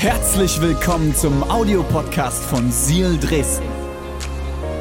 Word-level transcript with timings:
Herzlich 0.00 0.60
willkommen 0.60 1.12
zum 1.12 1.42
Audiopodcast 1.50 2.44
von 2.44 2.70
Seal 2.70 3.18
Dresden. 3.18 3.66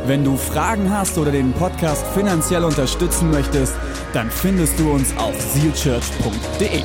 Wenn 0.05 0.23
du 0.23 0.37
Fragen 0.37 0.91
hast 0.91 1.17
oder 1.17 1.31
den 1.31 1.53
Podcast 1.53 2.05
finanziell 2.13 2.63
unterstützen 2.63 3.31
möchtest, 3.31 3.73
dann 4.13 4.29
findest 4.29 4.77
du 4.77 4.91
uns 4.91 5.17
auf 5.17 5.33
sealchurch.de. 5.41 6.83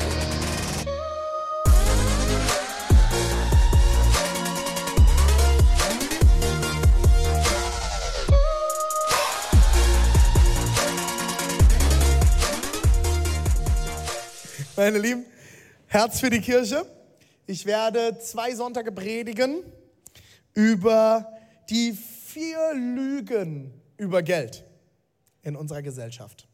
Meine 14.75 14.97
Lieben, 14.97 15.23
Herz 15.85 16.19
für 16.19 16.31
die 16.31 16.41
Kirche. 16.41 16.83
Ich 17.45 17.65
werde 17.65 18.17
zwei 18.19 18.55
Sonntage 18.55 18.93
predigen 18.93 19.63
über 20.53 21.27
die 21.69 21.91
vier 21.91 22.73
Lügen 22.73 23.73
über 23.97 24.23
Geld 24.23 24.63
in 25.41 25.57
unserer 25.57 25.81
Gesellschaft. 25.81 26.47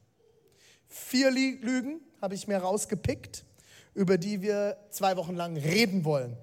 Vier 0.87 1.29
Lügen 1.29 2.01
habe 2.19 2.33
ich 2.33 2.47
mir 2.47 2.57
rausgepickt, 2.57 3.45
über 3.93 4.17
die 4.17 4.41
wir 4.41 4.77
zwei 4.89 5.15
Wochen 5.15 5.35
lang 5.35 5.57
reden 5.57 6.05
wollen. 6.05 6.35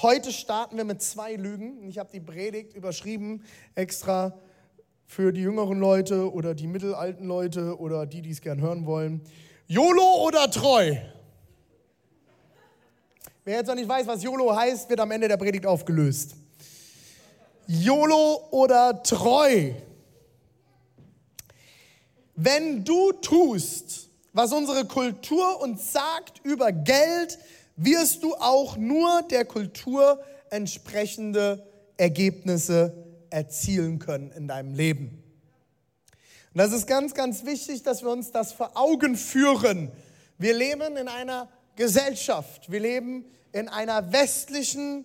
Heute 0.00 0.30
starten 0.32 0.76
wir 0.76 0.84
mit 0.84 1.02
zwei 1.02 1.34
Lügen. 1.34 1.82
Ich 1.88 1.98
habe 1.98 2.10
die 2.12 2.20
Predigt 2.20 2.74
überschrieben 2.74 3.42
extra 3.74 4.38
für 5.06 5.32
die 5.32 5.40
jüngeren 5.40 5.80
Leute 5.80 6.32
oder 6.32 6.54
die 6.54 6.68
mittelalten 6.68 7.26
Leute 7.26 7.76
oder 7.80 8.06
die, 8.06 8.22
die 8.22 8.30
es 8.30 8.40
gern 8.40 8.60
hören 8.60 8.86
wollen. 8.86 9.22
YOLO 9.66 10.24
oder 10.24 10.48
treu? 10.48 10.94
Wer 13.44 13.56
jetzt 13.56 13.66
noch 13.66 13.74
nicht 13.74 13.88
weiß, 13.88 14.06
was 14.06 14.22
YOLO 14.22 14.54
heißt, 14.54 14.88
wird 14.88 15.00
am 15.00 15.10
Ende 15.10 15.26
der 15.26 15.36
Predigt 15.36 15.66
aufgelöst. 15.66 16.36
YOLO 17.66 18.48
oder 18.52 19.02
treu? 19.02 19.72
Wenn 22.36 22.84
du 22.84 23.12
tust, 23.12 24.08
was 24.32 24.52
unsere 24.52 24.84
Kultur 24.84 25.60
uns 25.60 25.92
sagt 25.92 26.40
über 26.44 26.70
Geld, 26.70 27.36
wirst 27.74 28.22
du 28.22 28.34
auch 28.36 28.76
nur 28.76 29.22
der 29.22 29.44
Kultur 29.44 30.22
entsprechende 30.50 31.66
Ergebnisse 31.96 32.94
erzielen 33.30 33.98
können 33.98 34.30
in 34.30 34.46
deinem 34.46 34.74
Leben. 34.74 35.22
Und 36.54 36.58
das 36.58 36.72
ist 36.72 36.86
ganz, 36.86 37.12
ganz 37.12 37.44
wichtig, 37.44 37.82
dass 37.82 38.02
wir 38.02 38.10
uns 38.10 38.30
das 38.30 38.52
vor 38.52 38.76
Augen 38.76 39.16
führen. 39.16 39.90
Wir 40.38 40.54
leben 40.54 40.96
in 40.96 41.08
einer 41.08 41.48
Gesellschaft, 41.76 42.70
wir 42.70 42.80
leben 42.80 43.24
in 43.52 43.68
einer 43.68 44.12
westlichen, 44.12 45.04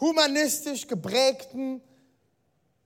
humanistisch 0.00 0.86
geprägten, 0.86 1.80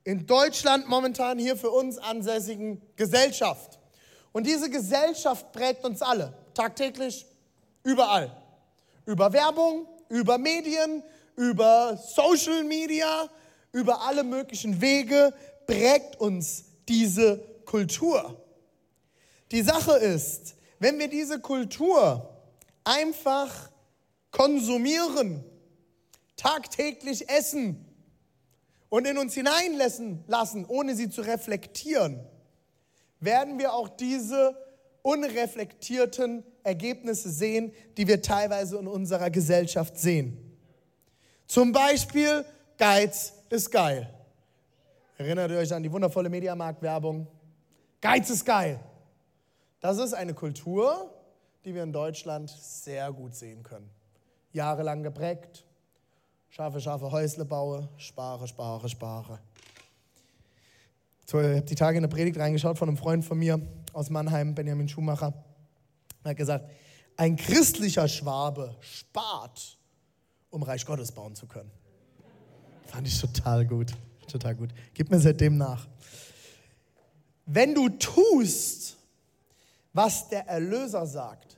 in 0.03 0.25
Deutschland 0.25 0.87
momentan 0.87 1.37
hier 1.37 1.57
für 1.57 1.69
uns 1.69 1.97
ansässigen 1.97 2.81
Gesellschaft. 2.95 3.79
Und 4.31 4.45
diese 4.45 4.69
Gesellschaft 4.69 5.51
prägt 5.51 5.83
uns 5.83 6.01
alle, 6.01 6.33
tagtäglich, 6.53 7.25
überall. 7.83 8.31
Über 9.05 9.33
Werbung, 9.33 9.87
über 10.09 10.37
Medien, 10.37 11.03
über 11.35 11.97
Social 11.97 12.63
Media, 12.63 13.29
über 13.71 14.01
alle 14.01 14.23
möglichen 14.23 14.79
Wege 14.79 15.33
prägt 15.65 16.19
uns 16.19 16.65
diese 16.87 17.39
Kultur. 17.65 18.41
Die 19.51 19.61
Sache 19.61 19.97
ist, 19.97 20.55
wenn 20.79 20.99
wir 20.99 21.07
diese 21.07 21.39
Kultur 21.39 22.36
einfach 22.87 23.69
konsumieren, 24.31 25.43
tagtäglich 26.37 27.29
essen 27.29 27.85
und 28.89 29.05
in 29.05 29.17
uns 29.17 29.33
hineinlassen 29.33 30.23
lassen, 30.27 30.65
ohne 30.65 30.95
sie 30.95 31.09
zu 31.09 31.21
reflektieren, 31.21 32.19
werden 33.19 33.59
wir 33.59 33.73
auch 33.73 33.89
diese 33.89 34.55
unreflektierten 35.01 36.43
Ergebnisse 36.63 37.29
sehen, 37.29 37.73
die 37.97 38.07
wir 38.07 38.21
teilweise 38.21 38.77
in 38.77 38.87
unserer 38.87 39.29
Gesellschaft 39.29 39.97
sehen. 39.97 40.37
Zum 41.47 41.71
Beispiel, 41.71 42.45
Geiz 42.77 43.33
ist 43.49 43.71
geil. 43.71 44.13
Erinnert 45.17 45.49
ihr 45.51 45.57
euch 45.57 45.73
an 45.73 45.81
die 45.81 45.91
wundervolle 45.91 46.29
Mediamarkt-Werbung? 46.29 47.27
Geiz 48.01 48.29
ist 48.29 48.45
geil. 48.45 48.79
Das 49.79 49.97
ist 49.97 50.13
eine 50.13 50.33
Kultur, 50.33 51.16
die 51.67 51.75
wir 51.75 51.83
in 51.83 51.91
Deutschland 51.91 52.49
sehr 52.49 53.11
gut 53.11 53.35
sehen 53.35 53.61
können. 53.61 53.89
Jahrelang 54.53 55.03
geprägt. 55.03 55.65
Scharfe, 56.47 56.79
scharfe 56.79 57.11
Häusle 57.11 57.43
baue, 57.43 57.89
spare, 57.97 58.47
spare, 58.47 58.87
spare. 58.87 59.39
Ich 61.27 61.33
habe 61.33 61.61
die 61.61 61.75
Tage 61.75 61.97
in 61.97 62.05
eine 62.05 62.07
Predigt 62.07 62.39
reingeschaut 62.39 62.77
von 62.77 62.87
einem 62.87 62.97
Freund 62.97 63.25
von 63.25 63.37
mir 63.37 63.59
aus 63.91 64.09
Mannheim, 64.09 64.55
Benjamin 64.55 64.87
Schumacher. 64.87 65.33
Er 66.23 66.29
hat 66.29 66.37
gesagt, 66.37 66.69
ein 67.17 67.35
christlicher 67.35 68.07
Schwabe 68.07 68.73
spart, 68.79 69.77
um 70.49 70.63
Reich 70.63 70.85
Gottes 70.85 71.11
bauen 71.11 71.35
zu 71.35 71.47
können. 71.47 71.69
Fand 72.85 73.05
ich 73.05 73.19
total 73.19 73.65
gut, 73.65 73.91
total 74.31 74.55
gut. 74.55 74.69
Gib 74.93 75.11
mir 75.11 75.19
seitdem 75.19 75.57
nach. 75.57 75.85
Wenn 77.45 77.75
du 77.75 77.89
tust, 77.89 78.95
was 79.91 80.29
der 80.29 80.47
Erlöser 80.47 81.05
sagt, 81.05 81.56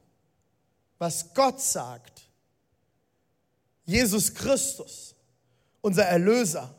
was 0.99 1.33
Gott 1.33 1.59
sagt, 1.61 2.29
Jesus 3.85 4.33
Christus, 4.33 5.15
unser 5.81 6.03
Erlöser, 6.03 6.75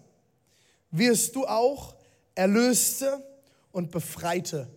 wirst 0.91 1.35
du 1.35 1.47
auch 1.47 1.97
erlöste 2.35 3.25
und 3.73 3.91
befreite 3.91 4.69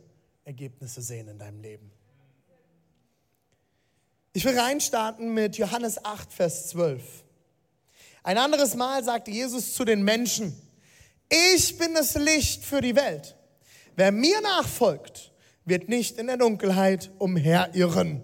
Ergebnisse 0.46 1.02
sehen 1.02 1.28
in 1.28 1.38
deinem 1.38 1.62
Leben. 1.62 1.92
Ich 4.32 4.46
will 4.46 4.58
reinstarten 4.58 5.34
mit 5.34 5.58
Johannes 5.58 6.04
8, 6.04 6.34
Vers 6.34 6.70
12. 6.70 7.04
Ein 8.24 8.38
anderes 8.38 8.74
Mal 8.76 9.04
sagte 9.04 9.30
Jesus 9.30 9.76
zu 9.76 9.86
den 9.86 10.04
Menschen, 10.04 10.60
ich 11.30 11.78
bin 11.78 11.94
das 11.94 12.16
Licht 12.16 12.64
für 12.64 12.82
die 12.82 12.96
Welt. 12.96 13.36
Wer 13.96 14.12
mir 14.12 14.42
nachfolgt, 14.42 15.32
wird 15.66 15.88
nicht 15.88 16.18
in 16.18 16.28
der 16.28 16.38
Dunkelheit 16.38 17.12
umherirren, 17.20 18.24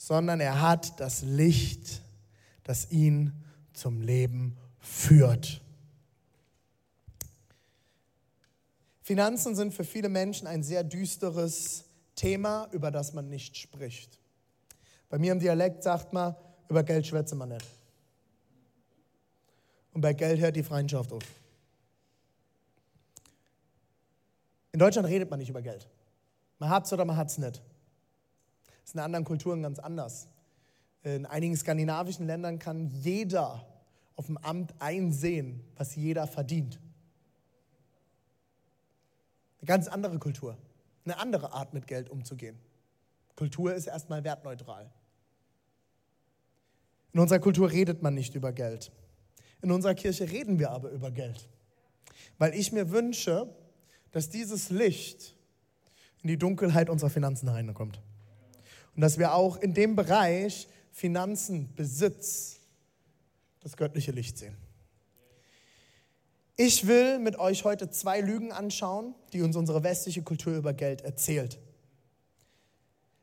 sondern 0.00 0.40
er 0.40 0.62
hat 0.62 0.98
das 0.98 1.20
Licht, 1.20 2.00
das 2.64 2.90
ihn 2.90 3.34
zum 3.74 4.00
Leben 4.00 4.56
führt. 4.78 5.60
Finanzen 9.02 9.54
sind 9.54 9.74
für 9.74 9.84
viele 9.84 10.08
Menschen 10.08 10.46
ein 10.46 10.62
sehr 10.62 10.84
düsteres 10.84 11.84
Thema, 12.14 12.66
über 12.72 12.90
das 12.90 13.12
man 13.12 13.28
nicht 13.28 13.58
spricht. 13.58 14.18
Bei 15.10 15.18
mir 15.18 15.32
im 15.32 15.38
Dialekt 15.38 15.82
sagt 15.82 16.14
man, 16.14 16.34
über 16.70 16.82
Geld 16.82 17.06
schwätze 17.06 17.34
man 17.34 17.50
nicht. 17.50 17.66
Und 19.92 20.00
bei 20.00 20.14
Geld 20.14 20.40
hört 20.40 20.56
die 20.56 20.62
Freundschaft 20.62 21.12
auf. 21.12 21.24
In 24.72 24.78
Deutschland 24.78 25.08
redet 25.08 25.28
man 25.28 25.40
nicht 25.40 25.50
über 25.50 25.60
Geld. 25.60 25.86
Man 26.58 26.70
hat 26.70 26.86
es 26.86 26.92
oder 26.94 27.04
man 27.04 27.18
hat 27.18 27.28
es 27.28 27.36
nicht. 27.36 27.60
Ist 28.90 28.94
in 28.94 29.00
anderen 29.02 29.24
Kulturen 29.24 29.62
ganz 29.62 29.78
anders. 29.78 30.26
In 31.04 31.24
einigen 31.24 31.56
skandinavischen 31.56 32.26
Ländern 32.26 32.58
kann 32.58 32.88
jeder 32.88 33.64
auf 34.16 34.26
dem 34.26 34.36
Amt 34.38 34.74
einsehen, 34.80 35.62
was 35.76 35.94
jeder 35.94 36.26
verdient. 36.26 36.80
Eine 39.60 39.66
ganz 39.66 39.86
andere 39.86 40.18
Kultur, 40.18 40.58
eine 41.04 41.20
andere 41.20 41.52
Art 41.52 41.72
mit 41.72 41.86
Geld 41.86 42.10
umzugehen. 42.10 42.58
Kultur 43.36 43.72
ist 43.72 43.86
erstmal 43.86 44.24
wertneutral. 44.24 44.90
In 47.12 47.20
unserer 47.20 47.38
Kultur 47.38 47.70
redet 47.70 48.02
man 48.02 48.14
nicht 48.14 48.34
über 48.34 48.52
Geld. 48.52 48.90
In 49.62 49.70
unserer 49.70 49.94
Kirche 49.94 50.28
reden 50.28 50.58
wir 50.58 50.72
aber 50.72 50.90
über 50.90 51.12
Geld. 51.12 51.48
Weil 52.38 52.54
ich 52.54 52.72
mir 52.72 52.90
wünsche, 52.90 53.54
dass 54.10 54.30
dieses 54.30 54.70
Licht 54.70 55.36
in 56.22 56.26
die 56.26 56.38
Dunkelheit 56.38 56.90
unserer 56.90 57.10
Finanzen 57.10 57.48
reinkommt. 57.48 58.00
Und 58.94 59.02
dass 59.02 59.18
wir 59.18 59.34
auch 59.34 59.56
in 59.56 59.74
dem 59.74 59.96
Bereich 59.96 60.68
Finanzen, 60.92 61.72
Besitz, 61.74 62.60
das 63.60 63.76
göttliche 63.76 64.12
Licht 64.12 64.38
sehen. 64.38 64.56
Ich 66.56 66.86
will 66.86 67.18
mit 67.18 67.38
euch 67.38 67.64
heute 67.64 67.90
zwei 67.90 68.20
Lügen 68.20 68.52
anschauen, 68.52 69.14
die 69.32 69.40
uns 69.42 69.56
unsere 69.56 69.82
westliche 69.82 70.22
Kultur 70.22 70.56
über 70.56 70.74
Geld 70.74 71.00
erzählt. 71.02 71.58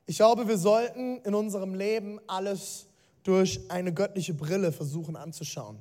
Ich 0.08 0.18
glaube, 0.18 0.48
wir 0.48 0.58
sollten 0.58 1.22
in 1.22 1.36
unserem 1.36 1.76
Leben 1.76 2.20
alles 2.28 2.88
durch 3.24 3.60
eine 3.70 3.94
göttliche 3.94 4.34
Brille 4.34 4.72
versuchen 4.72 5.16
anzuschauen, 5.16 5.78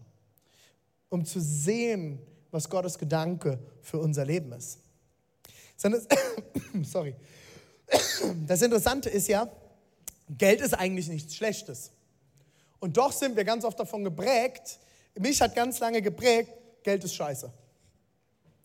um 1.08 1.24
zu 1.24 1.40
sehen, 1.40 2.18
was 2.50 2.68
Gottes 2.68 2.98
Gedanke 2.98 3.58
für 3.80 3.98
unser 4.00 4.24
Leben 4.24 4.52
ist. 4.52 4.80
Das 8.46 8.62
Interessante 8.62 9.08
ist 9.08 9.28
ja, 9.28 9.48
Geld 10.28 10.60
ist 10.60 10.74
eigentlich 10.74 11.08
nichts 11.08 11.34
Schlechtes. 11.34 11.92
Und 12.80 12.96
doch 12.96 13.12
sind 13.12 13.36
wir 13.36 13.44
ganz 13.44 13.64
oft 13.64 13.78
davon 13.78 14.04
geprägt, 14.04 14.78
mich 15.18 15.40
hat 15.40 15.54
ganz 15.54 15.78
lange 15.78 16.02
geprägt, 16.02 16.50
Geld 16.82 17.02
ist 17.04 17.14
scheiße. 17.14 17.52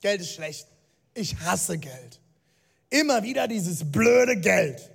Geld 0.01 0.21
ist 0.21 0.33
schlecht. 0.33 0.67
Ich 1.13 1.39
hasse 1.39 1.77
Geld. 1.77 2.19
Immer 2.89 3.23
wieder 3.23 3.47
dieses 3.47 3.89
blöde 3.89 4.39
Geld. 4.39 4.91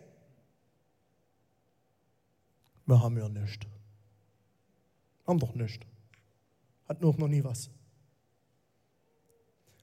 Wir 2.85 3.01
haben 3.03 3.17
ja 3.17 3.29
nichts. 3.29 3.67
Haben 5.27 5.39
doch 5.39 5.55
nichts. 5.55 5.85
Hat 6.89 7.01
nur 7.01 7.17
noch 7.17 7.29
nie 7.29 7.43
was. 7.43 7.69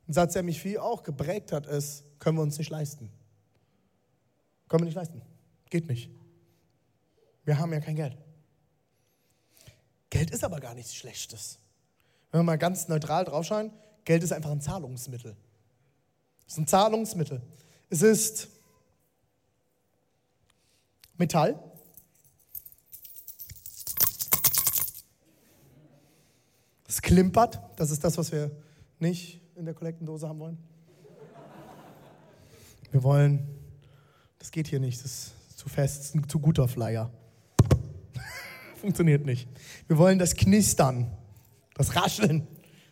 Ein 0.08 0.14
Satz, 0.14 0.34
der 0.34 0.44
mich 0.44 0.62
viel 0.62 0.78
auch 0.78 1.04
geprägt 1.04 1.52
hat, 1.52 1.66
ist, 1.66 2.04
können 2.20 2.38
wir 2.38 2.44
uns 2.44 2.58
nicht 2.58 2.70
leisten. 2.70 3.10
Können 4.68 4.84
wir 4.84 4.86
nicht 4.86 4.96
leisten. 4.96 5.22
Geht 5.70 5.88
nicht. 5.88 6.10
Wir 7.46 7.58
haben 7.60 7.74
ja 7.74 7.80
kein 7.80 7.96
Geld. 7.96 8.18
Geld 10.10 10.32
ist 10.32 10.44
aber 10.44 10.60
gar 10.60 10.74
nichts 10.74 10.96
Schlechtes. 10.96 11.60
Wenn 12.32 12.40
wir 12.40 12.44
mal 12.44 12.58
ganz 12.58 12.88
neutral 12.88 13.26
draufschauen, 13.26 13.72
Geld 14.06 14.24
ist 14.24 14.32
einfach 14.32 14.52
ein 14.52 14.62
Zahlungsmittel. 14.62 15.36
Es 16.48 16.54
ist 16.54 16.60
ein 16.60 16.68
Zahlungsmittel. 16.68 17.42
Es 17.90 18.02
ist 18.02 18.48
Metall. 21.18 21.60
Es 26.88 27.02
klimpert. 27.02 27.60
Das 27.76 27.92
ist 27.92 28.04
das, 28.04 28.18
was 28.18 28.32
wir 28.32 28.52
nicht 29.00 29.42
in 29.56 29.66
der 29.66 29.74
Kollektendose 29.74 30.28
haben 30.28 30.40
wollen. 30.40 30.58
Wir 32.92 33.02
wollen, 33.02 33.48
das 34.38 34.52
geht 34.52 34.68
hier 34.68 34.80
nicht, 34.80 35.04
das 35.04 35.12
ist 35.12 35.58
zu 35.58 35.68
fest, 35.70 36.00
das 36.00 36.06
ist 36.10 36.16
ein 36.16 36.30
zu 36.30 36.40
guter 36.40 36.68
Flyer. 36.68 37.12
Funktioniert 38.84 39.26
nicht. 39.26 39.48
Wir 39.88 39.98
wollen 39.98 40.20
das 40.20 40.36
Knistern, 40.36 41.10
das 41.76 41.96
Rascheln. 41.96 42.46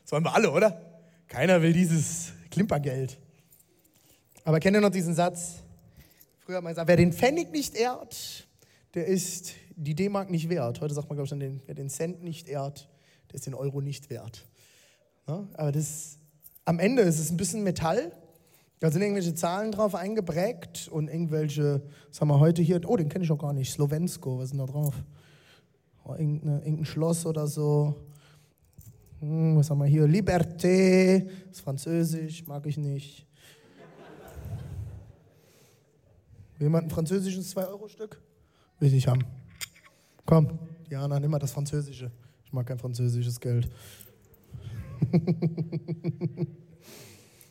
Das 0.03 0.13
wollen 0.13 0.23
wir 0.23 0.33
alle, 0.33 0.49
oder? 0.49 0.81
Keiner 1.27 1.61
will 1.61 1.73
dieses 1.73 2.31
Klimpergeld. 2.49 3.17
Aber 4.45 4.61
kennt 4.61 4.77
ihr 4.77 4.79
noch 4.79 4.89
diesen 4.89 5.13
Satz? 5.13 5.55
Früher 6.39 6.55
hat 6.55 6.63
man 6.63 6.71
gesagt, 6.71 6.88
wer 6.88 6.95
den 6.95 7.11
Pfennig 7.11 7.51
nicht 7.51 7.75
ehrt, 7.75 8.47
der 8.93 9.05
ist 9.05 9.51
die 9.75 9.93
D-Mark 9.93 10.29
nicht 10.29 10.47
wert. 10.47 10.79
Heute 10.79 10.93
sagt 10.93 11.09
man, 11.09 11.17
glaube 11.17 11.25
ich, 11.25 11.29
dann, 11.29 11.61
wer 11.65 11.75
den 11.75 11.89
Cent 11.89 12.23
nicht 12.23 12.47
ehrt, 12.47 12.87
der 13.29 13.35
ist 13.35 13.45
den 13.45 13.53
Euro 13.53 13.81
nicht 13.81 14.09
wert. 14.09 14.47
Ja, 15.27 15.45
aber 15.55 15.73
das, 15.73 16.19
am 16.63 16.79
Ende 16.79 17.01
ist 17.01 17.19
es 17.19 17.31
ein 17.31 17.37
bisschen 17.37 17.63
Metall. 17.63 18.13
Da 18.79 18.91
sind 18.91 19.01
irgendwelche 19.01 19.35
Zahlen 19.35 19.73
drauf 19.73 19.94
eingeprägt 19.94 20.87
und 20.87 21.09
irgendwelche, 21.09 21.81
was 22.07 22.21
haben 22.21 22.29
wir 22.29 22.39
heute 22.39 22.61
hier? 22.61 22.79
Oh, 22.87 22.95
den 22.95 23.09
kenne 23.09 23.25
ich 23.25 23.31
auch 23.31 23.37
gar 23.37 23.51
nicht. 23.51 23.73
Slowensko, 23.73 24.37
was 24.37 24.45
ist 24.45 24.51
denn 24.51 24.59
da 24.59 24.67
drauf? 24.67 24.95
Oh, 26.03 26.13
irgendein 26.13 26.86
Schloss 26.86 27.25
oder 27.25 27.48
so. 27.48 27.95
Hm, 29.19 29.56
was 29.57 29.69
haben 29.69 29.80
wir 29.80 29.86
hier? 29.86 30.06
Liberté, 30.06 31.27
das 31.48 31.57
ist 31.57 31.62
französisch, 31.62 32.45
mag 32.48 32.65
ich 32.65 32.77
nicht. 32.77 33.27
Jemand 36.59 36.88
ein 36.88 36.89
französisches 36.89 37.56
2-Euro-Stück? 37.56 38.21
Will 38.80 38.94
ich 38.94 39.07
haben. 39.07 39.24
Komm, 40.25 40.59
Diana, 40.89 41.19
nimm 41.19 41.31
mal 41.31 41.39
das 41.39 41.51
Französische. 41.51 42.12
Ich 42.45 42.54
mag 42.54 42.65
kein 42.65 42.77
französisches 42.77 43.39
Geld. 43.39 43.69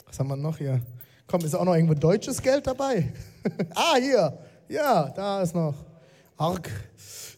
Was 0.06 0.18
haben 0.18 0.28
wir 0.28 0.36
noch 0.36 0.58
hier? 0.58 0.80
Komm, 1.26 1.40
ist 1.44 1.54
auch 1.54 1.64
noch 1.64 1.74
irgendwo 1.74 1.94
deutsches 1.94 2.42
Geld 2.42 2.66
dabei? 2.66 3.12
ah, 3.74 3.96
hier. 3.96 4.38
Ja, 4.68 5.08
da 5.10 5.42
ist 5.42 5.54
noch. 5.54 5.74
Arg. 6.36 6.68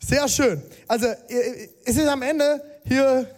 Sehr 0.06 0.28
schön. 0.28 0.62
Also, 0.88 1.06
es 1.84 1.96
ist 1.96 2.08
am 2.08 2.22
Ende 2.22 2.62
hier 2.84 3.28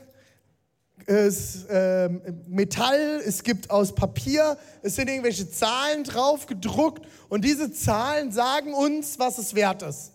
ist, 1.06 1.68
äh, 1.68 2.08
Metall, 2.46 3.20
es 3.24 3.42
gibt 3.42 3.70
aus 3.70 3.94
Papier, 3.94 4.56
es 4.82 4.96
sind 4.96 5.08
irgendwelche 5.08 5.50
Zahlen 5.50 6.04
drauf 6.04 6.46
gedruckt 6.46 7.06
und 7.28 7.44
diese 7.44 7.72
Zahlen 7.72 8.32
sagen 8.32 8.72
uns, 8.72 9.18
was 9.18 9.36
es 9.36 9.54
wert 9.54 9.82
ist. 9.82 10.12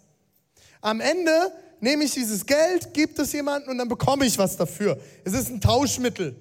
Am 0.82 1.00
Ende 1.00 1.52
nehme 1.80 2.04
ich 2.04 2.14
dieses 2.14 2.46
Geld, 2.46 2.94
gebe 2.94 3.22
es 3.22 3.32
jemandem 3.34 3.72
und 3.72 3.78
dann 3.78 3.88
bekomme 3.88 4.26
ich 4.26 4.38
was 4.38 4.58
dafür. 4.58 5.00
Es 5.24 5.34
ist 5.34 5.50
ein 5.50 5.62
Tauschmittel. 5.62 6.36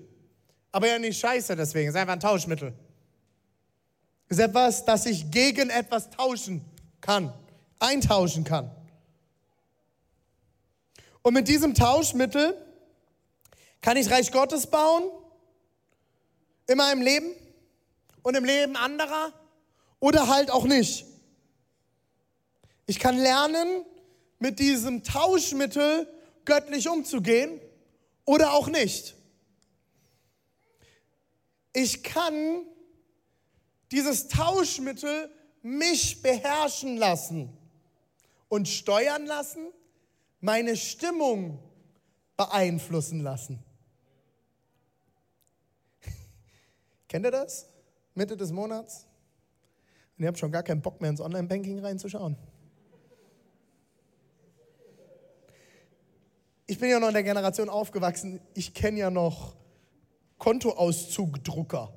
Aber 0.72 0.88
ja 0.88 0.98
nicht 0.98 1.20
scheiße 1.20 1.54
deswegen, 1.56 1.88
es 1.88 1.94
ist 1.94 2.00
einfach 2.00 2.14
ein 2.14 2.20
Tauschmittel. 2.20 2.72
Es 4.28 4.38
ist 4.38 4.44
etwas, 4.44 4.84
das 4.84 5.06
ich 5.06 5.30
gegen 5.30 5.70
etwas 5.70 6.08
tauschen 6.10 6.64
kann, 7.00 7.32
eintauschen 7.78 8.44
kann. 8.44 8.70
Und 11.28 11.34
mit 11.34 11.46
diesem 11.46 11.74
Tauschmittel 11.74 12.56
kann 13.82 13.98
ich 13.98 14.10
Reich 14.10 14.32
Gottes 14.32 14.66
bauen 14.66 15.10
in 16.66 16.78
meinem 16.78 17.02
Leben 17.02 17.30
und 18.22 18.34
im 18.34 18.44
Leben 18.46 18.76
anderer 18.76 19.34
oder 20.00 20.28
halt 20.28 20.50
auch 20.50 20.64
nicht. 20.64 21.04
Ich 22.86 22.98
kann 22.98 23.18
lernen, 23.18 23.84
mit 24.38 24.58
diesem 24.58 25.04
Tauschmittel 25.04 26.08
göttlich 26.46 26.88
umzugehen 26.88 27.60
oder 28.24 28.54
auch 28.54 28.68
nicht. 28.68 29.14
Ich 31.74 32.02
kann 32.02 32.62
dieses 33.92 34.28
Tauschmittel 34.28 35.30
mich 35.60 36.22
beherrschen 36.22 36.96
lassen 36.96 37.54
und 38.48 38.66
steuern 38.66 39.26
lassen, 39.26 39.66
meine 40.40 40.76
Stimmung 40.76 41.58
beeinflussen 42.36 43.20
lassen. 43.20 43.62
Kennt 47.08 47.24
ihr 47.24 47.30
das? 47.30 47.68
Mitte 48.14 48.36
des 48.36 48.52
Monats? 48.52 49.06
Und 50.16 50.24
ihr 50.24 50.28
habt 50.28 50.38
schon 50.38 50.52
gar 50.52 50.62
keinen 50.62 50.82
Bock 50.82 51.00
mehr 51.00 51.10
ins 51.10 51.20
Online-Banking 51.20 51.78
reinzuschauen. 51.80 52.36
ich 56.68 56.78
bin 56.78 56.90
ja 56.90 57.00
noch 57.00 57.08
in 57.08 57.14
der 57.14 57.22
Generation 57.22 57.70
aufgewachsen, 57.70 58.40
ich 58.54 58.74
kenne 58.74 58.98
ja 58.98 59.10
noch 59.10 59.56
Kontoauszugdrucker. 60.36 61.92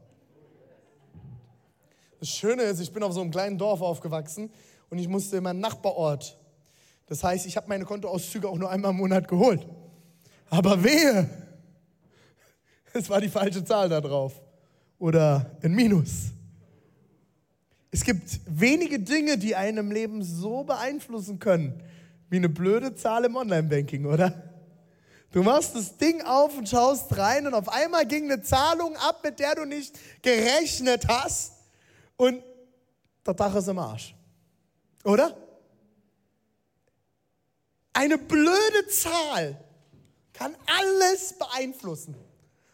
Das 2.20 2.30
Schöne 2.30 2.64
ist, 2.64 2.80
ich 2.80 2.92
bin 2.94 3.04
auf 3.04 3.12
so 3.12 3.20
einem 3.20 3.32
kleinen 3.32 3.58
Dorf 3.58 3.82
aufgewachsen 3.82 4.50
und 4.90 4.98
ich 4.98 5.10
musste 5.10 5.38
in 5.38 5.44
meinen 5.44 5.60
Nachbarort. 5.60 6.40
Das 7.12 7.26
heißt, 7.26 7.46
ich 7.46 7.58
habe 7.58 7.68
meine 7.68 7.84
Kontoauszüge 7.84 8.48
auch 8.48 8.58
nur 8.58 8.72
einmal 8.72 8.92
im 8.92 8.96
Monat 8.96 9.28
geholt. 9.28 9.68
Aber 10.50 10.82
wehe, 10.82 11.30
es 12.94 13.10
war 13.10 13.20
die 13.20 13.28
falsche 13.28 13.66
Zahl 13.66 13.90
da 13.90 14.00
drauf 14.00 14.42
oder 14.98 15.58
ein 15.62 15.74
Minus. 15.74 16.28
Es 17.92 18.06
gibt 18.06 18.40
wenige 18.46 18.98
Dinge, 18.98 19.38
die 19.38 19.58
einem 19.58 19.92
Leben 19.92 20.24
so 20.24 20.64
beeinflussen 20.64 21.38
können, 21.38 21.84
wie 22.30 22.38
eine 22.38 22.48
blöde 22.48 22.96
Zahl 22.96 23.26
im 23.26 23.36
Online-Banking, 23.36 24.06
oder? 24.06 24.34
Du 25.34 25.44
machst 25.44 25.76
das 25.76 25.98
Ding 25.98 26.22
auf 26.22 26.58
und 26.58 26.70
schaust 26.70 27.18
rein 27.18 27.46
und 27.46 27.56
auf 27.56 27.68
einmal 27.68 28.06
ging 28.06 28.32
eine 28.32 28.42
Zahlung 28.42 28.96
ab, 28.96 29.20
mit 29.22 29.38
der 29.38 29.56
du 29.56 29.66
nicht 29.66 30.00
gerechnet 30.22 31.10
hast 31.10 31.56
und 32.16 32.42
der 33.28 33.34
Dach 33.34 33.54
ist 33.54 33.68
im 33.68 33.80
Arsch. 33.80 34.16
Oder? 35.04 35.36
Eine 37.94 38.18
blöde 38.18 38.88
Zahl 38.88 39.64
kann 40.34 40.56
alles 40.66 41.34
beeinflussen 41.38 42.16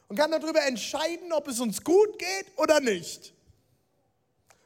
und 0.07 0.15
kann 0.15 0.31
darüber 0.31 0.63
entscheiden, 0.65 1.33
ob 1.33 1.47
es 1.47 1.59
uns 1.59 1.83
gut 1.83 2.19
geht 2.19 2.45
oder 2.57 2.79
nicht. 2.79 3.33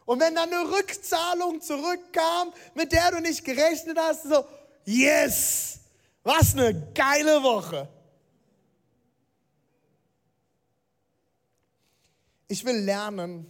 Und 0.05 0.19
wenn 0.19 0.35
dann 0.35 0.51
eine 0.51 0.69
Rückzahlung 0.71 1.61
zurückkam, 1.61 2.51
mit 2.75 2.91
der 2.91 3.11
du 3.11 3.21
nicht 3.21 3.45
gerechnet 3.45 3.97
hast, 3.97 4.23
so, 4.23 4.45
yes, 4.85 5.79
was 6.23 6.53
eine 6.53 6.91
geile 6.93 7.41
Woche. 7.43 7.87
Ich 12.47 12.65
will 12.65 12.75
lernen, 12.75 13.45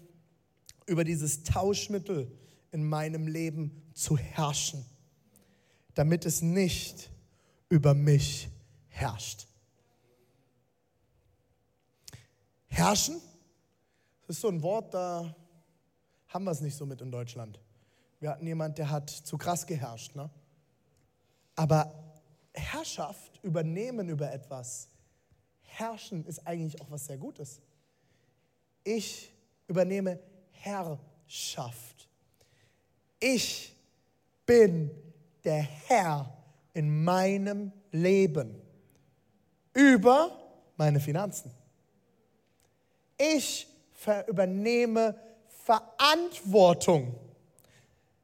über 0.85 1.03
dieses 1.03 1.43
Tauschmittel 1.43 2.31
in 2.71 2.87
meinem 2.87 3.27
Leben 3.27 3.91
zu 3.95 4.17
herrschen, 4.17 4.85
damit 5.95 6.25
es 6.25 6.41
nicht 6.41 7.09
über 7.69 7.93
mich 7.93 8.49
herrscht. 8.89 9.47
Herrschen, 12.67 13.21
das 14.27 14.37
ist 14.37 14.41
so 14.41 14.47
ein 14.47 14.61
Wort, 14.61 14.93
da 14.93 15.35
haben 16.29 16.45
wir 16.45 16.51
es 16.51 16.61
nicht 16.61 16.75
so 16.75 16.85
mit 16.85 17.01
in 17.01 17.11
Deutschland. 17.11 17.59
Wir 18.19 18.29
hatten 18.29 18.47
jemand, 18.47 18.77
der 18.77 18.89
hat 18.89 19.09
zu 19.09 19.37
krass 19.37 19.65
geherrscht. 19.65 20.15
Ne? 20.15 20.29
Aber 21.55 21.93
Herrschaft, 22.53 23.39
übernehmen 23.43 24.09
über 24.09 24.31
etwas, 24.31 24.87
herrschen 25.61 26.25
ist 26.25 26.45
eigentlich 26.47 26.79
auch 26.81 26.89
was 26.91 27.05
sehr 27.05 27.17
Gutes. 27.17 27.61
Ich 28.83 29.33
übernehme 29.67 30.19
Herrschaft. 30.51 32.07
Ich 33.19 33.75
bin 34.45 34.91
der 35.43 35.61
Herr 35.61 36.37
in 36.73 37.03
meinem 37.03 37.71
Leben 37.91 38.61
über 39.73 40.37
meine 40.77 40.99
Finanzen. 40.99 41.51
Ich 43.17 43.67
übernehme 44.27 45.15
Verantwortung. 45.63 47.15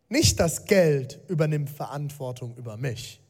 Nicht 0.09 0.39
das 0.39 0.65
Geld 0.65 1.19
übernimmt 1.27 1.69
Verantwortung 1.69 2.55
über 2.55 2.77
mich. 2.77 3.21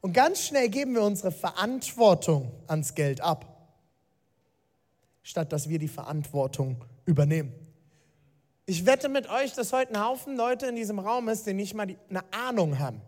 Und 0.00 0.12
ganz 0.12 0.40
schnell 0.42 0.68
geben 0.68 0.94
wir 0.94 1.02
unsere 1.02 1.32
Verantwortung 1.32 2.52
ans 2.66 2.94
Geld 2.94 3.20
ab, 3.20 3.46
statt 5.22 5.52
dass 5.52 5.68
wir 5.68 5.78
die 5.78 5.88
Verantwortung 5.88 6.84
übernehmen. 7.06 7.63
Ich 8.66 8.86
wette 8.86 9.10
mit 9.10 9.28
euch, 9.28 9.52
dass 9.52 9.72
heute 9.72 9.94
ein 9.94 10.02
Haufen 10.02 10.36
Leute 10.36 10.66
in 10.66 10.76
diesem 10.76 10.98
Raum 10.98 11.28
ist, 11.28 11.46
die 11.46 11.52
nicht 11.52 11.74
mal 11.74 11.86
die, 11.86 11.98
eine 12.08 12.22
Ahnung 12.32 12.78
haben, 12.78 13.02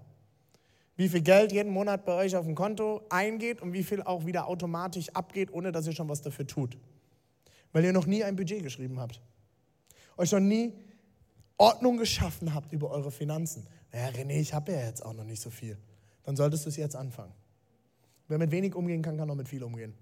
wie 0.96 1.08
viel 1.08 1.22
Geld 1.22 1.50
jeden 1.50 1.72
Monat 1.72 2.04
bei 2.04 2.12
euch 2.12 2.36
auf 2.36 2.44
dem 2.44 2.54
Konto 2.54 3.02
eingeht 3.08 3.62
und 3.62 3.72
wie 3.72 3.82
viel 3.82 4.02
auch 4.02 4.26
wieder 4.26 4.48
automatisch 4.48 5.08
abgeht, 5.10 5.50
ohne 5.50 5.72
dass 5.72 5.86
ihr 5.86 5.94
schon 5.94 6.08
was 6.10 6.20
dafür 6.20 6.46
tut. 6.46 6.76
Weil 7.72 7.84
ihr 7.84 7.92
noch 7.92 8.06
nie 8.06 8.22
ein 8.22 8.36
Budget 8.36 8.62
geschrieben 8.62 9.00
habt. 9.00 9.20
Euch 10.18 10.32
noch 10.32 10.40
nie 10.40 10.75
Ordnung 11.56 11.96
geschaffen 11.96 12.54
habt 12.54 12.72
über 12.72 12.90
eure 12.90 13.10
Finanzen. 13.10 13.66
Naja, 13.92 14.08
René, 14.08 14.38
ich 14.38 14.52
habe 14.52 14.72
ja 14.72 14.84
jetzt 14.84 15.04
auch 15.04 15.14
noch 15.14 15.25
nicht 15.25 15.40
so 15.40 15.48
viel. 15.48 15.78
Dann 16.22 16.36
solltest 16.36 16.66
du 16.66 16.68
es 16.68 16.76
jetzt 16.76 16.96
anfangen. 16.96 17.32
Wer 18.28 18.38
mit 18.38 18.50
wenig 18.50 18.75
umgehen 18.75 19.00
kann, 19.00 19.16
kann 19.16 19.30
auch 19.30 19.34
mit 19.34 19.48
viel 19.48 19.62
umgehen. 19.62 19.94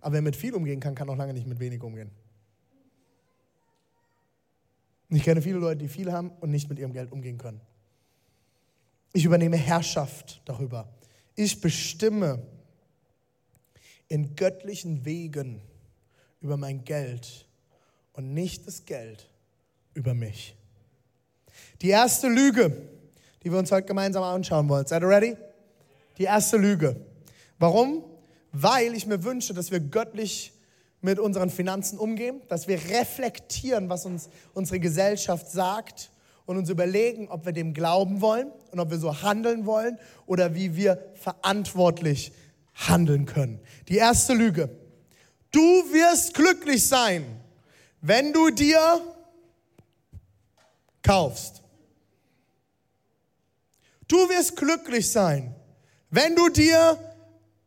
Aber 0.00 0.14
wer 0.14 0.22
mit 0.22 0.36
viel 0.36 0.54
umgehen 0.54 0.80
kann, 0.80 0.94
kann 0.94 1.08
auch 1.10 1.16
lange 1.16 1.34
nicht 1.34 1.46
mit 1.46 1.60
wenig 1.60 1.82
umgehen. 1.82 2.10
Ich 5.16 5.24
kenne 5.24 5.42
viele 5.42 5.58
Leute, 5.58 5.78
die 5.78 5.88
viel 5.88 6.10
haben 6.12 6.30
und 6.40 6.50
nicht 6.50 6.68
mit 6.68 6.78
ihrem 6.78 6.92
Geld 6.92 7.12
umgehen 7.12 7.38
können. 7.38 7.60
Ich 9.12 9.24
übernehme 9.24 9.56
Herrschaft 9.56 10.40
darüber. 10.44 10.88
Ich 11.34 11.60
bestimme 11.60 12.42
in 14.08 14.36
göttlichen 14.36 15.04
Wegen 15.04 15.60
über 16.40 16.56
mein 16.56 16.84
Geld 16.84 17.46
und 18.12 18.34
nicht 18.34 18.66
das 18.66 18.84
Geld 18.84 19.28
über 19.94 20.14
mich. 20.14 20.56
Die 21.82 21.88
erste 21.88 22.28
Lüge, 22.28 22.76
die 23.42 23.50
wir 23.50 23.58
uns 23.58 23.72
heute 23.72 23.86
gemeinsam 23.86 24.22
anschauen 24.22 24.68
wollen. 24.68 24.86
Seid 24.86 25.02
ihr 25.02 25.08
ready? 25.08 25.36
Die 26.18 26.24
erste 26.24 26.56
Lüge. 26.56 26.96
Warum? 27.58 28.04
Weil 28.52 28.94
ich 28.94 29.06
mir 29.06 29.24
wünsche, 29.24 29.54
dass 29.54 29.70
wir 29.70 29.80
göttlich 29.80 30.52
mit 31.02 31.18
unseren 31.18 31.50
Finanzen 31.50 31.98
umgehen, 31.98 32.40
dass 32.48 32.68
wir 32.68 32.76
reflektieren, 32.76 33.88
was 33.88 34.06
uns 34.06 34.30
unsere 34.54 34.80
Gesellschaft 34.80 35.50
sagt 35.50 36.10
und 36.46 36.56
uns 36.56 36.70
überlegen, 36.70 37.28
ob 37.28 37.44
wir 37.44 37.52
dem 37.52 37.74
glauben 37.74 38.20
wollen 38.20 38.50
und 38.70 38.80
ob 38.80 38.90
wir 38.90 38.98
so 38.98 39.22
handeln 39.22 39.66
wollen 39.66 39.98
oder 40.26 40.54
wie 40.54 40.76
wir 40.76 41.12
verantwortlich 41.14 42.32
handeln 42.74 43.26
können. 43.26 43.60
Die 43.88 43.96
erste 43.96 44.32
Lüge. 44.32 44.70
Du 45.50 45.60
wirst 45.60 46.34
glücklich 46.34 46.86
sein, 46.86 47.24
wenn 48.00 48.32
du 48.32 48.50
dir 48.50 49.00
kaufst. 51.02 51.62
Du 54.08 54.16
wirst 54.28 54.56
glücklich 54.56 55.10
sein, 55.10 55.54
wenn 56.10 56.36
du 56.36 56.48
dir 56.48 56.98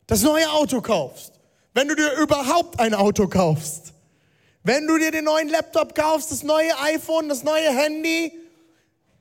das 0.06 0.22
neue 0.22 0.50
Auto 0.50 0.80
kaufst, 0.80 1.35
wenn 1.76 1.88
du 1.88 1.94
dir 1.94 2.10
überhaupt 2.22 2.80
ein 2.80 2.94
Auto 2.94 3.28
kaufst, 3.28 3.92
wenn 4.64 4.86
du 4.86 4.96
dir 4.96 5.10
den 5.10 5.26
neuen 5.26 5.50
Laptop 5.50 5.94
kaufst, 5.94 6.32
das 6.32 6.42
neue 6.42 6.70
iPhone, 6.94 7.28
das 7.28 7.44
neue 7.44 7.68
Handy, 7.68 8.32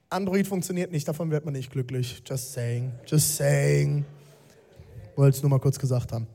Android 0.09 0.47
funktioniert 0.47 0.89
nicht, 0.89 1.05
davon 1.05 1.29
wird 1.31 1.43
man 1.43 1.53
nicht 1.53 1.69
glücklich. 1.69 2.23
Just 2.25 2.53
saying, 2.53 2.93
just 3.05 3.35
saying. 3.35 4.05
Wollte 5.17 5.35
es 5.35 5.43
nur 5.43 5.49
mal 5.49 5.59
kurz 5.59 5.77
gesagt 5.77 6.13
haben. 6.13 6.27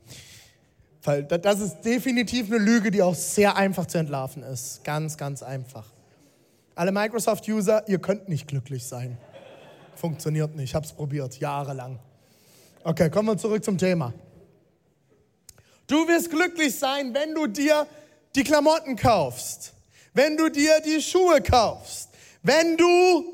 Weil 1.01 1.23
das 1.23 1.59
ist 1.59 1.81
definitiv 1.81 2.51
eine 2.51 2.59
Lüge, 2.59 2.91
die 2.91 3.01
auch 3.01 3.15
sehr 3.15 3.55
einfach 3.57 3.87
zu 3.87 3.97
entlarven 3.97 4.43
ist. 4.43 4.83
Ganz, 4.83 5.17
ganz 5.17 5.41
einfach. 5.41 5.87
Alle 6.75 6.91
Microsoft-User, 6.91 7.87
ihr 7.87 7.97
könnt 7.97 8.29
nicht 8.29 8.47
glücklich 8.47 8.85
sein. 8.85 9.17
Funktioniert 9.95 10.55
nicht. 10.55 10.65
Ich 10.65 10.75
habe 10.75 10.85
es 10.85 10.93
probiert, 10.93 11.39
jahrelang. 11.39 11.97
Okay, 12.83 13.09
kommen 13.09 13.29
wir 13.29 13.37
zurück 13.39 13.63
zum 13.63 13.79
Thema. 13.79 14.13
Du 15.91 16.07
wirst 16.07 16.29
glücklich 16.29 16.79
sein, 16.79 17.13
wenn 17.13 17.35
du 17.35 17.47
dir 17.47 17.85
die 18.33 18.45
Klamotten 18.45 18.95
kaufst, 18.95 19.73
wenn 20.13 20.37
du 20.37 20.47
dir 20.47 20.79
die 20.79 21.01
Schuhe 21.01 21.41
kaufst, 21.41 22.11
wenn 22.41 22.77
du 22.77 23.33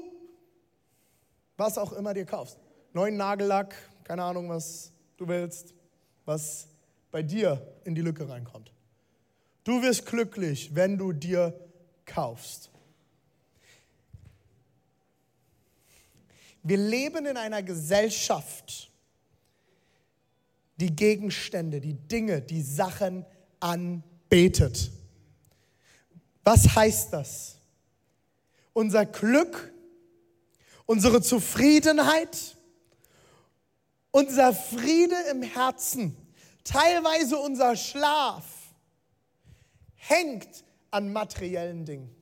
was 1.55 1.77
auch 1.77 1.93
immer 1.93 2.15
dir 2.15 2.25
kaufst. 2.25 2.57
Neuen 2.93 3.15
Nagellack, 3.15 3.75
keine 4.03 4.23
Ahnung, 4.23 4.49
was 4.49 4.91
du 5.17 5.27
willst, 5.27 5.75
was 6.25 6.67
bei 7.11 7.21
dir 7.21 7.61
in 7.83 7.93
die 7.93 8.01
Lücke 8.01 8.27
reinkommt. 8.27 8.71
Du 9.63 9.83
wirst 9.83 10.07
glücklich, 10.07 10.73
wenn 10.73 10.97
du 10.97 11.13
dir 11.13 11.53
kaufst. 12.07 12.71
Wir 16.63 16.77
leben 16.77 17.27
in 17.27 17.37
einer 17.37 17.61
Gesellschaft, 17.61 18.89
die 20.77 20.95
Gegenstände, 20.95 21.81
die 21.81 21.93
Dinge, 21.93 22.41
die 22.41 22.61
Sachen 22.61 23.25
anbetet. 23.59 24.91
Was 26.43 26.75
heißt 26.75 27.13
das? 27.13 27.57
Unser 28.73 29.05
Glück 29.05 29.73
unsere 30.87 31.21
Zufriedenheit, 31.21 32.55
unser 34.09 34.53
Friede 34.53 35.15
im 35.29 35.43
Herzen, 35.43 36.17
teilweise 36.63 37.37
unser 37.37 37.75
Schlaf 37.75 38.45
hängt 39.95 40.63
an 40.89 41.13
materiellen 41.13 41.85
Dingen. 41.85 42.15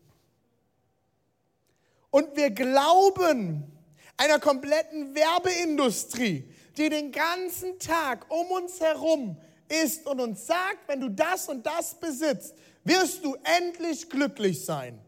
Und 2.10 2.36
wir 2.36 2.50
glauben 2.50 3.72
einer 4.18 4.40
kompletten 4.40 5.16
Werbeindustrie, 5.16 6.50
die 6.77 6.89
den 6.89 7.12
ganzen 7.12 7.79
Tag 7.79 8.25
um 8.29 8.48
uns 8.51 8.79
herum 8.79 9.38
ist 9.67 10.05
und 10.05 10.20
uns 10.20 10.46
sagt, 10.46 10.88
wenn 10.88 11.01
du 11.01 11.10
das 11.10 11.48
und 11.48 11.65
das 11.65 11.96
besitzt, 11.96 12.53
wirst 12.84 13.24
du 13.24 13.36
endlich 13.44 14.10
glücklich 14.10 14.63
sein. 14.63 15.00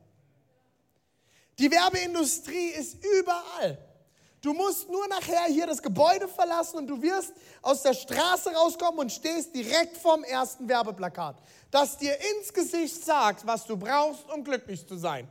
Die 1.60 1.72
Werbeindustrie 1.72 2.70
ist 2.70 3.04
überall. 3.04 3.78
Du 4.42 4.54
musst 4.54 4.90
nur 4.90 5.08
nachher 5.08 5.46
hier 5.46 5.66
das 5.66 5.82
Gebäude 5.82 6.28
verlassen 6.28 6.78
und 6.78 6.88
du 6.88 7.02
wirst 7.02 7.34
aus 7.62 7.82
der 7.82 7.94
Straße 7.94 8.52
rauskommen 8.52 9.00
und 9.00 9.12
stehst 9.12 9.54
direkt 9.56 9.98
vorm 9.98 10.24
ersten 10.24 10.70
Werbeplakat, 10.70 11.38
das 11.72 11.98
dir 11.98 12.16
ins 12.32 12.54
Gesicht 12.54 13.04
sagt, 13.04 13.46
was 13.46 13.66
du 13.66 13.76
brauchst, 13.76 14.30
um 14.30 14.44
glücklich 14.44 14.88
zu 14.88 14.96
sein. 14.96 15.28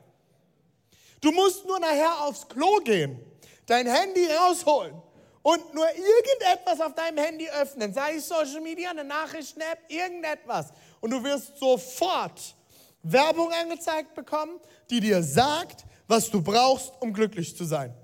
Du 1.21 1.31
musst 1.31 1.65
nur 1.65 1.79
nachher 1.79 2.21
aufs 2.23 2.47
Klo 2.49 2.79
gehen, 2.79 3.19
dein 3.67 3.87
Handy 3.87 4.27
rausholen 4.27 5.01
und 5.47 5.75
nur 5.75 5.87
irgendetwas 5.87 6.81
auf 6.81 6.93
deinem 6.97 7.19
Handy 7.19 7.49
öffnen, 7.49 7.95
sei 7.95 8.17
es 8.17 8.27
Social 8.27 8.61
Media, 8.61 8.91
eine 8.91 9.05
Nachrichten-App, 9.05 9.79
irgendetwas. 9.87 10.73
Und 11.01 11.13
du 11.13 11.23
wirst 11.23 11.57
sofort 11.59 12.57
Werbung 13.05 13.53
angezeigt 13.53 14.13
bekommen, 14.17 14.59
die 14.91 14.99
dir 14.99 15.23
sagt, 15.23 15.85
was 16.09 16.29
du 16.33 16.43
brauchst, 16.43 16.91
um 16.99 17.13
glücklich 17.13 17.57
zu 17.57 17.63
sein. 17.63 17.95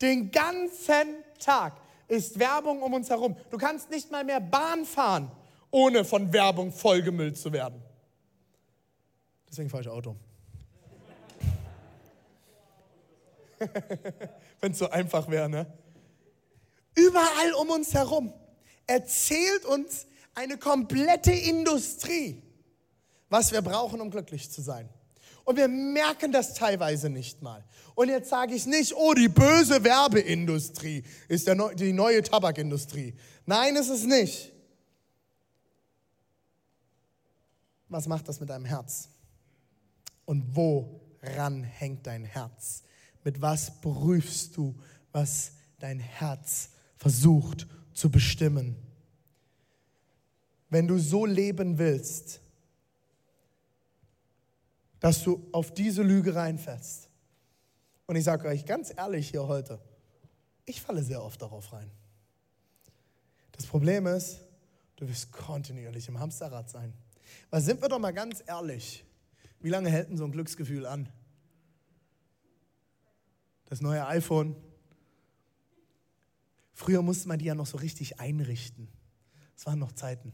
Den 0.00 0.30
ganzen 0.30 1.24
Tag 1.40 1.80
ist 2.06 2.38
Werbung 2.38 2.80
um 2.80 2.94
uns 2.94 3.10
herum. 3.10 3.36
Du 3.50 3.58
kannst 3.58 3.90
nicht 3.90 4.12
mal 4.12 4.22
mehr 4.22 4.38
Bahn 4.38 4.84
fahren, 4.84 5.32
ohne 5.72 6.04
von 6.04 6.32
Werbung 6.32 6.70
vollgemüllt 6.70 7.36
zu 7.36 7.52
werden. 7.52 7.82
Deswegen 9.50 9.68
fahre 9.68 9.82
ich 9.82 9.88
Auto. 9.88 10.14
Wenn 14.60 14.70
es 14.70 14.78
so 14.78 14.88
einfach 14.88 15.28
wäre, 15.28 15.48
ne? 15.48 15.66
Überall 16.94 17.52
um 17.54 17.70
uns 17.70 17.94
herum 17.94 18.32
erzählt 18.86 19.64
uns 19.64 20.06
eine 20.34 20.56
komplette 20.56 21.32
Industrie, 21.32 22.42
was 23.28 23.52
wir 23.52 23.62
brauchen, 23.62 24.00
um 24.00 24.10
glücklich 24.10 24.50
zu 24.50 24.62
sein. 24.62 24.88
Und 25.44 25.56
wir 25.56 25.68
merken 25.68 26.30
das 26.30 26.54
teilweise 26.54 27.08
nicht 27.08 27.40
mal. 27.40 27.64
Und 27.94 28.08
jetzt 28.08 28.28
sage 28.28 28.54
ich 28.54 28.66
nicht, 28.66 28.94
oh, 28.94 29.14
die 29.14 29.28
böse 29.28 29.82
Werbeindustrie 29.82 31.02
ist 31.26 31.46
der, 31.46 31.74
die 31.74 31.92
neue 31.92 32.22
Tabakindustrie. 32.22 33.14
Nein, 33.46 33.76
ist 33.76 33.88
es 33.88 34.04
nicht. 34.04 34.52
Was 37.88 38.06
macht 38.06 38.28
das 38.28 38.40
mit 38.40 38.50
deinem 38.50 38.66
Herz? 38.66 39.08
Und 40.26 40.44
woran 40.54 41.64
hängt 41.64 42.06
dein 42.06 42.24
Herz? 42.24 42.82
Mit 43.24 43.40
was 43.40 43.80
prüfst 43.80 44.56
du, 44.56 44.78
was 45.12 45.52
dein 45.78 45.98
Herz 45.98 46.68
versucht 46.98 47.66
zu 47.94 48.10
bestimmen? 48.10 48.76
Wenn 50.68 50.86
du 50.86 50.98
so 50.98 51.24
leben 51.24 51.78
willst, 51.78 52.40
dass 55.00 55.22
du 55.22 55.48
auf 55.52 55.72
diese 55.72 56.02
Lüge 56.02 56.34
reinfällst. 56.34 57.08
Und 58.06 58.16
ich 58.16 58.24
sage 58.24 58.48
euch 58.48 58.66
ganz 58.66 58.92
ehrlich 58.94 59.30
hier 59.30 59.46
heute, 59.46 59.80
ich 60.66 60.82
falle 60.82 61.02
sehr 61.02 61.22
oft 61.22 61.40
darauf 61.40 61.72
rein. 61.72 61.90
Das 63.52 63.64
Problem 63.64 64.06
ist, 64.06 64.40
Du 64.98 65.08
wirst 65.08 65.30
kontinuierlich 65.30 66.08
im 66.08 66.18
Hamsterrad 66.18 66.68
sein. 66.68 66.92
Weil 67.50 67.60
sind 67.60 67.80
wir 67.80 67.88
doch 67.88 68.00
mal 68.00 68.12
ganz 68.12 68.42
ehrlich, 68.44 69.04
wie 69.60 69.68
lange 69.68 69.90
hält 69.90 70.10
denn 70.10 70.16
so 70.16 70.24
ein 70.24 70.32
Glücksgefühl 70.32 70.86
an? 70.86 71.08
Das 73.66 73.80
neue 73.80 74.04
iPhone. 74.06 74.56
Früher 76.78 77.02
musste 77.02 77.26
man 77.26 77.40
die 77.40 77.46
ja 77.46 77.56
noch 77.56 77.66
so 77.66 77.76
richtig 77.76 78.20
einrichten. 78.20 78.86
Das 79.56 79.66
waren 79.66 79.80
noch 79.80 79.90
Zeiten. 79.90 80.32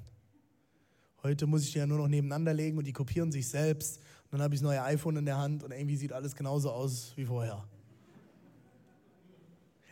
Heute 1.22 1.46
muss 1.46 1.64
ich 1.64 1.72
die 1.72 1.78
ja 1.78 1.86
nur 1.86 1.96
noch 1.96 2.06
nebeneinander 2.06 2.52
legen 2.52 2.76
und 2.76 2.86
die 2.86 2.92
kopieren 2.92 3.32
sich 3.32 3.48
selbst. 3.48 3.96
Und 4.24 4.32
dann 4.32 4.42
habe 4.42 4.54
ich 4.54 4.60
das 4.60 4.66
neue 4.66 4.82
iPhone 4.82 5.16
in 5.16 5.24
der 5.24 5.38
Hand 5.38 5.64
und 5.64 5.72
irgendwie 5.72 5.96
sieht 5.96 6.12
alles 6.12 6.36
genauso 6.36 6.70
aus 6.70 7.14
wie 7.16 7.24
vorher. 7.24 7.66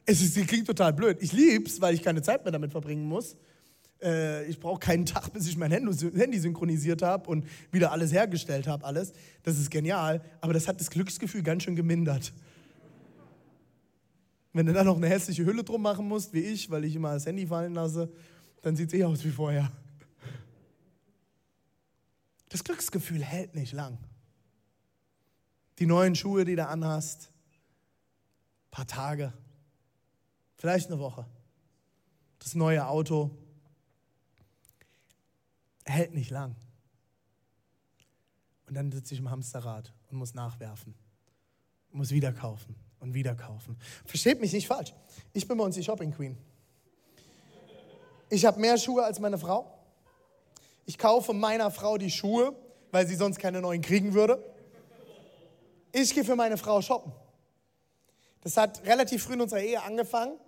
Es 0.04 0.20
ist, 0.20 0.46
klingt 0.46 0.66
total 0.66 0.92
blöd. 0.92 1.16
Ich 1.22 1.32
liebe 1.32 1.64
es, 1.64 1.80
weil 1.80 1.94
ich 1.94 2.02
keine 2.02 2.20
Zeit 2.20 2.44
mehr 2.44 2.52
damit 2.52 2.70
verbringen 2.70 3.06
muss. 3.06 3.34
Äh, 4.02 4.44
ich 4.44 4.60
brauche 4.60 4.78
keinen 4.78 5.06
Tag, 5.06 5.32
bis 5.32 5.46
ich 5.46 5.56
mein 5.56 5.70
Handy 5.70 6.38
synchronisiert 6.38 7.00
habe 7.00 7.30
und 7.30 7.46
wieder 7.70 7.92
alles 7.92 8.12
hergestellt 8.12 8.66
habe, 8.66 8.84
alles. 8.84 9.14
Das 9.42 9.58
ist 9.58 9.70
genial, 9.70 10.22
aber 10.42 10.52
das 10.52 10.68
hat 10.68 10.78
das 10.80 10.90
Glücksgefühl 10.90 11.42
ganz 11.42 11.62
schön 11.62 11.76
gemindert. 11.76 12.34
Wenn 14.52 14.66
du 14.66 14.72
dann 14.72 14.86
noch 14.86 14.96
eine 14.96 15.08
hässliche 15.08 15.44
Hülle 15.46 15.64
drum 15.64 15.82
machen 15.82 16.06
musst, 16.06 16.32
wie 16.32 16.40
ich, 16.40 16.70
weil 16.70 16.84
ich 16.84 16.94
immer 16.94 17.14
das 17.14 17.26
Handy 17.26 17.46
fallen 17.46 17.74
lasse, 17.74 18.12
dann 18.60 18.76
sieht 18.76 18.92
es 18.92 18.94
eh 18.94 19.04
aus 19.04 19.24
wie 19.24 19.30
vorher. 19.30 19.72
Das 22.50 22.62
Glücksgefühl 22.62 23.24
hält 23.24 23.54
nicht 23.54 23.72
lang. 23.72 23.98
Die 25.78 25.86
neuen 25.86 26.14
Schuhe, 26.14 26.44
die 26.44 26.54
du 26.54 26.66
anhast, 26.66 27.30
paar 28.70 28.86
Tage, 28.86 29.32
vielleicht 30.56 30.88
eine 30.88 30.98
Woche. 30.98 31.26
Das 32.38 32.54
neue 32.54 32.86
Auto 32.86 33.30
hält 35.86 36.12
nicht 36.12 36.30
lang. 36.30 36.54
Und 38.66 38.74
dann 38.74 38.92
sitze 38.92 39.14
ich 39.14 39.20
im 39.20 39.30
Hamsterrad 39.30 39.94
und 40.10 40.18
muss 40.18 40.34
nachwerfen, 40.34 40.94
muss 41.90 42.10
wieder 42.10 42.32
kaufen 42.32 42.76
und 43.02 43.14
wieder 43.14 43.34
kaufen. 43.34 43.76
Versteht 44.06 44.40
mich 44.40 44.52
nicht 44.52 44.66
falsch. 44.66 44.94
Ich 45.32 45.46
bin 45.46 45.58
bei 45.58 45.64
uns 45.64 45.74
die 45.74 45.84
Shopping 45.84 46.12
Queen. 46.12 46.38
Ich 48.30 48.46
habe 48.46 48.58
mehr 48.58 48.78
Schuhe 48.78 49.04
als 49.04 49.20
meine 49.20 49.38
Frau. 49.38 49.78
Ich 50.86 50.96
kaufe 50.96 51.34
meiner 51.34 51.70
Frau 51.70 51.98
die 51.98 52.10
Schuhe, 52.10 52.56
weil 52.90 53.06
sie 53.06 53.16
sonst 53.16 53.38
keine 53.38 53.60
neuen 53.60 53.82
kriegen 53.82 54.14
würde. 54.14 54.42
Ich 55.92 56.14
gehe 56.14 56.24
für 56.24 56.36
meine 56.36 56.56
Frau 56.56 56.80
shoppen. 56.80 57.12
Das 58.42 58.56
hat 58.56 58.84
relativ 58.86 59.24
früh 59.24 59.34
in 59.34 59.42
unserer 59.42 59.60
Ehe 59.60 59.82
angefangen. 59.82 60.38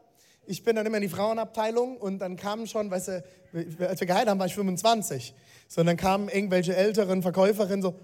Ich 0.47 0.63
bin 0.63 0.77
dann 0.77 0.87
immer 0.87 0.97
in 0.97 1.03
die 1.03 1.09
Frauenabteilung 1.09 1.97
und 1.97 2.19
dann 2.19 2.37
kamen 2.37 2.67
schon, 2.67 2.91
weißt 2.91 3.09
du, 3.09 3.25
als 3.53 4.01
wir 4.01 4.07
geheiratet 4.07 4.31
haben, 4.31 4.39
war 4.39 4.47
ich 4.47 4.55
25. 4.55 5.35
So, 5.69 5.81
und 5.81 5.87
dann 5.87 5.97
kamen 5.97 6.29
irgendwelche 6.29 6.75
älteren 6.75 7.23
Verkäuferinnen 7.23 7.83
so, 7.83 7.95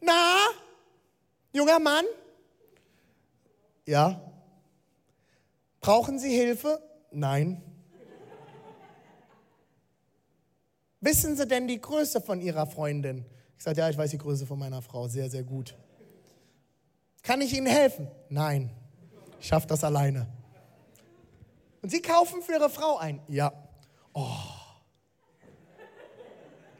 na, 0.00 0.36
junger 1.52 1.78
Mann, 1.78 2.04
ja. 3.90 4.20
Brauchen 5.80 6.18
Sie 6.18 6.30
Hilfe? 6.30 6.80
Nein. 7.10 7.62
Wissen 11.00 11.36
Sie 11.36 11.46
denn 11.46 11.66
die 11.66 11.80
Größe 11.80 12.20
von 12.20 12.40
Ihrer 12.40 12.66
Freundin? 12.66 13.24
Ich 13.56 13.64
sagte, 13.64 13.80
ja, 13.80 13.90
ich 13.90 13.96
weiß 13.96 14.10
die 14.10 14.18
Größe 14.18 14.46
von 14.46 14.58
meiner 14.58 14.82
Frau 14.82 15.08
sehr, 15.08 15.28
sehr 15.28 15.42
gut. 15.42 15.76
Kann 17.22 17.40
ich 17.40 17.54
Ihnen 17.54 17.66
helfen? 17.66 18.08
Nein. 18.28 18.70
Ich 19.40 19.48
schaffe 19.48 19.66
das 19.66 19.82
alleine. 19.82 20.26
Und 21.82 21.90
Sie 21.90 22.02
kaufen 22.02 22.42
für 22.42 22.52
Ihre 22.52 22.70
Frau 22.70 22.98
ein? 22.98 23.20
Ja. 23.28 23.52
Oh. 24.12 24.26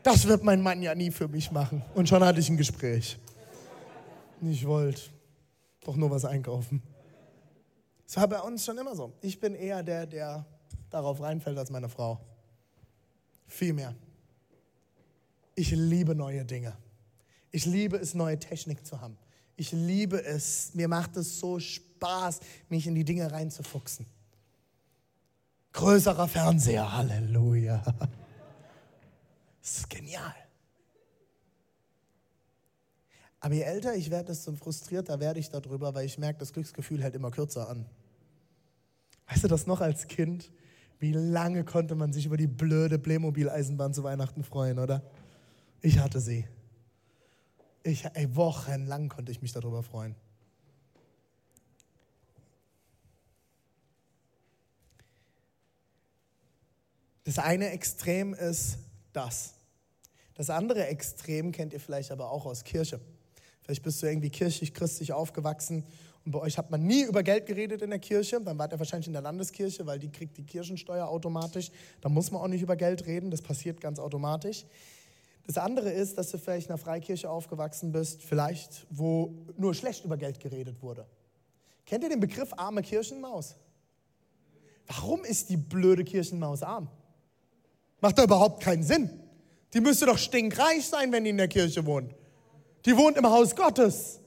Das 0.03 0.27
wird 0.27 0.45
mein 0.45 0.61
Mann 0.61 0.83
ja 0.83 0.95
nie 0.95 1.11
für 1.11 1.29
mich 1.29 1.51
machen. 1.51 1.83
Und 1.95 2.09
schon 2.09 2.23
hatte 2.25 2.41
ich 2.41 2.49
ein 2.49 2.57
Gespräch. 2.57 3.19
Ich 4.43 4.67
wollte 4.67 5.03
doch 5.85 5.97
nur 5.97 6.11
was 6.11 6.25
einkaufen. 6.25 6.83
Das 8.11 8.17
war 8.17 8.27
bei 8.27 8.41
uns 8.41 8.65
schon 8.65 8.77
immer 8.77 8.97
so. 8.97 9.13
Ich 9.21 9.39
bin 9.39 9.55
eher 9.55 9.85
der, 9.85 10.05
der 10.05 10.45
darauf 10.91 11.21
reinfällt 11.21 11.57
als 11.57 11.71
meine 11.71 11.89
Frau. 11.89 12.19
Viel 13.47 13.73
mehr. 13.73 13.95
Ich 15.55 15.71
liebe 15.71 16.17
neue 16.17 16.45
Dinge. 16.45 16.77
Ich 17.53 17.67
liebe 17.67 17.99
es, 17.99 18.15
neue 18.15 18.37
Technik 18.37 18.85
zu 18.85 19.01
haben. 19.01 19.17
Ich 19.55 19.71
liebe 19.71 20.25
es. 20.25 20.75
Mir 20.75 20.89
macht 20.89 21.17
es 21.17 21.39
so 21.39 21.61
Spaß, 21.61 22.41
mich 22.69 22.89
in 22.89 22.97
die 22.97 23.05
Dinge 23.05 23.31
reinzufuchsen. 23.31 24.07
Größerer 25.73 26.27
Fernseher, 26.27 26.93
Halleluja. 26.93 27.81
Das 29.63 29.77
ist 29.77 29.89
genial. 29.89 30.35
Aber 33.39 33.55
je 33.55 33.63
älter 33.63 33.95
ich 33.95 34.11
werde, 34.11 34.27
desto 34.27 34.53
frustrierter 34.57 35.21
werde 35.21 35.39
ich 35.39 35.49
darüber, 35.49 35.95
weil 35.95 36.07
ich 36.07 36.19
merke, 36.19 36.41
das 36.41 36.53
Glücksgefühl 36.53 37.01
hält 37.05 37.15
immer 37.15 37.31
kürzer 37.31 37.69
an. 37.69 37.87
Weißt 39.31 39.45
du 39.45 39.49
das 39.49 39.67
noch 39.67 39.81
als 39.81 40.09
Kind? 40.09 40.51
Wie 40.99 41.13
lange 41.13 41.65
konnte 41.65 41.95
man 41.95 42.13
sich 42.13 42.27
über 42.27 42.37
die 42.37 42.49
blöde 42.49 42.99
Playmobil-Eisenbahn 42.99 43.95
zu 43.95 44.03
Weihnachten 44.03 44.43
freuen, 44.43 44.79
oder? 44.79 45.03
Ich 45.81 45.99
hatte 45.99 46.21
sie. 46.21 46.47
Ich, 47.83 48.05
ey, 48.05 48.35
wochenlang 48.35 49.09
konnte 49.09 49.31
ich 49.31 49.41
mich 49.41 49.53
darüber 49.53 49.83
freuen. 49.83 50.17
Das 57.25 57.39
eine 57.39 57.71
Extrem 57.71 58.35
ist 58.35 58.79
das. 59.13 59.55
Das 60.35 60.51
andere 60.51 60.87
Extrem 60.87 61.53
kennt 61.53 61.73
ihr 61.73 61.81
vielleicht 61.81 62.11
aber 62.11 62.31
auch 62.31 62.47
aus 62.47 62.65
Kirche. 62.65 63.01
Vielleicht 63.63 63.85
bist 63.85 64.03
du 64.03 64.07
irgendwie 64.07 64.31
kirchlich, 64.31 64.75
christlich 64.75 65.13
aufgewachsen 65.13 65.85
und 66.25 66.33
bei 66.33 66.41
euch 66.41 66.59
hat 66.59 66.71
man 66.71 66.87
nie 66.87 67.03
über 67.03 67.23
Geld 67.23 67.47
geredet 67.47 67.83
in 67.83 67.91
der 67.91 67.99
Kirche. 67.99 68.41
Dann 68.41 68.59
wart 68.59 68.73
ihr 68.73 68.79
wahrscheinlich 68.79 69.07
in 69.07 69.15
der 69.15 69.23
Landeskirche, 69.23 69.87
weil 69.87 69.99
die 69.99 70.11
kriegt 70.11 70.37
die 70.37 70.45
Kirchensteuer 70.45 71.09
automatisch. 71.09 71.71
Da 72.01 72.09
muss 72.09 72.31
man 72.31 72.43
auch 72.43 72.49
nicht 72.49 72.63
über 72.63 72.77
Geld 72.77 73.07
reden, 73.07 73.31
das 73.31 73.41
passiert 73.41 73.81
ganz 73.81 73.99
automatisch. 73.99 74.67
Das 75.47 75.57
andere 75.57 75.91
ist, 75.91 76.19
dass 76.19 76.31
du 76.31 76.39
vielleicht 76.39 76.67
in 76.67 76.73
einer 76.73 76.79
Freikirche 76.79 77.29
aufgewachsen 77.29 77.91
bist, 77.91 78.23
vielleicht 78.23 78.87
wo 78.91 79.35
nur 79.57 79.75
schlecht 79.75 80.05
über 80.05 80.17
Geld 80.17 80.39
geredet 80.39 80.83
wurde. 80.83 81.07
Kennt 81.87 82.05
ihr 82.05 82.11
den 82.11 82.21
Begriff 82.21 82.53
arme 82.57 82.83
Kirchenmaus? 82.83 83.57
Warum 84.87 85.25
ist 85.25 85.49
die 85.49 85.57
blöde 85.57 86.05
Kirchenmaus 86.05 86.63
arm? 86.63 86.89
Macht 88.01 88.19
da 88.19 88.25
überhaupt 88.25 88.63
keinen 88.63 88.83
Sinn. 88.83 89.11
Die 89.73 89.81
müsste 89.81 90.07
doch 90.07 90.19
stinkreich 90.19 90.87
sein, 90.87 91.11
wenn 91.13 91.25
die 91.25 91.31
in 91.31 91.37
der 91.37 91.49
Kirche 91.49 91.85
wohnt. 91.87 92.15
Die 92.85 92.97
wohnt 92.97 93.17
im 93.17 93.27
Haus 93.27 93.57
Gottes. 93.57 94.20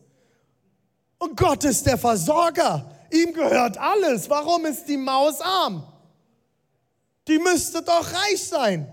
Und 1.23 1.37
Gott 1.37 1.63
ist 1.63 1.85
der 1.85 1.97
Versorger. 1.97 2.91
Ihm 3.09 3.33
gehört 3.33 3.77
alles. 3.77 4.29
Warum 4.29 4.65
ist 4.65 4.89
die 4.89 4.97
Maus 4.97 5.39
arm? 5.39 5.87
Die 7.29 7.39
müsste 7.39 7.81
doch 7.81 8.11
reich 8.11 8.43
sein. 8.43 8.91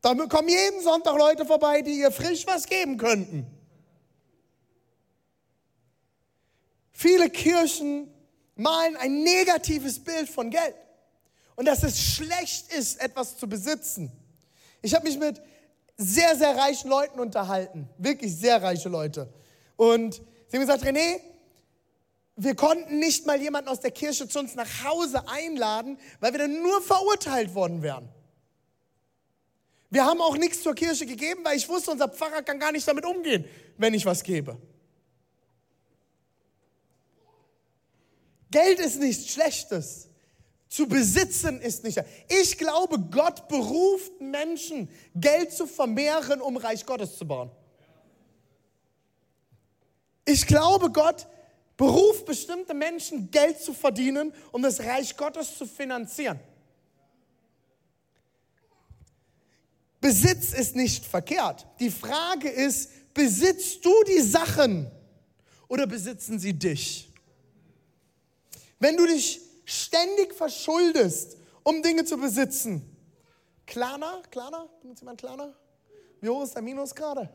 Da 0.00 0.14
kommen 0.14 0.48
jeden 0.48 0.82
Sonntag 0.82 1.18
Leute 1.18 1.44
vorbei, 1.44 1.82
die 1.82 1.98
ihr 1.98 2.10
frisch 2.10 2.46
was 2.46 2.66
geben 2.66 2.96
könnten. 2.96 3.46
Viele 6.92 7.28
Kirchen 7.28 8.10
malen 8.54 8.96
ein 8.96 9.22
negatives 9.22 10.02
Bild 10.02 10.30
von 10.30 10.48
Geld 10.48 10.74
und 11.56 11.66
dass 11.66 11.82
es 11.82 12.00
schlecht 12.00 12.72
ist, 12.72 13.00
etwas 13.02 13.36
zu 13.36 13.46
besitzen. 13.46 14.10
Ich 14.80 14.94
habe 14.94 15.06
mich 15.06 15.18
mit 15.18 15.42
sehr, 15.98 16.36
sehr 16.36 16.56
reichen 16.56 16.88
Leuten 16.88 17.20
unterhalten, 17.20 17.88
wirklich 17.98 18.34
sehr 18.34 18.62
reiche 18.62 18.88
Leute. 18.88 19.28
Und 19.76 20.14
sie 20.48 20.56
haben 20.56 20.66
gesagt, 20.66 20.84
René, 20.84 21.20
wir 22.36 22.56
konnten 22.56 22.98
nicht 22.98 23.26
mal 23.26 23.40
jemanden 23.40 23.68
aus 23.68 23.80
der 23.80 23.92
Kirche 23.92 24.28
zu 24.28 24.38
uns 24.40 24.54
nach 24.54 24.84
Hause 24.84 25.28
einladen, 25.28 25.98
weil 26.20 26.32
wir 26.32 26.40
dann 26.40 26.62
nur 26.62 26.82
verurteilt 26.82 27.54
worden 27.54 27.82
wären. 27.82 28.08
Wir 29.90 30.04
haben 30.04 30.20
auch 30.20 30.36
nichts 30.36 30.62
zur 30.62 30.74
Kirche 30.74 31.06
gegeben, 31.06 31.44
weil 31.44 31.56
ich 31.56 31.68
wusste, 31.68 31.92
unser 31.92 32.08
Pfarrer 32.08 32.42
kann 32.42 32.58
gar 32.58 32.72
nicht 32.72 32.86
damit 32.88 33.04
umgehen, 33.04 33.44
wenn 33.78 33.94
ich 33.94 34.04
was 34.04 34.24
gebe. 34.24 34.60
Geld 38.50 38.80
ist 38.80 38.98
nichts 38.98 39.32
Schlechtes. 39.32 40.08
Zu 40.68 40.88
besitzen 40.88 41.60
ist 41.60 41.84
nicht. 41.84 42.02
Ich 42.28 42.58
glaube, 42.58 42.98
Gott 42.98 43.46
beruft 43.46 44.20
Menschen, 44.20 44.88
Geld 45.14 45.52
zu 45.52 45.68
vermehren, 45.68 46.40
um 46.40 46.56
Reich 46.56 46.84
Gottes 46.84 47.16
zu 47.16 47.28
bauen. 47.28 47.52
Ich 50.24 50.48
glaube, 50.48 50.90
Gott 50.90 51.28
beruft 51.76 52.26
bestimmte 52.26 52.74
Menschen, 52.74 53.30
Geld 53.30 53.60
zu 53.60 53.72
verdienen, 53.72 54.32
um 54.52 54.62
das 54.62 54.80
Reich 54.80 55.16
Gottes 55.16 55.56
zu 55.58 55.66
finanzieren. 55.66 56.38
Besitz 60.00 60.52
ist 60.52 60.76
nicht 60.76 61.06
verkehrt. 61.06 61.66
Die 61.80 61.90
Frage 61.90 62.50
ist, 62.50 63.14
besitzt 63.14 63.84
du 63.84 63.92
die 64.06 64.20
Sachen 64.20 64.90
oder 65.66 65.86
besitzen 65.86 66.38
sie 66.38 66.52
dich? 66.52 67.10
Wenn 68.78 68.96
du 68.96 69.06
dich 69.06 69.40
ständig 69.64 70.34
verschuldest, 70.34 71.38
um 71.62 71.82
Dinge 71.82 72.04
zu 72.04 72.18
besitzen, 72.18 72.82
Klarna, 73.66 74.22
Klarna, 74.30 74.68
benutzt 74.82 75.00
jemand 75.00 75.18
Klarna? 75.18 75.54
Wie 76.20 76.28
hoch 76.28 76.44
ist 76.44 76.54
der 76.54 76.62
Minus 76.62 76.94
gerade? 76.94 77.30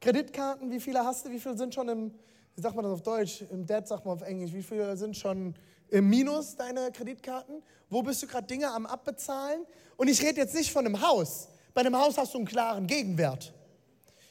Kreditkarten, 0.00 0.70
wie 0.70 0.80
viele 0.80 1.04
hast 1.04 1.26
du? 1.26 1.30
Wie 1.30 1.38
viele 1.38 1.56
sind 1.56 1.74
schon 1.74 1.88
im, 1.88 2.14
wie 2.54 2.60
sagt 2.60 2.74
man 2.74 2.84
das 2.84 2.92
auf 2.92 3.02
Deutsch? 3.02 3.42
Im 3.50 3.66
Dead 3.66 3.86
sagt 3.86 4.04
man 4.04 4.14
auf 4.14 4.22
Englisch. 4.22 4.52
Wie 4.52 4.62
viele 4.62 4.96
sind 4.96 5.16
schon 5.16 5.54
im 5.88 6.08
Minus, 6.08 6.56
deine 6.56 6.92
Kreditkarten? 6.92 7.62
Wo 7.88 8.02
bist 8.02 8.22
du 8.22 8.26
gerade 8.26 8.46
Dinge 8.46 8.70
am 8.70 8.86
Abbezahlen? 8.86 9.64
Und 9.96 10.08
ich 10.08 10.22
rede 10.22 10.40
jetzt 10.40 10.54
nicht 10.54 10.72
von 10.72 10.84
einem 10.84 11.00
Haus. 11.00 11.48
Bei 11.74 11.80
einem 11.80 11.96
Haus 11.96 12.18
hast 12.18 12.34
du 12.34 12.38
einen 12.38 12.46
klaren 12.46 12.86
Gegenwert. 12.86 13.54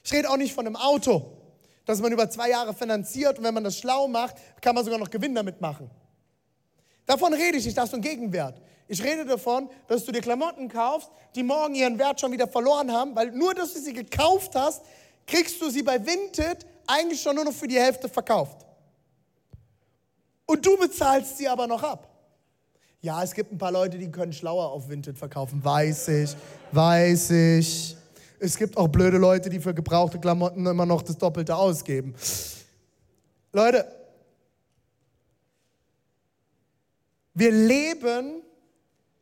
Ich 0.04 0.12
rede 0.14 0.30
auch 0.30 0.38
nicht 0.38 0.54
von 0.54 0.66
einem 0.66 0.76
Auto, 0.76 1.38
das 1.86 2.00
man 2.00 2.12
über 2.12 2.30
zwei 2.30 2.50
Jahre 2.50 2.74
finanziert 2.74 3.38
und 3.38 3.44
wenn 3.44 3.54
man 3.54 3.64
das 3.64 3.78
schlau 3.78 4.08
macht, 4.08 4.36
kann 4.62 4.76
man 4.76 4.84
sogar 4.84 5.00
noch 5.00 5.10
Gewinn 5.10 5.34
damit 5.36 5.62
machen. 5.62 5.90
Davon 7.06 7.34
rede 7.34 7.58
ich 7.58 7.66
nicht, 7.66 7.78
da 7.78 7.84
hast 7.84 7.94
du 7.94 7.98
einen 7.98 8.04
Gegenwert. 8.04 8.62
Ich 8.88 9.04
rede 9.04 9.26
davon, 9.26 9.70
dass 9.88 10.06
du 10.06 10.12
dir 10.12 10.22
Klamotten 10.22 10.68
kaufst, 10.68 11.10
die 11.36 11.44
morgen 11.44 11.76
ihren 11.76 11.98
Wert 11.98 12.20
schon 12.20 12.32
wieder 12.32 12.48
verloren 12.48 12.92
haben, 12.92 13.16
weil 13.16 13.32
nur, 13.32 13.54
dass 13.54 13.74
du 13.74 13.80
sie 13.80 13.94
gekauft 13.94 14.56
hast, 14.56 14.84
kriegst 15.26 15.62
du 15.62 15.70
sie 15.70 15.84
bei 15.84 16.06
Vinted 16.06 16.66
eigentlich 16.88 17.22
schon 17.22 17.36
nur 17.36 17.46
noch 17.46 17.54
für 17.54 17.68
die 17.68 17.80
Hälfte 17.80 18.10
verkauft. 18.10 18.66
Und 20.46 20.66
du 20.66 20.78
bezahlst 20.78 21.38
sie 21.38 21.48
aber 21.48 21.68
noch 21.68 21.82
ab. 21.82 22.08
Ja, 23.02 23.24
es 23.24 23.34
gibt 23.34 23.52
ein 23.52 23.58
paar 23.58 23.72
Leute, 23.72 23.98
die 23.98 24.12
können 24.12 24.32
schlauer 24.32 24.70
auf 24.70 24.88
Vinted 24.88 25.18
verkaufen. 25.18 25.64
Weiß 25.64 26.08
ich, 26.10 26.36
weiß 26.72 27.32
ich. 27.32 27.98
Es 28.40 28.58
gibt 28.58 28.78
auch 28.78 28.88
blöde 28.88 29.18
Leute, 29.18 29.50
die 29.50 29.60
für 29.60 29.74
gebrauchte 29.74 30.20
Klamotten 30.20 30.66
immer 30.66 30.86
noch 30.86 31.02
das 31.02 31.18
Doppelte 31.18 31.56
ausgeben. 31.56 32.16
Leute, 33.54 33.86
wir 37.34 37.52
leben 37.52 38.44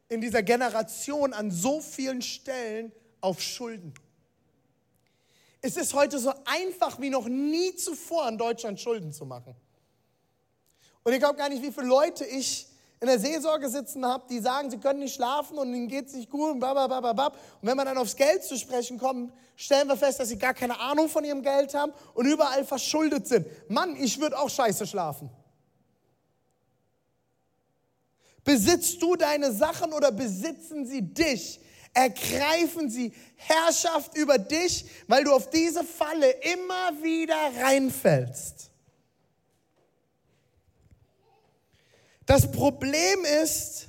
in 0.09 0.21
dieser 0.21 0.43
Generation 0.43 1.33
an 1.33 1.51
so 1.51 1.79
vielen 1.79 2.21
Stellen 2.21 2.91
auf 3.21 3.41
Schulden. 3.41 3.93
Es 5.61 5.75
ist 5.75 5.93
heute 5.93 6.19
so 6.19 6.31
einfach 6.45 6.99
wie 6.99 7.09
noch 7.09 7.27
nie 7.27 7.75
zuvor 7.75 8.27
in 8.29 8.37
Deutschland 8.37 8.79
Schulden 8.79 9.11
zu 9.11 9.25
machen. 9.25 9.55
Und 11.03 11.13
ich 11.13 11.19
glaube 11.19 11.37
gar 11.37 11.49
nicht, 11.49 11.61
wie 11.61 11.71
viele 11.71 11.87
Leute 11.87 12.25
ich 12.25 12.67
in 13.01 13.07
der 13.07 13.19
Seelsorge 13.19 13.69
sitzen 13.69 14.05
habe, 14.05 14.25
die 14.29 14.39
sagen, 14.39 14.69
sie 14.69 14.77
können 14.77 14.99
nicht 14.99 15.15
schlafen 15.15 15.57
und 15.57 15.73
ihnen 15.73 15.87
geht 15.87 16.07
es 16.07 16.13
nicht 16.13 16.29
gut 16.29 16.51
und 16.51 16.59
bababababab. 16.59 17.33
Und 17.61 17.67
wenn 17.67 17.77
wir 17.77 17.85
dann 17.85 17.97
aufs 17.97 18.15
Geld 18.15 18.43
zu 18.43 18.57
sprechen 18.57 18.97
kommen, 18.97 19.31
stellen 19.55 19.87
wir 19.87 19.95
fest, 19.95 20.19
dass 20.19 20.27
sie 20.27 20.37
gar 20.37 20.53
keine 20.53 20.77
Ahnung 20.79 21.07
von 21.07 21.23
ihrem 21.23 21.41
Geld 21.41 21.73
haben 21.73 21.93
und 22.13 22.25
überall 22.25 22.65
verschuldet 22.65 23.27
sind. 23.27 23.47
Mann, 23.69 23.95
ich 23.95 24.19
würde 24.19 24.37
auch 24.37 24.49
scheiße 24.49 24.85
schlafen. 24.85 25.29
Besitzt 28.43 29.01
du 29.01 29.15
deine 29.15 29.51
Sachen 29.51 29.93
oder 29.93 30.11
besitzen 30.11 30.85
sie 30.85 31.01
dich? 31.01 31.59
Ergreifen 31.93 32.89
sie 32.89 33.13
Herrschaft 33.35 34.15
über 34.15 34.37
dich, 34.37 34.85
weil 35.07 35.23
du 35.23 35.33
auf 35.33 35.49
diese 35.49 35.83
Falle 35.83 36.29
immer 36.29 37.01
wieder 37.01 37.35
reinfällst. 37.61 38.69
Das 42.25 42.51
Problem 42.51 43.25
ist, 43.43 43.87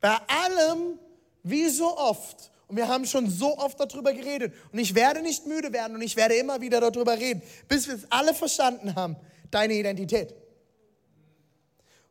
bei 0.00 0.16
allem, 0.28 1.00
wie 1.42 1.68
so 1.68 1.96
oft, 1.98 2.52
und 2.68 2.76
wir 2.76 2.86
haben 2.86 3.04
schon 3.06 3.28
so 3.28 3.58
oft 3.58 3.78
darüber 3.80 4.12
geredet, 4.12 4.54
und 4.72 4.78
ich 4.78 4.94
werde 4.94 5.20
nicht 5.20 5.46
müde 5.46 5.72
werden 5.72 5.96
und 5.96 6.02
ich 6.02 6.14
werde 6.14 6.36
immer 6.36 6.60
wieder 6.60 6.80
darüber 6.80 7.18
reden, 7.18 7.42
bis 7.66 7.88
wir 7.88 7.94
es 7.94 8.10
alle 8.10 8.34
verstanden 8.34 8.94
haben, 8.94 9.16
deine 9.50 9.74
Identität. 9.74 10.32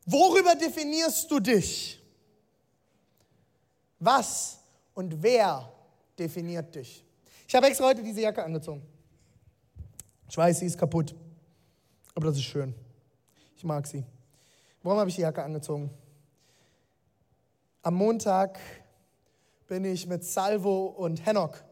Worüber 0.05 0.55
definierst 0.55 1.31
du 1.31 1.39
dich? 1.39 2.01
Was 3.99 4.59
und 4.95 5.21
wer 5.21 5.71
definiert 6.17 6.73
dich? 6.73 7.05
Ich 7.47 7.53
habe 7.53 7.67
extra 7.67 7.85
heute 7.85 8.01
diese 8.01 8.21
Jacke 8.21 8.43
angezogen. 8.43 8.81
Ich 10.27 10.35
weiß, 10.35 10.59
sie 10.59 10.65
ist 10.65 10.77
kaputt, 10.77 11.13
aber 12.15 12.27
das 12.27 12.37
ist 12.37 12.43
schön. 12.45 12.73
Ich 13.55 13.63
mag 13.63 13.85
sie. 13.85 14.03
Warum 14.81 14.99
habe 14.99 15.09
ich 15.09 15.15
die 15.15 15.21
Jacke 15.21 15.43
angezogen? 15.43 15.91
Am 17.83 17.93
Montag 17.93 18.57
bin 19.67 19.85
ich 19.85 20.07
mit 20.07 20.23
Salvo 20.23 20.85
und 20.87 21.23
Henok 21.25 21.63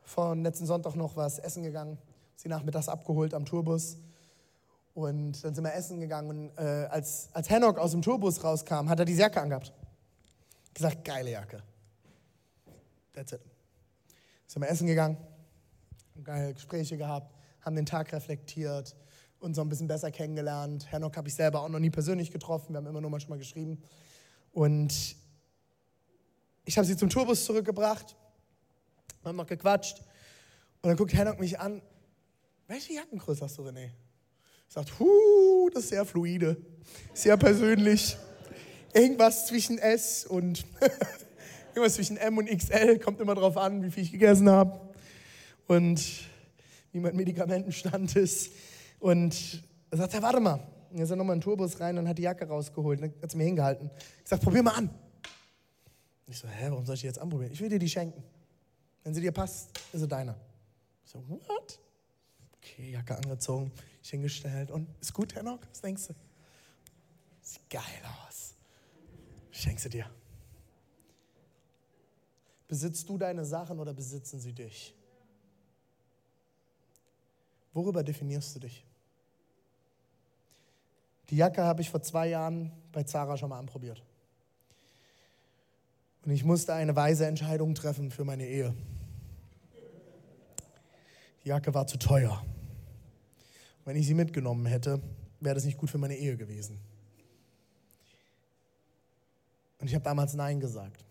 von 0.00 0.42
letzten 0.42 0.66
Sonntag 0.66 0.96
noch 0.96 1.16
was 1.16 1.38
essen 1.38 1.62
gegangen. 1.62 1.98
Sie 2.36 2.48
nachmittags 2.48 2.88
abgeholt 2.88 3.34
am 3.34 3.44
Tourbus. 3.44 3.98
Und 4.94 5.42
dann 5.44 5.54
sind 5.54 5.64
wir 5.64 5.74
essen 5.74 6.00
gegangen. 6.00 6.30
Und 6.30 6.58
äh, 6.58 6.86
als, 6.90 7.28
als 7.32 7.48
Henok 7.50 7.78
aus 7.78 7.92
dem 7.92 8.02
Tourbus 8.02 8.42
rauskam, 8.42 8.88
hat 8.88 8.98
er 8.98 9.04
diese 9.04 9.22
Jacke 9.22 9.40
angehabt. 9.40 9.72
Gesagt, 10.74 11.04
geile 11.04 11.30
Jacke. 11.30 11.62
That's 13.12 13.32
it. 13.32 13.40
Sind 14.46 14.62
wir 14.62 14.68
essen 14.68 14.86
gegangen, 14.86 15.16
geile 16.24 16.54
Gespräche 16.54 16.96
gehabt, 16.96 17.34
haben 17.60 17.76
den 17.76 17.86
Tag 17.86 18.12
reflektiert, 18.12 18.96
uns 19.38 19.56
so 19.56 19.62
ein 19.62 19.68
bisschen 19.68 19.86
besser 19.86 20.10
kennengelernt. 20.10 20.90
Henok 20.90 21.16
habe 21.16 21.28
ich 21.28 21.34
selber 21.34 21.60
auch 21.62 21.68
noch 21.68 21.78
nie 21.78 21.90
persönlich 21.90 22.30
getroffen, 22.30 22.72
wir 22.72 22.78
haben 22.78 22.86
immer 22.86 23.00
nur 23.00 23.10
manchmal 23.10 23.38
geschrieben. 23.38 23.82
Und 24.52 25.16
ich 26.64 26.76
habe 26.78 26.86
sie 26.86 26.96
zum 26.96 27.10
Tourbus 27.10 27.44
zurückgebracht, 27.44 28.16
haben 29.24 29.36
noch 29.36 29.46
gequatscht. 29.46 30.00
Und 30.80 30.88
dann 30.88 30.96
guckt 30.96 31.12
Henok 31.12 31.38
mich 31.38 31.60
an, 31.60 31.82
welche 32.66 32.94
Jackengröße 32.94 33.44
hast 33.44 33.58
du, 33.58 33.62
René? 33.62 33.90
Sagt, 34.68 34.98
huh, 34.98 35.68
das 35.74 35.84
ist 35.84 35.90
sehr 35.90 36.06
fluide, 36.06 36.56
sehr 37.12 37.36
persönlich. 37.36 38.16
Irgendwas 38.94 39.46
zwischen 39.46 39.78
S 39.78 40.24
und 40.24 40.64
irgendwas 41.74 41.94
zwischen 41.94 42.16
M 42.16 42.38
und 42.38 42.46
XL, 42.46 42.98
kommt 42.98 43.20
immer 43.20 43.34
drauf 43.34 43.56
an, 43.56 43.82
wie 43.82 43.90
viel 43.90 44.02
ich 44.02 44.12
gegessen 44.12 44.48
habe 44.48 44.80
und 45.66 46.02
wie 46.92 47.00
mein 47.00 47.16
Medikamentenstand 47.16 48.16
ist. 48.16 48.52
Und 49.00 49.62
er 49.90 49.98
sagt, 49.98 50.12
ja, 50.14 50.22
warte 50.22 50.40
mal. 50.40 50.60
Und 50.90 50.98
er 50.98 51.04
ist 51.04 51.10
nochmal 51.10 51.34
in 51.34 51.40
den 51.40 51.44
Tourbus 51.44 51.80
rein 51.80 51.96
und 51.98 52.06
hat 52.06 52.18
die 52.18 52.22
Jacke 52.22 52.46
rausgeholt. 52.46 53.00
Und 53.00 53.12
dann 53.12 53.22
hat 53.22 53.30
sie 53.30 53.36
mir 53.36 53.44
hingehalten. 53.44 53.90
Ich 54.22 54.28
sage, 54.28 54.42
probier 54.42 54.62
mal 54.62 54.72
an. 54.72 54.90
Ich 56.26 56.38
so, 56.38 56.48
hä, 56.48 56.66
warum 56.68 56.84
soll 56.84 56.94
ich 56.94 57.00
die 57.00 57.06
jetzt 57.06 57.18
anprobieren? 57.18 57.52
Ich 57.52 57.60
will 57.60 57.68
dir 57.68 57.78
die 57.78 57.88
schenken. 57.88 58.22
Wenn 59.02 59.14
sie 59.14 59.20
dir 59.20 59.32
passt, 59.32 59.70
ist 59.92 60.00
sie 60.00 60.08
deiner. 60.08 60.36
Ich 61.04 61.10
so, 61.10 61.22
what? 61.28 61.78
Okay, 62.58 62.90
Jacke 62.90 63.16
angezogen, 63.16 63.72
ich 64.02 64.10
hingestellt. 64.10 64.70
Und 64.70 64.88
ist 65.00 65.12
gut, 65.12 65.34
Herr 65.34 65.42
Nock? 65.42 65.60
Was 65.70 65.80
denkst 65.80 66.08
du? 66.08 66.14
Sieht 67.40 67.68
geil 67.68 67.82
aus. 68.26 68.54
Schenkst 69.50 69.86
du 69.86 69.88
dir. 69.88 70.06
Besitzt 72.72 73.06
du 73.06 73.18
deine 73.18 73.44
Sachen 73.44 73.78
oder 73.80 73.92
besitzen 73.92 74.40
sie 74.40 74.54
dich? 74.54 74.94
Worüber 77.74 78.02
definierst 78.02 78.56
du 78.56 78.60
dich? 78.60 78.82
Die 81.28 81.36
Jacke 81.36 81.64
habe 81.64 81.82
ich 81.82 81.90
vor 81.90 82.00
zwei 82.00 82.28
Jahren 82.28 82.72
bei 82.90 83.02
Zara 83.02 83.36
schon 83.36 83.50
mal 83.50 83.58
anprobiert. 83.58 84.02
Und 86.24 86.30
ich 86.30 86.44
musste 86.44 86.72
eine 86.72 86.96
weise 86.96 87.26
Entscheidung 87.26 87.74
treffen 87.74 88.10
für 88.10 88.24
meine 88.24 88.48
Ehe. 88.48 88.74
Die 91.44 91.48
Jacke 91.50 91.74
war 91.74 91.86
zu 91.86 91.98
teuer. 91.98 92.42
Wenn 93.84 93.96
ich 93.96 94.06
sie 94.06 94.14
mitgenommen 94.14 94.64
hätte, 94.64 94.98
wäre 95.40 95.56
das 95.56 95.66
nicht 95.66 95.76
gut 95.76 95.90
für 95.90 95.98
meine 95.98 96.16
Ehe 96.16 96.38
gewesen. 96.38 96.80
Und 99.78 99.88
ich 99.88 99.94
habe 99.94 100.04
damals 100.04 100.32
Nein 100.32 100.58
gesagt. 100.58 101.04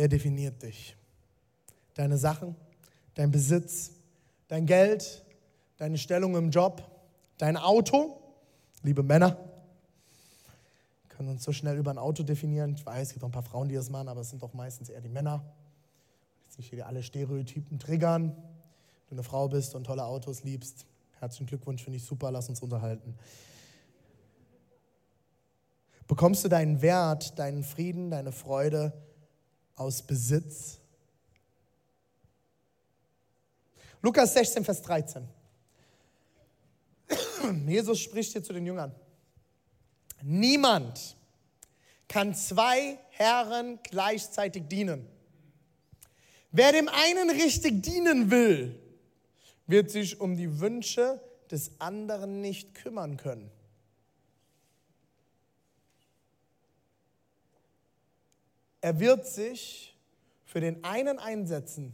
Wer 0.00 0.08
definiert 0.08 0.62
dich? 0.62 0.96
Deine 1.92 2.16
Sachen, 2.16 2.56
dein 3.16 3.30
Besitz, 3.30 3.90
dein 4.48 4.64
Geld, 4.64 5.22
deine 5.76 5.98
Stellung 5.98 6.36
im 6.36 6.50
Job, 6.50 6.82
dein 7.36 7.58
Auto, 7.58 8.18
liebe 8.82 9.02
Männer, 9.02 9.36
können 11.10 11.28
uns 11.28 11.44
so 11.44 11.52
schnell 11.52 11.76
über 11.76 11.90
ein 11.90 11.98
Auto 11.98 12.22
definieren. 12.22 12.72
Ich 12.76 12.86
weiß, 12.86 13.08
es 13.08 13.12
gibt 13.12 13.24
auch 13.24 13.28
ein 13.28 13.32
paar 13.32 13.42
Frauen, 13.42 13.68
die 13.68 13.74
das 13.74 13.90
machen, 13.90 14.08
aber 14.08 14.22
es 14.22 14.30
sind 14.30 14.42
doch 14.42 14.54
meistens 14.54 14.88
eher 14.88 15.02
die 15.02 15.10
Männer. 15.10 15.44
Jetzt 16.46 16.56
nicht 16.56 16.70
hier 16.70 16.86
alle 16.86 17.02
Stereotypen 17.02 17.78
triggern. 17.78 18.30
Wenn 18.30 19.10
du 19.10 19.14
eine 19.16 19.22
Frau 19.22 19.48
bist 19.48 19.74
und 19.74 19.84
tolle 19.84 20.06
Autos 20.06 20.44
liebst, 20.44 20.86
herzlichen 21.18 21.44
Glückwunsch, 21.44 21.84
finde 21.84 21.98
ich 21.98 22.06
super, 22.06 22.30
lass 22.30 22.48
uns 22.48 22.62
unterhalten. 22.62 23.18
Bekommst 26.08 26.42
du 26.42 26.48
deinen 26.48 26.80
Wert, 26.80 27.38
deinen 27.38 27.62
Frieden, 27.62 28.10
deine 28.10 28.32
Freude 28.32 28.94
aus 29.80 30.02
Besitz? 30.02 30.78
Lukas 34.02 34.34
16, 34.34 34.62
Vers 34.62 34.82
13. 34.82 35.26
Jesus 37.66 37.98
spricht 37.98 38.32
hier 38.32 38.42
zu 38.42 38.52
den 38.52 38.66
Jüngern. 38.66 38.94
Niemand 40.22 41.16
kann 42.08 42.34
zwei 42.34 42.98
Herren 43.10 43.78
gleichzeitig 43.82 44.64
dienen. 44.68 45.06
Wer 46.50 46.72
dem 46.72 46.88
einen 46.88 47.30
richtig 47.30 47.82
dienen 47.82 48.30
will, 48.30 48.78
wird 49.66 49.90
sich 49.90 50.20
um 50.20 50.36
die 50.36 50.60
Wünsche 50.60 51.20
des 51.50 51.80
anderen 51.80 52.42
nicht 52.42 52.74
kümmern 52.74 53.16
können. 53.16 53.50
Er 58.80 58.98
wird 59.00 59.26
sich 59.26 59.96
für 60.44 60.60
den 60.60 60.82
einen 60.84 61.18
einsetzen 61.18 61.92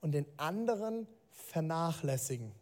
und 0.00 0.12
den 0.12 0.26
anderen 0.36 1.06
vernachlässigen. 1.30 2.52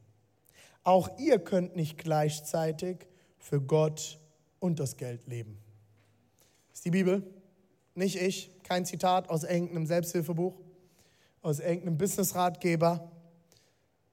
Auch 0.82 1.18
ihr 1.18 1.38
könnt 1.38 1.76
nicht 1.76 1.98
gleichzeitig 1.98 3.06
für 3.38 3.60
Gott 3.60 4.18
und 4.60 4.78
das 4.80 4.96
Geld 4.96 5.26
leben. 5.26 5.58
Ist 6.72 6.84
die 6.84 6.90
Bibel, 6.90 7.22
nicht 7.94 8.16
ich, 8.16 8.50
kein 8.62 8.84
Zitat 8.84 9.30
aus 9.30 9.44
irgendeinem 9.44 9.86
Selbsthilfebuch, 9.86 10.54
aus 11.42 11.60
irgendeinem 11.60 11.98
Businessratgeber. 11.98 13.10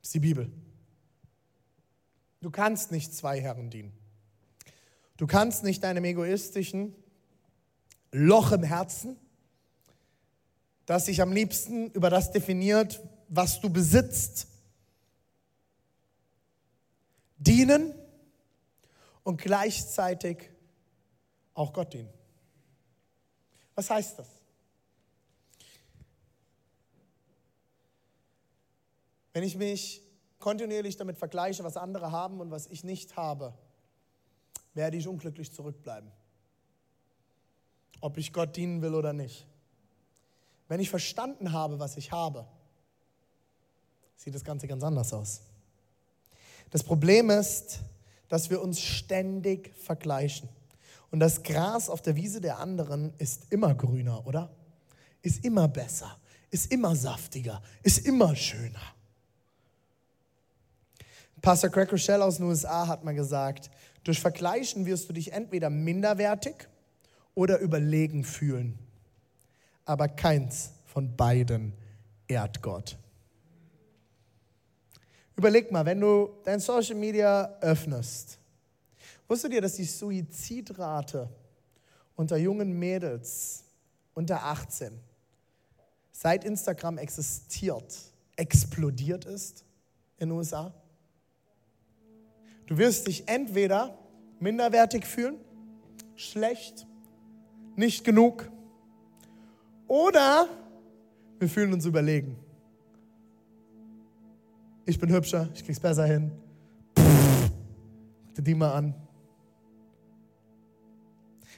Ist 0.01 0.13
die 0.13 0.19
Bibel. 0.19 0.51
Du 2.41 2.51
kannst 2.51 2.91
nicht 2.91 3.13
zwei 3.13 3.41
Herren 3.41 3.69
dienen. 3.69 3.93
Du 5.17 5.27
kannst 5.27 5.63
nicht 5.63 5.83
deinem 5.83 6.03
egoistischen 6.05 6.95
Loch 8.11 8.51
im 8.51 8.63
Herzen, 8.63 9.17
das 10.85 11.05
sich 11.05 11.21
am 11.21 11.31
liebsten 11.31 11.91
über 11.91 12.09
das 12.09 12.31
definiert, 12.31 13.01
was 13.29 13.61
du 13.61 13.69
besitzt, 13.69 14.47
dienen 17.37 17.93
und 19.23 19.41
gleichzeitig 19.41 20.49
auch 21.53 21.73
Gott 21.73 21.93
dienen. 21.93 22.09
Was 23.75 23.89
heißt 23.89 24.19
das? 24.19 24.27
Wenn 29.33 29.43
ich 29.43 29.55
mich 29.55 30.01
kontinuierlich 30.39 30.95
damit 30.97 31.17
vergleiche, 31.17 31.63
was 31.63 31.75
andere 31.75 32.11
haben 32.11 32.39
und 32.39 32.51
was 32.51 32.67
ich 32.67 32.83
nicht 32.83 33.15
habe, 33.15 33.53
werde 34.73 34.97
ich 34.97 35.07
unglücklich 35.07 35.51
zurückbleiben. 35.51 36.11
Ob 37.99 38.17
ich 38.17 38.33
Gott 38.33 38.55
dienen 38.55 38.81
will 38.81 38.93
oder 38.93 39.13
nicht. 39.13 39.47
Wenn 40.67 40.79
ich 40.79 40.89
verstanden 40.89 41.51
habe, 41.51 41.79
was 41.79 41.97
ich 41.97 42.11
habe, 42.11 42.45
sieht 44.15 44.33
das 44.33 44.43
Ganze 44.43 44.67
ganz 44.67 44.83
anders 44.83 45.13
aus. 45.13 45.41
Das 46.71 46.83
Problem 46.83 47.29
ist, 47.29 47.81
dass 48.29 48.49
wir 48.49 48.61
uns 48.61 48.79
ständig 48.79 49.75
vergleichen. 49.77 50.49
Und 51.11 51.19
das 51.19 51.43
Gras 51.43 51.89
auf 51.89 52.01
der 52.01 52.15
Wiese 52.15 52.41
der 52.41 52.57
anderen 52.57 53.13
ist 53.19 53.51
immer 53.51 53.75
grüner, 53.75 54.25
oder? 54.25 54.49
Ist 55.21 55.45
immer 55.45 55.67
besser, 55.67 56.17
ist 56.49 56.71
immer 56.71 56.95
saftiger, 56.95 57.61
ist 57.83 58.07
immer 58.07 58.35
schöner. 58.35 58.81
Pastor 61.41 61.69
Craig 61.69 61.91
Rochelle 61.91 62.23
aus 62.23 62.37
den 62.37 62.45
USA 62.45 62.87
hat 62.87 63.03
mal 63.03 63.13
gesagt, 63.13 63.69
durch 64.03 64.19
Vergleichen 64.19 64.85
wirst 64.85 65.09
du 65.09 65.13
dich 65.13 65.33
entweder 65.33 65.69
minderwertig 65.69 66.67
oder 67.35 67.59
überlegen 67.59 68.23
fühlen. 68.23 68.79
Aber 69.85 70.07
keins 70.07 70.71
von 70.85 71.15
beiden 71.15 71.73
ehrt 72.27 72.61
Gott. 72.61 72.97
Überleg 75.35 75.71
mal, 75.71 75.85
wenn 75.85 75.99
du 75.99 76.29
dein 76.43 76.59
Social 76.59 76.95
Media 76.95 77.57
öffnest, 77.59 78.37
wusstet 79.27 79.53
ihr, 79.53 79.61
dass 79.61 79.75
die 79.75 79.85
Suizidrate 79.85 81.27
unter 82.15 82.37
jungen 82.37 82.77
Mädels 82.77 83.63
unter 84.13 84.43
18 84.45 84.91
seit 86.11 86.45
Instagram 86.45 86.99
existiert, 86.99 87.97
explodiert 88.35 89.25
ist 89.25 89.65
in 90.17 90.29
den 90.29 90.37
USA? 90.37 90.73
Du 92.67 92.77
wirst 92.77 93.07
dich 93.07 93.27
entweder 93.27 93.97
minderwertig 94.39 95.05
fühlen, 95.05 95.37
schlecht, 96.15 96.85
nicht 97.75 98.03
genug, 98.03 98.49
oder 99.87 100.47
wir 101.39 101.49
fühlen 101.49 101.73
uns 101.73 101.85
überlegen. 101.85 102.37
Ich 104.85 104.99
bin 104.99 105.09
hübscher, 105.11 105.49
ich 105.53 105.63
krieg's 105.63 105.79
besser 105.79 106.05
hin. 106.05 106.31
Pff, 106.97 107.51
die 108.37 108.55
mal 108.55 108.73
an. 108.73 108.95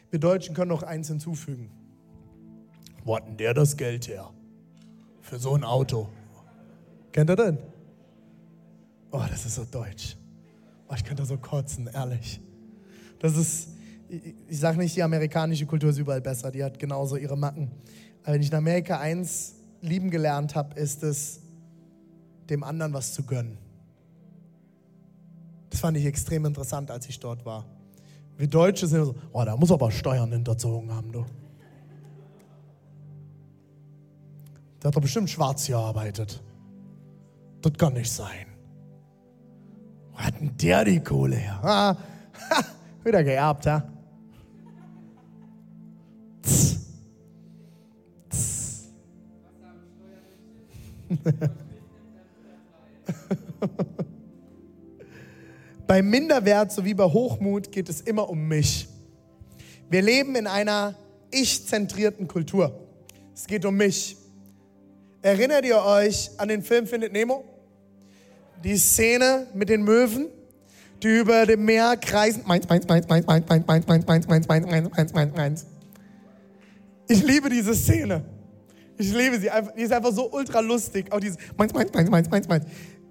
Wir 0.09 0.19
Deutschen 0.19 0.55
können 0.55 0.69
noch 0.69 0.83
eins 0.83 1.07
hinzufügen. 1.07 1.69
Wo 3.03 3.15
hat 3.15 3.27
denn 3.27 3.37
der 3.37 3.53
das 3.53 3.75
Geld 3.77 4.07
her? 4.07 4.31
Für 5.21 5.39
so 5.39 5.55
ein 5.55 5.63
Auto. 5.63 6.09
Kennt 7.11 7.29
ihr 7.29 7.35
den? 7.35 7.57
Oh, 9.11 9.23
das 9.29 9.45
ist 9.45 9.55
so 9.55 9.65
deutsch. 9.65 10.17
Oh, 10.87 10.93
ich 10.95 11.03
könnte 11.03 11.25
so 11.25 11.37
kotzen, 11.37 11.87
ehrlich. 11.93 12.39
Das 13.19 13.37
ist, 13.37 13.69
ich, 14.09 14.35
ich 14.47 14.59
sage 14.59 14.77
nicht, 14.77 14.95
die 14.95 15.03
amerikanische 15.03 15.65
Kultur 15.65 15.89
ist 15.89 15.97
überall 15.97 16.21
besser, 16.21 16.51
die 16.51 16.63
hat 16.63 16.77
genauso 16.77 17.15
ihre 17.15 17.37
Macken. 17.37 17.71
Aber 18.25 18.33
wenn 18.33 18.41
ich 18.41 18.49
in 18.49 18.55
Amerika 18.55 18.99
eins 18.99 19.53
lieben 19.81 20.09
gelernt 20.09 20.55
habe, 20.55 20.79
ist 20.79 21.03
es, 21.03 21.41
dem 22.49 22.63
anderen 22.63 22.91
was 22.91 23.13
zu 23.13 23.23
gönnen. 23.23 23.57
Das 25.69 25.79
fand 25.79 25.97
ich 25.97 26.05
extrem 26.05 26.45
interessant, 26.45 26.89
als 26.89 27.07
ich 27.07 27.19
dort 27.19 27.45
war. 27.45 27.65
Wir 28.37 28.47
Deutsche 28.47 28.87
sind 28.87 29.05
so, 29.05 29.15
oh, 29.31 29.43
da 29.45 29.55
muss 29.55 29.71
aber 29.71 29.91
Steuern 29.91 30.31
hinterzogen 30.31 30.91
haben, 30.91 31.11
du. 31.11 31.25
Der 34.81 34.87
hat 34.87 34.95
doch 34.95 35.01
bestimmt 35.01 35.29
schwarz 35.29 35.67
gearbeitet. 35.67 36.41
Das 37.61 37.73
kann 37.73 37.93
nicht 37.93 38.11
sein. 38.11 38.47
Wo 40.11 40.17
hat 40.17 40.39
denn 40.39 40.55
der 40.57 40.83
die 40.83 40.99
Kohle 40.99 41.35
her? 41.35 41.61
Ha, 41.61 41.97
ha, 42.49 42.63
wieder 43.03 43.23
geerbt, 43.23 43.67
ha? 43.67 43.83
Bei 55.87 56.01
Minderwert 56.01 56.71
sowie 56.71 56.93
bei 56.93 57.05
Hochmut 57.05 57.71
geht 57.71 57.89
es 57.89 58.01
immer 58.01 58.29
um 58.29 58.47
mich. 58.47 58.87
Wir 59.89 60.01
leben 60.01 60.35
in 60.35 60.47
einer 60.47 60.95
ich-zentrierten 61.31 62.27
Kultur. 62.27 62.79
Es 63.33 63.47
geht 63.47 63.65
um 63.65 63.75
mich. 63.75 64.17
Erinnert 65.21 65.65
ihr 65.65 65.81
euch 65.81 66.31
an 66.37 66.47
den 66.49 66.61
Film 66.61 66.87
Findet 66.87 67.13
Nemo? 67.13 67.43
Die 68.63 68.77
Szene 68.77 69.47
mit 69.53 69.69
den 69.69 69.83
Möwen, 69.83 70.27
die 71.03 71.19
über 71.19 71.45
dem 71.45 71.65
Meer 71.65 71.97
kreisen. 71.97 72.43
Meins, 72.45 72.67
meins, 72.67 72.87
meins, 72.87 73.07
meins, 73.07 73.25
meins, 73.25 73.47
meins, 73.47 73.67
meins, 73.67 73.87
meins, 73.87 74.07
meins, 74.07 74.27
meins, 74.27 74.47
meins, 74.47 74.67
meins, 74.67 74.91
meins, 74.95 75.13
meins, 75.13 75.35
meins. 75.35 75.65
Ich 77.07 77.23
liebe 77.23 77.49
diese 77.49 77.75
Szene. 77.75 78.23
Ich 78.97 79.13
liebe 79.13 79.39
sie. 79.39 79.49
Die 79.77 79.81
ist 79.81 79.91
einfach 79.91 80.11
so 80.11 80.31
ultra 80.31 80.59
lustig. 80.59 81.11
Auch 81.11 81.19
dieses 81.19 81.37
meins, 81.57 81.73
meins, 81.73 81.91
meins, 81.93 82.09
meins, 82.09 82.29
meins, 82.29 82.47
meins. 82.47 82.65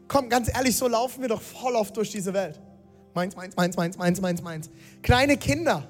Komm, 0.09 0.29
ganz 0.29 0.49
ehrlich, 0.55 0.77
so 0.77 0.88
laufen 0.88 1.23
wir 1.23 1.29
doch 1.29 1.42
voll 1.42 1.75
oft 1.75 1.97
durch 1.97 2.11
diese 2.11 2.33
Welt. 2.33 2.61
Meins, 3.14 3.37
meins, 3.37 3.57
meins, 3.57 3.77
meins, 3.77 3.97
meins, 3.97 4.20
meins, 4.20 4.42
meins. 4.42 4.70
Kleine 5.03 5.37
Kinder 5.37 5.87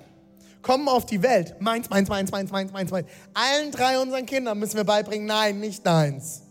kommen 0.62 0.88
auf 0.88 1.07
die 1.07 1.22
Welt. 1.22 1.57
Meins, 1.61 1.88
meins, 1.90 2.09
meins, 2.09 2.30
meins, 2.30 2.50
meins, 2.50 2.72
meins, 2.72 2.90
meins. 2.90 3.07
Allen 3.35 3.70
drei 3.70 3.98
unseren 3.98 4.26
Kindern 4.26 4.59
müssen 4.59 4.76
wir 4.76 4.85
beibringen, 4.85 5.26
nein, 5.26 5.61
nicht 5.61 5.87
deins. 5.87 6.42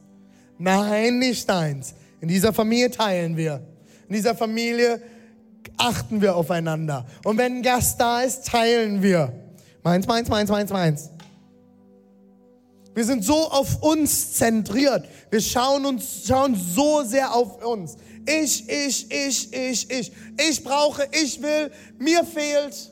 Nein, 0.58 1.20
nicht 1.20 1.50
deins. 1.50 1.96
In 2.22 2.28
dieser 2.28 2.54
Familie 2.54 2.90
teilen 2.90 3.36
wir. 3.36 3.62
In 4.08 4.16
dieser 4.16 4.36
Familie 4.36 5.02
achten 5.78 6.22
wir 6.22 6.36
aufeinander. 6.36 7.06
Und 7.24 7.38
wenn 7.38 7.58
ein 7.58 7.62
Gast 7.64 8.00
da 8.00 8.22
ist, 8.22 8.48
teilen 8.48 9.02
wir. 9.02 9.34
Meins, 9.84 10.08
meins, 10.08 10.30
meins, 10.30 10.50
meins, 10.50 10.72
meins. 10.72 11.10
Wir 12.96 13.06
sind 13.06 13.24
so 13.24 13.50
auf 13.50 13.82
uns 13.82 14.34
zentriert. 14.34 15.08
Wir 15.32 15.42
schauen 15.42 15.86
uns, 15.86 16.26
schauen 16.28 16.56
so 16.56 17.04
sehr 17.04 17.34
auf 17.34 17.64
uns. 17.66 17.96
Ich, 18.26 18.70
ich, 18.70 19.12
ich, 19.12 19.54
ich, 19.54 19.90
ich. 19.90 20.12
Ich 20.50 20.64
brauche, 20.64 21.08
ich 21.12 21.42
will, 21.42 21.72
mir 21.98 22.24
fehlt. 22.24 22.92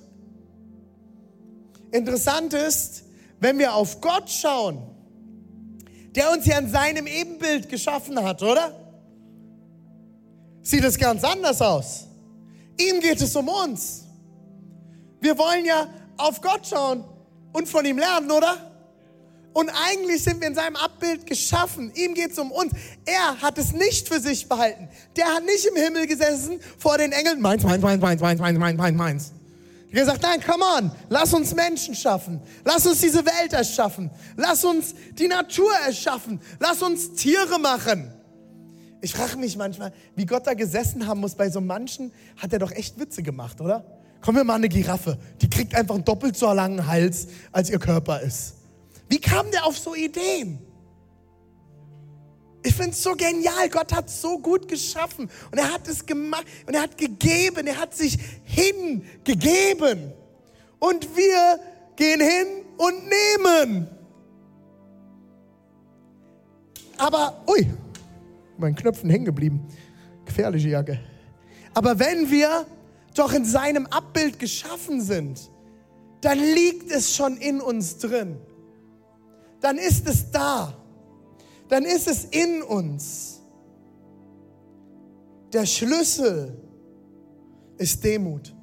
Interessant 1.92 2.54
ist, 2.54 3.04
wenn 3.40 3.60
wir 3.60 3.74
auf 3.74 4.02
Gott 4.02 4.30
schauen, 4.30 4.82
der 6.16 6.32
uns 6.32 6.46
ja 6.46 6.58
in 6.58 6.70
seinem 6.70 7.08
Ebenbild 7.08 7.70
geschaffen 7.70 8.22
hat, 8.22 8.42
oder? 8.42 8.76
Sieht 10.64 10.84
es 10.84 10.98
ganz 10.98 11.24
anders 11.24 11.62
aus. 11.62 12.08
Ihm 12.78 13.00
geht 13.00 13.22
es 13.22 13.36
um 13.36 13.48
uns. 13.48 14.06
Wir 15.20 15.38
wollen 15.38 15.66
ja 15.66 15.88
auf 16.18 16.42
Gott 16.42 16.68
schauen 16.68 17.04
und 17.54 17.68
von 17.68 17.86
ihm 17.86 17.98
lernen, 17.98 18.32
oder? 18.32 18.71
Und 19.54 19.70
eigentlich 19.70 20.24
sind 20.24 20.40
wir 20.40 20.48
in 20.48 20.56
seinem 20.56 20.78
Abbild 20.78 21.26
geschaffen. 21.26 21.92
Ihm 21.96 22.14
geht 22.14 22.32
es 22.32 22.40
um 22.40 22.52
uns. 22.52 22.72
Er 23.06 23.42
hat 23.42 23.58
es 23.58 23.74
nicht 23.74 24.08
für 24.08 24.20
sich 24.20 24.48
behalten. 24.48 24.88
Der 25.18 25.26
hat 25.26 25.46
nicht 25.46 25.66
im 25.66 25.76
Himmel 25.76 26.08
gesessen 26.08 26.60
vor 26.78 26.98
den 26.98 27.12
Engeln. 27.12 27.42
Meins, 27.42 27.64
meins, 27.64 27.82
meins, 27.82 28.02
meins, 28.02 28.22
meins, 28.22 28.40
meins, 28.40 28.58
meins, 28.58 28.78
meins, 28.78 28.98
meins. 28.98 29.32
Er 29.92 30.00
hat 30.00 30.06
gesagt, 30.06 30.22
nein, 30.24 30.42
come 30.42 30.64
on, 30.64 30.92
lass 31.10 31.34
uns 31.34 31.54
Menschen 31.54 31.94
schaffen. 31.94 32.40
Lass 32.64 32.88
uns 32.88 33.02
diese 33.02 33.26
Welt 33.26 33.52
erschaffen. 33.52 34.10
Lass 34.38 34.64
uns 34.64 34.96
die 35.20 35.28
Natur 35.28 35.70
erschaffen. 35.86 36.40
Lass 36.60 36.82
uns 36.82 37.14
Tiere 37.14 37.60
machen. 37.60 38.14
Ich 39.02 39.14
frage 39.14 39.36
mich 39.36 39.58
manchmal, 39.58 39.92
wie 40.16 40.26
Gott 40.26 40.48
da 40.48 40.54
gesessen 40.54 41.08
haben 41.08 41.20
muss 41.20 41.36
bei 41.36 41.50
so 41.50 41.60
manchen, 41.60 42.14
hat 42.38 42.54
er 42.54 42.60
doch 42.60 42.72
echt 42.72 42.98
Witze 43.00 43.22
gemacht, 43.22 43.60
oder? 43.60 43.84
Kommen 44.22 44.38
wir 44.38 44.44
mal 44.46 44.56
eine 44.56 44.70
Giraffe. 44.70 45.18
Die 45.42 45.50
kriegt 45.50 45.76
einfach 45.76 45.96
einen 45.96 46.06
doppelt 46.06 46.38
so 46.38 46.54
langen 46.54 46.86
Hals, 46.88 47.28
als 47.52 47.70
ihr 47.70 47.80
Körper 47.80 48.22
ist. 48.22 48.61
Wie 49.12 49.20
kam 49.20 49.52
der 49.52 49.66
auf 49.66 49.78
so 49.78 49.94
Ideen? 49.94 50.66
Ich 52.64 52.74
finde 52.74 52.92
es 52.92 53.04
so 53.04 53.14
genial. 53.14 53.68
Gott 53.70 53.92
hat 53.94 54.10
so 54.10 54.40
gut 54.40 54.70
geschaffen 54.70 55.30
und 55.52 55.58
er 55.58 55.74
hat 55.74 55.86
es 55.90 56.06
gemacht 56.06 56.46
und 56.66 56.76
er 56.76 56.84
hat 56.84 56.98
gegeben. 56.98 57.68
Er 57.68 57.78
hat 57.78 57.94
sich 57.94 58.18
hingegeben. 58.46 60.14
Und 60.80 61.18
wir 61.18 61.60
gehen 61.98 62.22
hin 62.22 62.48
und 62.78 63.04
nehmen. 63.10 63.88
Aber, 66.98 67.44
ui, 67.50 67.68
mein 68.58 68.76
Knöpfen 68.76 69.10
hängen 69.10 69.26
geblieben. 69.26 69.68
Gefährliche 70.24 70.70
Jacke. 70.70 71.02
Aber 71.74 72.00
wenn 72.00 72.32
wir 72.32 72.66
doch 73.14 73.34
in 73.34 73.44
seinem 73.44 73.88
Abbild 73.88 74.40
geschaffen 74.40 75.02
sind, 75.02 75.52
dann 76.22 76.40
liegt 76.40 76.90
es 76.90 77.14
schon 77.14 77.36
in 77.36 77.60
uns 77.60 77.98
drin. 77.98 78.40
Dann 79.62 79.78
ist 79.78 80.08
es 80.08 80.30
da 80.32 80.82
dann 81.72 81.86
ist 81.86 82.06
es 82.10 82.26
in 82.26 82.62
uns. 82.64 83.40
Der 85.54 85.66
Schlüssel 85.66 86.62
ist 87.78 88.04
Demut. 88.04 88.54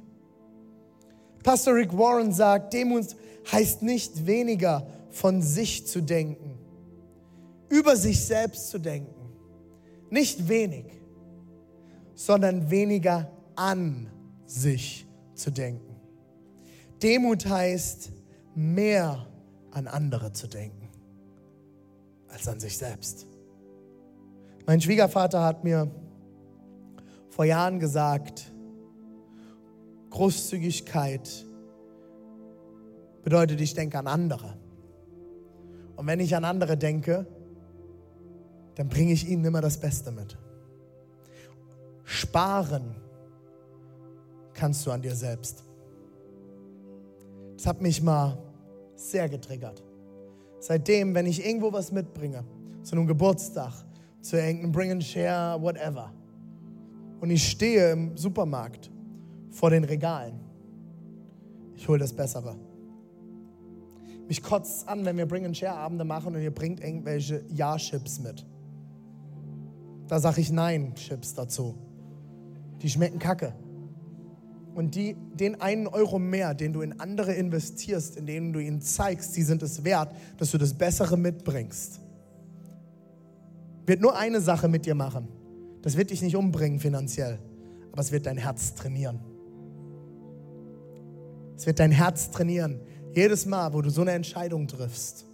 Pastor 1.43 1.75
Rick 1.75 1.97
Warren 1.97 2.33
sagt, 2.33 2.75
Demut 2.75 3.17
heißt 3.51 3.81
nicht 3.81 4.27
weniger 4.27 4.87
von 5.09 5.41
sich 5.41 5.87
zu 5.87 6.03
denken, 6.03 6.59
über 7.71 7.97
sich 7.97 8.23
selbst 8.23 8.69
zu 8.69 8.79
denken. 8.79 9.33
Nicht 10.11 10.47
wenig, 10.47 10.85
sondern 12.15 12.71
weniger 12.71 13.33
an 13.57 14.11
sich 14.45 15.07
zu 15.35 15.51
denken. 15.51 15.97
Demut 17.03 17.47
heißt 17.47 18.11
mehr 18.55 19.27
an 19.71 19.87
andere 19.87 20.35
zu 20.35 20.47
denken 20.47 20.88
als 22.29 22.47
an 22.49 22.61
sich 22.61 22.77
selbst. 22.77 23.27
Mein 24.67 24.81
Schwiegervater 24.81 25.43
hat 25.43 25.65
mir 25.65 25.91
vor 27.31 27.45
Jahren 27.45 27.81
gesagt, 27.81 28.53
Großzügigkeit 30.11 31.47
bedeutet, 33.23 33.61
ich 33.61 33.75
denke 33.75 33.99
an 33.99 34.07
andere. 34.07 34.57
Und 35.97 36.07
wenn 36.07 36.21
ich 36.21 36.35
an 36.37 36.45
andere 36.45 36.77
denke, 36.77 37.27
dann 38.75 38.89
bringe 38.89 39.13
ich 39.13 39.29
ihnen 39.29 39.45
immer 39.45 39.61
das 39.61 39.79
Beste 39.79 40.13
mit. 40.13 40.37
Sparen 42.05 42.95
kannst 44.55 44.87
du 44.87 44.91
an 44.91 45.03
dir 45.03 45.15
selbst. 45.15 45.65
Das 47.57 47.67
hat 47.67 47.81
mich 47.81 48.03
mal 48.03 48.39
sehr 48.95 49.29
getriggert. 49.29 49.83
Seitdem, 50.61 51.15
wenn 51.15 51.27
ich 51.27 51.45
irgendwo 51.45 51.73
was 51.73 51.93
mitbringe, 51.93 52.45
zu 52.83 52.97
einem 52.97 53.07
Geburtstag, 53.07 53.73
zu 54.21 54.37
irgendeinem 54.37 54.73
Bring 54.73 54.91
and 54.93 55.05
Share, 55.05 55.61
whatever, 55.61 56.13
und 57.21 57.31
ich 57.31 57.49
stehe 57.49 57.93
im 57.93 58.17
Supermarkt 58.17 58.91
vor 59.51 59.71
den 59.71 59.85
Regalen, 59.85 60.41
ich 61.75 61.89
hole 61.89 61.99
das 61.99 62.13
Bessere. 62.13 62.57
Mich 64.29 64.43
kotzt 64.43 64.89
an, 64.89 65.05
wenn 65.05 65.17
wir 65.17 65.27
Bring 65.27 65.47
and 65.47 65.57
Share 65.57 65.75
Abende 65.75 66.05
machen 66.05 66.35
und 66.35 66.43
ihr 66.43 66.55
bringt 66.55 66.81
irgendwelche 66.81 67.45
Ja-Chips 67.49 68.21
mit. 68.21 68.45
Da 70.07 70.19
sage 70.21 70.41
ich 70.41 70.51
Nein-Chips 70.51 71.35
dazu. 71.35 71.75
Die 72.83 72.91
schmecken 72.91 73.19
kacke. 73.19 73.55
Und 74.75 74.95
die, 74.95 75.17
den 75.35 75.61
einen 75.61 75.87
Euro 75.87 76.19
mehr, 76.19 76.55
den 76.55 76.73
du 76.73 76.83
in 76.83 77.01
andere 77.01 77.35
investierst, 77.35 78.17
in 78.17 78.27
denen 78.27 78.53
du 78.53 78.61
ihnen 78.61 78.81
zeigst, 78.81 79.35
sie 79.35 79.43
sind 79.43 79.63
es 79.63 79.85
wert, 79.85 80.15
dass 80.37 80.51
du 80.51 80.59
das 80.59 80.75
Bessere 80.75 81.17
mitbringst, 81.17 82.01
wird 83.87 84.01
nur 84.01 84.17
eine 84.17 84.41
Sache 84.41 84.69
mit 84.69 84.87
dir 84.87 84.95
machen. 84.95 85.29
Das 85.83 85.97
wird 85.97 86.11
dich 86.11 86.23
nicht 86.23 86.37
umbringen 86.37 86.79
finanziell, 86.79 87.39
aber 87.91 88.01
es 88.01 88.13
wird 88.13 88.27
dein 88.27 88.37
Herz 88.37 88.75
trainieren. 88.75 89.21
Es 91.57 91.67
wird 91.67 91.81
dein 91.81 91.91
Herz 91.91 92.31
trainieren. 92.31 92.81
Jedes 93.15 93.47
Mal, 93.47 93.73
wo 93.73 93.83
du 93.83 93.91
so 93.91 94.03
eine 94.03 94.13
Entscheidung 94.13 94.69
triffst, 94.69 95.25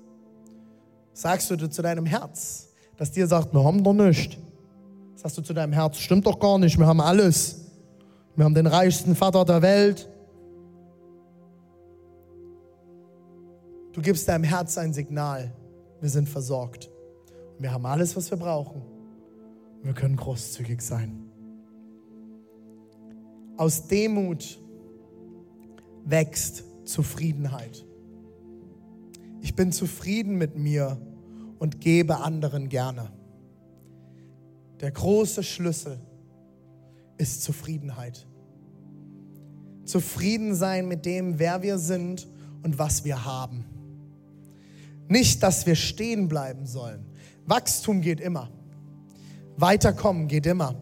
sagst 1.12 1.50
du 1.50 1.68
zu 1.68 1.82
deinem 1.82 2.06
Herz, 2.06 2.68
das 2.96 3.12
dir 3.12 3.26
sagt, 3.26 3.52
wir 3.52 3.62
haben 3.62 3.82
doch 3.82 3.92
nichts. 3.92 4.36
Sagst 5.16 5.38
du 5.38 5.42
zu 5.42 5.52
deinem 5.52 5.72
Herz, 5.72 5.98
stimmt 5.98 6.26
doch 6.26 6.38
gar 6.38 6.58
nicht, 6.58 6.78
wir 6.78 6.86
haben 6.86 7.00
alles. 7.00 7.63
Wir 8.36 8.44
haben 8.44 8.54
den 8.54 8.66
reichsten 8.66 9.14
Vater 9.14 9.44
der 9.44 9.62
Welt. 9.62 10.08
Du 13.92 14.02
gibst 14.02 14.28
deinem 14.28 14.42
Herz 14.42 14.76
ein 14.76 14.92
Signal. 14.92 15.52
Wir 16.00 16.10
sind 16.10 16.28
versorgt. 16.28 16.90
Wir 17.58 17.72
haben 17.72 17.86
alles, 17.86 18.16
was 18.16 18.30
wir 18.30 18.38
brauchen. 18.38 18.82
Wir 19.82 19.92
können 19.92 20.16
großzügig 20.16 20.80
sein. 20.82 21.30
Aus 23.56 23.86
Demut 23.86 24.60
wächst 26.04 26.64
Zufriedenheit. 26.84 27.86
Ich 29.42 29.54
bin 29.54 29.70
zufrieden 29.70 30.36
mit 30.36 30.56
mir 30.56 31.00
und 31.60 31.80
gebe 31.80 32.16
anderen 32.16 32.68
gerne. 32.68 33.12
Der 34.80 34.90
große 34.90 35.44
Schlüssel 35.44 36.00
ist 37.18 37.42
Zufriedenheit. 37.42 38.26
Zufrieden 39.84 40.54
sein 40.54 40.88
mit 40.88 41.04
dem, 41.04 41.38
wer 41.38 41.62
wir 41.62 41.78
sind 41.78 42.26
und 42.62 42.78
was 42.78 43.04
wir 43.04 43.24
haben. 43.24 43.64
Nicht, 45.08 45.42
dass 45.42 45.66
wir 45.66 45.74
stehen 45.74 46.28
bleiben 46.28 46.66
sollen. 46.66 47.04
Wachstum 47.46 48.00
geht 48.00 48.20
immer. 48.20 48.50
Weiterkommen 49.56 50.28
geht 50.28 50.46
immer. 50.46 50.74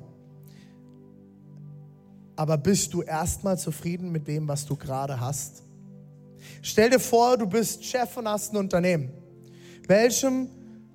Aber 2.37 2.57
bist 2.57 2.95
du 2.95 3.03
erstmal 3.03 3.59
zufrieden 3.59 4.11
mit 4.11 4.27
dem, 4.27 4.49
was 4.49 4.64
du 4.64 4.77
gerade 4.77 5.21
hast? 5.21 5.62
Stell 6.62 6.90
dir 6.90 7.01
vor, 7.01 7.37
du 7.37 7.47
bist 7.47 7.85
Chef 7.85 8.16
und 8.16 8.29
hast 8.29 8.53
ein 8.53 8.57
Unternehmen. 8.57 9.11
Welchem 9.87 10.49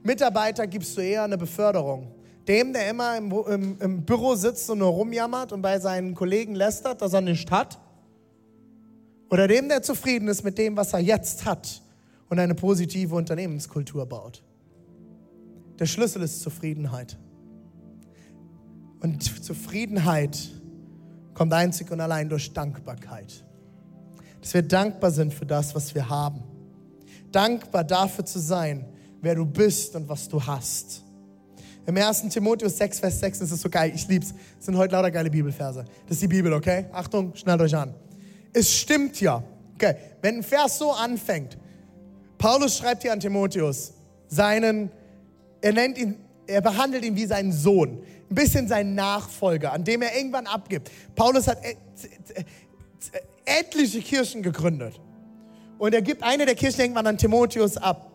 Mitarbeiter 0.04 0.66
gibst 0.66 0.98
du 0.98 1.02
eher 1.02 1.24
eine 1.24 1.38
Beförderung? 1.38 2.17
Dem, 2.48 2.74
der 2.74 2.90
immer 2.90 3.18
im, 3.18 3.32
im, 3.32 3.82
im 3.82 4.06
Büro 4.06 4.36
sitzt 4.36 4.70
und 4.70 4.80
nur 4.80 4.90
rumjammert 4.90 5.52
und 5.52 5.62
bei 5.62 5.80
seinen 5.80 6.16
Kollegen 6.16 6.56
lästert, 6.56 7.02
dass 7.02 7.14
er 7.14 7.22
nichts 7.22 7.52
hat? 7.52 7.78
Oder 9.30 9.48
dem, 9.48 9.68
der 9.68 9.82
zufrieden 9.82 10.30
ist 10.30 10.44
mit 10.44 10.58
dem, 10.58 10.78
was 10.78 10.94
er 10.94 11.00
jetzt 11.00 11.46
hat 11.46 11.82
und 12.30 12.40
eine 12.40 12.56
positive 12.56 13.14
Unternehmenskultur 13.16 14.06
baut? 14.06 14.44
Der 15.80 15.86
Schlüssel 15.86 16.22
ist 16.24 16.42
Zufriedenheit. 16.42 17.18
Und 19.02 19.22
Zufriedenheit 19.44 20.38
kommt 21.34 21.54
einzig 21.54 21.92
und 21.92 22.00
allein 22.00 22.30
durch 22.30 22.54
Dankbarkeit. 22.54 23.46
Dass 24.42 24.54
wir 24.54 24.64
dankbar 24.64 25.12
sind 25.12 25.34
für 25.34 25.46
das, 25.46 25.76
was 25.76 25.94
wir 25.94 26.10
haben. 26.10 26.44
Dankbar 27.32 27.84
dafür 27.84 28.26
zu 28.26 28.40
sein, 28.40 28.86
wer 29.22 29.36
du 29.36 29.46
bist 29.46 29.96
und 29.96 30.08
was 30.08 30.30
du 30.30 30.42
hast. 30.42 31.04
Im 31.88 31.96
1. 31.96 32.24
Timotheus 32.28 32.78
6, 32.78 33.00
Vers 33.00 33.22
6 33.22 33.42
ist 33.42 33.52
es 33.52 33.62
so 33.62 33.70
geil. 33.70 33.94
Ich 33.96 34.06
lieb's. 34.10 34.34
Es 34.60 34.66
sind 34.66 34.76
heute 34.76 34.92
lauter 34.92 35.10
geile 35.10 35.30
Bibelverse. 35.30 35.86
Das 36.06 36.18
ist 36.18 36.22
die 36.22 36.28
Bibel, 36.28 36.52
okay? 36.52 36.86
Achtung, 36.92 37.34
schnallt 37.34 37.62
euch 37.62 37.74
an. 37.74 37.94
Es 38.52 38.74
stimmt 38.74 39.22
ja. 39.22 39.42
Okay, 39.76 39.96
wenn 40.22 40.36
ein 40.36 40.44
Vers 40.44 40.80
so 40.80 40.92
anfängt, 40.92 41.58
Paulus 42.38 42.78
schreibt 42.78 43.04
hier 43.04 43.14
an 43.14 43.22
Timotheus, 43.22 43.94
seinen, 44.28 44.92
er 45.62 45.72
nennt 45.72 45.98
ihn, 45.98 46.16
er 46.46 46.60
behandelt 46.60 47.06
ihn 47.06 47.16
wie 47.16 47.26
seinen 47.26 47.54
Sohn, 47.54 48.04
ein 48.30 48.36
bisschen 48.36 48.68
seinen 48.68 48.94
Nachfolger, 48.94 49.72
an 49.72 49.86
dem 49.86 50.02
er 50.02 50.14
irgendwann 50.14 50.46
abgibt. 50.46 50.92
Paulus 51.16 51.48
hat 51.48 51.60
etliche 53.46 54.02
Kirchen 54.02 54.44
gegründet. 54.44 55.00
Und 55.78 55.94
er 55.94 56.02
gibt 56.02 56.22
eine 56.22 56.46
der 56.46 56.56
Kirchen 56.56 56.82
irgendwann 56.82 57.08
an 57.08 57.18
Timotheus 57.18 57.78
ab. 57.78 58.12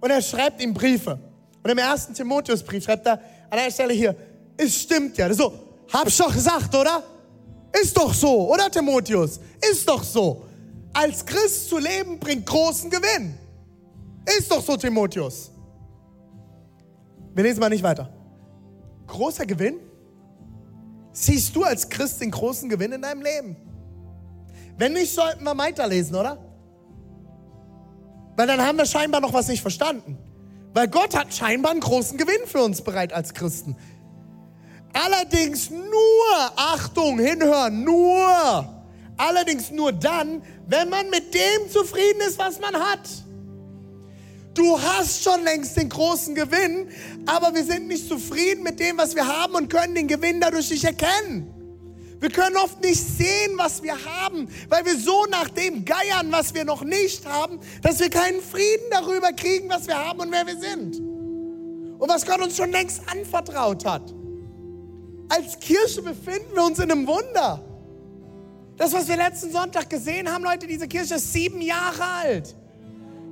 Und 0.00 0.10
er 0.10 0.22
schreibt 0.22 0.62
ihm 0.62 0.74
Briefe. 0.74 1.18
Und 1.62 1.70
im 1.70 1.78
ersten 1.78 2.14
Timotheusbrief 2.14 2.84
schreibt 2.84 3.06
er 3.06 3.20
an 3.50 3.58
einer 3.58 3.70
Stelle 3.70 3.92
hier, 3.92 4.16
es 4.56 4.74
stimmt 4.82 5.16
ja. 5.16 5.32
So, 5.32 5.52
hab's 5.92 6.16
doch 6.16 6.32
gesagt, 6.32 6.74
oder? 6.74 7.02
Ist 7.80 7.96
doch 7.96 8.12
so, 8.12 8.52
oder 8.52 8.70
Timotheus? 8.70 9.40
Ist 9.70 9.88
doch 9.88 10.02
so. 10.02 10.44
Als 10.92 11.24
Christ 11.24 11.68
zu 11.68 11.78
leben 11.78 12.18
bringt 12.18 12.46
großen 12.46 12.90
Gewinn. 12.90 13.38
Ist 14.38 14.50
doch 14.50 14.62
so, 14.62 14.76
Timotheus. 14.76 15.50
Wir 17.34 17.44
lesen 17.44 17.60
mal 17.60 17.68
nicht 17.68 17.82
weiter. 17.82 18.12
Großer 19.06 19.46
Gewinn? 19.46 19.76
Siehst 21.12 21.54
du 21.54 21.64
als 21.64 21.88
Christ 21.88 22.20
den 22.20 22.30
großen 22.30 22.68
Gewinn 22.68 22.92
in 22.92 23.02
deinem 23.02 23.22
Leben? 23.22 23.56
Wenn 24.76 24.94
nicht, 24.94 25.14
sollten 25.14 25.44
wir 25.44 25.56
weiterlesen, 25.56 26.16
oder? 26.16 26.38
Weil 28.36 28.46
dann 28.46 28.60
haben 28.60 28.78
wir 28.78 28.86
scheinbar 28.86 29.20
noch 29.20 29.32
was 29.32 29.48
nicht 29.48 29.60
verstanden. 29.60 30.16
Weil 30.72 30.88
Gott 30.88 31.16
hat 31.16 31.34
scheinbar 31.34 31.72
einen 31.72 31.80
großen 31.80 32.16
Gewinn 32.16 32.46
für 32.46 32.62
uns 32.62 32.82
bereit 32.82 33.12
als 33.12 33.34
Christen. 33.34 33.76
Allerdings 34.92 35.70
nur, 35.70 36.52
Achtung, 36.56 37.18
hinhören, 37.18 37.84
nur. 37.84 38.82
Allerdings 39.16 39.70
nur 39.70 39.92
dann, 39.92 40.42
wenn 40.66 40.88
man 40.88 41.10
mit 41.10 41.34
dem 41.34 41.70
zufrieden 41.70 42.20
ist, 42.26 42.38
was 42.38 42.60
man 42.60 42.74
hat. 42.74 43.08
Du 44.54 44.80
hast 44.80 45.22
schon 45.22 45.42
längst 45.44 45.76
den 45.76 45.88
großen 45.88 46.34
Gewinn, 46.34 46.88
aber 47.26 47.54
wir 47.54 47.64
sind 47.64 47.86
nicht 47.86 48.08
zufrieden 48.08 48.62
mit 48.62 48.80
dem, 48.80 48.98
was 48.98 49.14
wir 49.14 49.26
haben 49.26 49.54
und 49.54 49.68
können 49.68 49.94
den 49.94 50.08
Gewinn 50.08 50.40
dadurch 50.40 50.70
nicht 50.70 50.84
erkennen. 50.84 51.59
Wir 52.20 52.28
können 52.28 52.56
oft 52.58 52.82
nicht 52.82 53.00
sehen, 53.00 53.56
was 53.56 53.82
wir 53.82 53.94
haben, 54.04 54.46
weil 54.68 54.84
wir 54.84 54.98
so 54.98 55.24
nach 55.30 55.48
dem 55.48 55.86
geiern, 55.86 56.30
was 56.30 56.52
wir 56.52 56.66
noch 56.66 56.82
nicht 56.82 57.24
haben, 57.26 57.58
dass 57.82 57.98
wir 57.98 58.10
keinen 58.10 58.42
Frieden 58.42 58.84
darüber 58.90 59.32
kriegen, 59.32 59.70
was 59.70 59.86
wir 59.86 59.96
haben 59.96 60.20
und 60.20 60.30
wer 60.30 60.46
wir 60.46 60.58
sind. 60.58 60.98
Und 60.98 62.08
was 62.08 62.26
Gott 62.26 62.40
uns 62.42 62.56
schon 62.56 62.70
längst 62.70 63.02
anvertraut 63.10 63.86
hat. 63.86 64.14
Als 65.30 65.58
Kirche 65.60 66.02
befinden 66.02 66.54
wir 66.54 66.64
uns 66.64 66.78
in 66.78 66.90
einem 66.90 67.06
Wunder. 67.06 67.64
Das, 68.76 68.92
was 68.92 69.08
wir 69.08 69.16
letzten 69.16 69.50
Sonntag 69.50 69.88
gesehen 69.88 70.30
haben, 70.30 70.44
Leute, 70.44 70.66
diese 70.66 70.88
Kirche 70.88 71.14
ist 71.14 71.32
sieben 71.32 71.62
Jahre 71.62 72.02
alt. 72.22 72.54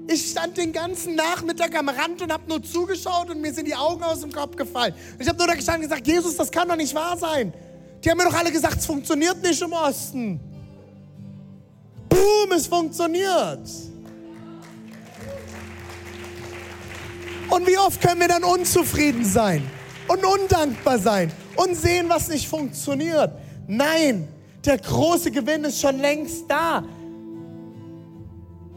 Ich 0.07 0.31
stand 0.31 0.57
den 0.57 0.73
ganzen 0.73 1.15
Nachmittag 1.15 1.77
am 1.77 1.91
Rand 1.91 2.23
und 2.23 2.33
habe 2.33 2.49
nur 2.49 2.63
zugeschaut 2.63 3.29
und 3.29 3.43
mir 3.43 3.53
sind 3.53 3.67
die 3.67 3.75
Augen 3.75 4.03
aus 4.03 4.21
dem 4.21 4.33
Kopf 4.33 4.57
gefallen. 4.57 4.95
Und 5.13 5.21
ich 5.21 5.29
habe 5.29 5.37
nur 5.37 5.47
da 5.47 5.55
gestanden 5.55 5.83
und 5.83 5.91
gesagt, 5.91 6.07
Jesus, 6.07 6.37
das 6.37 6.51
kann 6.51 6.69
doch 6.69 6.77
nicht 6.77 6.95
wahr 6.95 7.19
sein. 7.19 7.53
Die 8.05 8.11
haben 8.11 8.19
mir 8.19 8.25
doch 8.25 8.35
alle 8.35 8.53
gesagt, 8.53 8.79
es 8.79 8.87
funktioniert 8.87 9.43
nicht 9.43 9.61
im 9.61 9.73
Osten. 9.73 10.41
Boom, 12.09 12.53
es 12.57 12.67
funktioniert. 12.67 13.69
Und 17.51 17.67
wie 17.67 17.79
oft 17.79 18.01
können 18.01 18.21
wir 18.21 18.29
dann 18.29 18.45
unzufrieden 18.45 19.25
sein 19.25 19.63
und 20.07 20.25
undankbar 20.25 20.99
sein 20.99 21.33
und 21.57 21.75
sehen, 21.75 22.09
was 22.09 22.29
nicht 22.29 22.47
funktioniert? 22.47 23.33
Nein, 23.67 24.29
der 24.65 24.79
große 24.79 25.31
Gewinn 25.31 25.65
ist 25.65 25.81
schon 25.81 25.99
längst 25.99 26.45
da. 26.49 26.85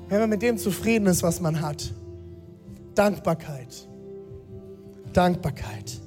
Wenn 0.07 0.19
man 0.19 0.29
mit 0.29 0.41
dem 0.41 0.57
zufrieden 0.57 1.07
ist, 1.07 1.23
was 1.23 1.39
man 1.39 1.61
hat. 1.61 1.93
Dankbarkeit. 2.95 3.87
Dankbarkeit. 5.13 5.99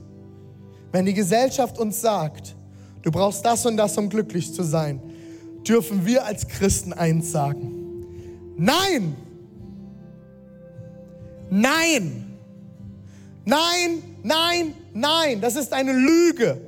Wenn 0.93 1.07
die 1.07 1.15
Gesellschaft 1.15 1.79
uns 1.79 2.01
sagt, 2.01 2.55
du 3.05 3.13
brauchst 3.13 3.45
das 3.45 3.65
und 3.67 3.77
das, 3.77 3.97
um 3.97 4.09
glücklich 4.09 4.53
zu 4.53 4.65
sein, 4.65 5.01
dürfen 5.67 6.05
wir 6.05 6.27
als 6.27 6.49
Christen 6.49 6.93
eins 6.93 7.31
sagen. 7.31 8.05
Nein! 8.57 9.15
Nein! 11.51 12.35
Nein, 13.45 14.03
nein, 14.23 14.75
nein, 14.95 15.41
das 15.41 15.57
ist 15.57 15.73
eine 15.73 15.93
Lüge. 15.93 16.61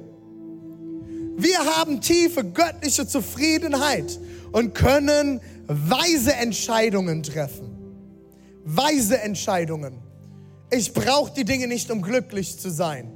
Wir 1.38 1.58
haben 1.58 2.00
tiefe 2.00 2.44
göttliche 2.44 3.06
Zufriedenheit 3.06 4.18
und 4.52 4.74
können 4.74 5.40
weise 5.66 6.34
Entscheidungen 6.34 7.22
treffen. 7.22 7.70
Weise 8.64 9.20
Entscheidungen. 9.20 9.98
Ich 10.70 10.92
brauche 10.92 11.32
die 11.32 11.44
Dinge 11.44 11.66
nicht, 11.66 11.90
um 11.90 12.02
glücklich 12.02 12.58
zu 12.58 12.70
sein. 12.70 13.10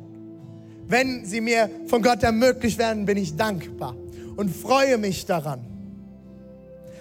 Wenn 0.90 1.24
sie 1.24 1.40
mir 1.40 1.70
von 1.86 2.02
Gott 2.02 2.24
ermöglicht 2.24 2.76
werden, 2.76 3.04
bin 3.04 3.16
ich 3.16 3.36
dankbar 3.36 3.94
und 4.34 4.50
freue 4.50 4.98
mich 4.98 5.24
daran. 5.24 5.60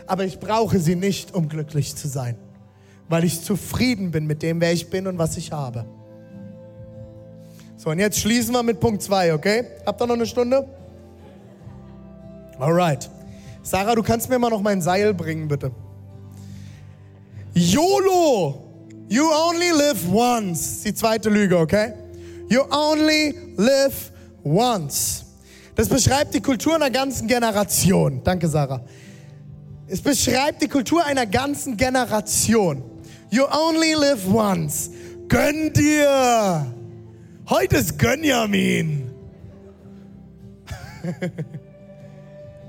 Aber 0.06 0.26
ich 0.26 0.40
brauche 0.40 0.78
sie 0.78 0.96
nicht, 0.96 1.34
um 1.34 1.50
glücklich 1.50 1.96
zu 1.96 2.08
sein, 2.08 2.36
weil 3.08 3.24
ich 3.24 3.42
zufrieden 3.42 4.12
bin 4.12 4.28
mit 4.28 4.44
dem, 4.44 4.62
wer 4.62 4.72
ich 4.74 4.92
bin 4.92 5.08
und 5.08 5.18
was 5.18 5.38
ich 5.38 5.52
habe. 5.52 5.86
So, 7.78 7.90
und 7.90 7.98
jetzt 7.98 8.20
schließen 8.20 8.54
wir 8.54 8.62
mit 8.62 8.80
Punkt 8.80 9.02
2, 9.02 9.34
okay? 9.34 9.66
Habt 9.88 10.00
ihr 10.00 10.06
noch 10.06 10.14
eine 10.14 10.28
Stunde? 10.28 10.68
Alright. 12.60 13.10
Sarah, 13.64 13.96
du 13.96 14.04
kannst 14.04 14.30
mir 14.30 14.38
mal 14.38 14.52
noch 14.52 14.62
mein 14.62 14.84
Seil 14.84 15.16
bringen, 15.16 15.48
bitte. 15.48 15.72
YOLO! 17.56 18.66
You 19.08 19.24
only 19.24 19.72
live 19.72 20.08
once. 20.12 20.84
Die 20.84 20.94
zweite 20.94 21.32
Lüge, 21.32 21.58
okay? 21.58 21.94
You 22.50 22.62
only 22.72 23.49
live 23.60 24.12
once. 24.44 25.26
Das 25.76 25.88
beschreibt 25.88 26.34
die 26.34 26.42
Kultur 26.42 26.76
einer 26.76 26.90
ganzen 26.90 27.28
Generation. 27.28 28.22
Danke, 28.24 28.48
Sarah. 28.48 28.82
Es 29.88 30.02
beschreibt 30.02 30.62
die 30.62 30.68
Kultur 30.68 31.06
einer 31.06 31.26
ganzen 31.26 31.78
Generation. 31.78 32.84
You 33.30 33.44
only 33.46 33.94
live 33.94 34.28
once. 34.28 34.92
Gönn 35.28 35.72
dir. 35.74 36.66
Heute 37.50 37.78
ist 37.78 37.98
Gönjamin. 37.98 39.12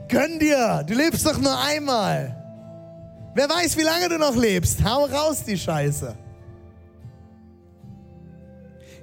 Gönn 0.09 0.39
dir. 0.39 0.85
Du 0.87 0.95
lebst 0.95 1.27
doch 1.27 1.39
nur 1.39 1.59
einmal. 1.59 2.37
Wer 3.35 3.49
weiß, 3.49 3.77
wie 3.77 3.83
lange 3.83 4.09
du 4.09 4.19
noch 4.19 4.37
lebst. 4.37 4.85
Hau 4.85 5.05
raus 5.05 5.45
die 5.47 5.57
Scheiße. 5.57 6.17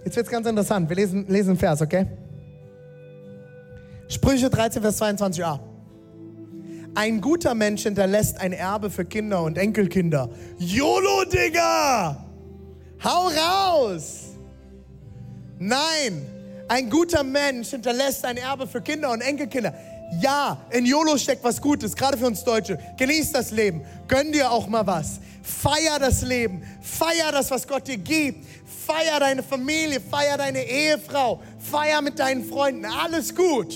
Jetzt 0.08 0.16
wird 0.16 0.28
es 0.28 0.32
ganz 0.32 0.48
interessant. 0.48 0.88
Wir 0.88 0.96
lesen, 0.96 1.26
lesen 1.28 1.50
einen 1.50 1.60
Vers, 1.60 1.82
okay? 1.82 2.06
Sprüche 4.08 4.50
13, 4.50 4.82
Vers 4.82 5.02
22a. 5.02 5.60
Ein 6.96 7.20
guter 7.20 7.54
Mensch 7.54 7.84
hinterlässt 7.84 8.40
ein 8.40 8.54
Erbe 8.54 8.90
für 8.90 9.04
Kinder 9.04 9.44
und 9.44 9.58
Enkelkinder. 9.58 10.30
YOLO, 10.60 11.26
Digga! 11.26 12.26
Hau 13.04 13.28
raus! 13.28 14.28
Nein, 15.60 16.26
ein 16.70 16.90
guter 16.90 17.24
Mensch 17.24 17.72
hinterlässt 17.72 18.24
ein 18.24 18.38
Erbe 18.38 18.66
für 18.66 18.80
Kinder 18.80 19.12
und 19.12 19.20
Enkelkinder. 19.20 19.74
Ja, 20.22 20.58
in 20.70 20.86
YOLO 20.86 21.18
steckt 21.18 21.44
was 21.44 21.62
Gutes, 21.62 21.96
gerade 21.96 22.18
für 22.18 22.28
uns 22.28 22.44
Deutsche. 22.44 22.80
Genieß 22.98 23.34
das 23.34 23.52
Leben, 23.52 23.84
gönn 24.08 24.32
dir 24.32 24.50
auch 24.50 24.68
mal 24.68 24.88
was. 24.88 25.20
Feier 25.44 26.00
das 26.00 26.22
Leben, 26.22 26.62
feier 26.82 27.32
das, 27.32 27.52
was 27.52 27.68
Gott 27.68 27.88
dir 27.88 27.98
gibt. 27.98 28.46
Feier 28.66 29.20
deine 29.20 29.44
Familie, 29.44 30.00
feier 30.00 30.38
deine 30.38 30.64
Ehefrau, 30.64 31.42
feier 31.60 32.02
mit 32.02 32.20
deinen 32.20 32.46
Freunden, 32.46 32.86
alles 32.86 33.36
gut. 33.36 33.76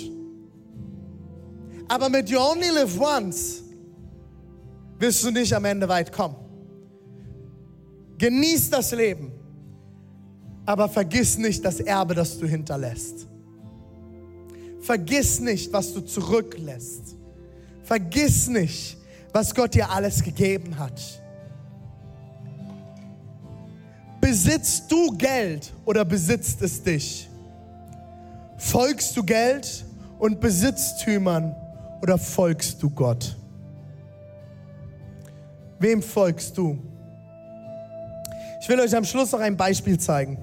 Aber 1.89 2.07
mit 2.07 2.29
You 2.29 2.39
Only 2.39 2.69
Live 2.69 2.97
Once 2.97 3.63
wirst 4.97 5.23
du 5.23 5.32
nicht 5.32 5.53
am 5.53 5.65
Ende 5.65 5.89
weit 5.89 6.13
kommen. 6.13 6.36
Genieß 8.17 8.69
das 8.69 8.91
Leben, 8.91 9.34
aber 10.65 10.88
vergiss 10.88 11.38
nicht 11.38 11.65
das 11.65 11.82
Erbe, 11.82 12.15
das 12.15 12.38
du 12.38 12.47
hinterlässt. 12.47 13.27
Vergiss 14.82 15.39
nicht, 15.39 15.71
was 15.71 15.93
du 15.93 16.01
zurücklässt. 16.01 17.15
Vergiss 17.84 18.47
nicht, 18.47 18.97
was 19.32 19.53
Gott 19.53 19.75
dir 19.75 19.89
alles 19.89 20.23
gegeben 20.23 20.77
hat. 20.77 21.21
Besitzt 24.19 24.91
du 24.91 25.11
Geld 25.17 25.73
oder 25.86 26.05
besitzt 26.05 26.61
es 26.61 26.82
dich? 26.82 27.29
Folgst 28.57 29.17
du 29.17 29.23
Geld 29.23 29.86
und 30.19 30.39
Besitztümern 30.39 31.55
oder 32.01 32.17
folgst 32.17 32.82
du 32.82 32.89
Gott? 32.89 33.36
Wem 35.79 36.01
folgst 36.01 36.57
du? 36.57 36.77
Ich 38.61 38.69
will 38.69 38.79
euch 38.79 38.95
am 38.95 39.03
Schluss 39.03 39.32
noch 39.32 39.39
ein 39.39 39.57
Beispiel 39.57 39.99
zeigen. 39.99 40.38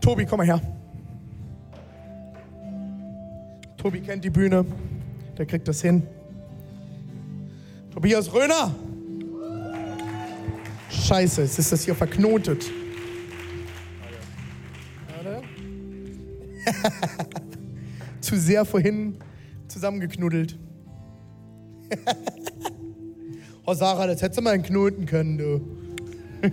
Tobi, 0.00 0.26
komm 0.26 0.38
mal 0.38 0.46
her. 0.46 0.75
Tobi 3.76 4.00
kennt 4.00 4.24
die 4.24 4.30
Bühne, 4.30 4.64
der 5.36 5.46
kriegt 5.46 5.68
das 5.68 5.82
hin. 5.82 6.02
Tobias 7.92 8.32
Röner. 8.32 8.74
Scheiße, 10.90 11.42
jetzt 11.42 11.58
ist 11.58 11.72
das 11.72 11.84
hier 11.84 11.94
verknotet. 11.94 12.70
Zu 18.20 18.36
sehr 18.36 18.64
vorhin 18.64 19.16
zusammengeknuddelt. 19.68 20.58
oh 23.66 23.74
Sarah, 23.74 24.06
das 24.06 24.22
hättest 24.22 24.38
du 24.38 24.42
mal 24.42 24.60
knoten 24.60 25.06
können, 25.06 25.38
du. 25.38 25.60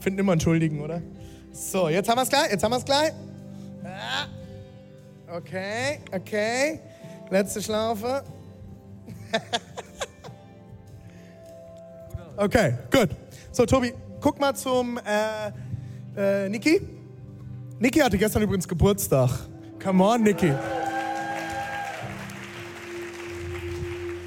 Finden 0.00 0.20
immer 0.20 0.32
einen 0.32 0.40
Schuldigen, 0.40 0.80
oder? 0.80 1.02
So, 1.52 1.88
jetzt 1.88 2.08
haben 2.08 2.18
wir 2.18 2.22
es 2.22 2.28
gleich, 2.28 2.50
jetzt 2.50 2.62
haben 2.62 2.72
wir 2.72 2.78
es 2.78 2.84
gleich. 2.84 3.12
Okay, 5.32 6.00
okay. 6.12 6.80
Letzte 7.30 7.62
Schlaufe. 7.62 8.24
okay, 12.36 12.74
gut. 12.90 13.10
So, 13.52 13.64
Tobi, 13.64 13.94
guck 14.20 14.40
mal 14.40 14.54
zum 14.56 14.98
äh, 14.98 15.52
äh, 16.16 16.48
Niki. 16.48 16.80
Niki 17.78 18.00
hatte 18.00 18.18
gestern 18.18 18.42
übrigens 18.42 18.66
Geburtstag. 18.66 19.30
Come 19.80 20.02
on, 20.02 20.24
Niki. 20.24 20.52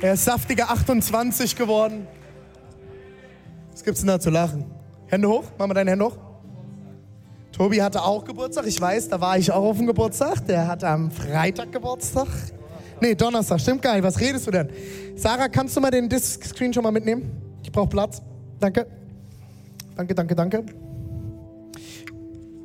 Er 0.01 0.13
ist 0.13 0.23
saftiger 0.23 0.69
28 0.69 1.55
geworden. 1.57 2.07
Was 3.73 3.83
gibt's 3.83 3.99
denn 3.99 4.07
da 4.07 4.19
zu 4.21 4.29
lachen? 4.29 4.71
Hände 5.07 5.27
hoch, 5.27 5.43
mach 5.57 5.67
mal 5.67 5.73
deine 5.73 5.91
Hände 5.91 6.05
hoch. 6.05 6.17
Tobi 7.53 7.83
hatte 7.83 8.01
auch 8.01 8.25
Geburtstag, 8.25 8.65
ich 8.65 8.81
weiß, 8.81 9.09
da 9.09 9.21
war 9.21 9.37
ich 9.37 9.51
auch 9.51 9.63
auf 9.63 9.77
dem 9.77 9.85
Geburtstag. 9.85 10.45
Der 10.47 10.67
hatte 10.67 10.87
am 10.87 11.11
Freitag 11.11 11.71
Geburtstag. 11.71 12.27
Nee, 12.99 13.13
Donnerstag, 13.13 13.61
stimmt 13.61 13.83
gar 13.83 13.93
nicht. 13.93 14.03
Was 14.03 14.19
redest 14.19 14.47
du 14.47 14.51
denn? 14.51 14.69
Sarah, 15.15 15.47
kannst 15.49 15.77
du 15.77 15.81
mal 15.81 15.91
den 15.91 16.09
Disk-Screen 16.09 16.73
schon 16.73 16.81
mal 16.81 16.91
mitnehmen? 16.91 17.31
Ich 17.61 17.71
brauche 17.71 17.89
Platz. 17.89 18.23
Danke. 18.59 18.87
Danke, 19.95 20.15
danke, 20.15 20.35
danke. 20.35 20.65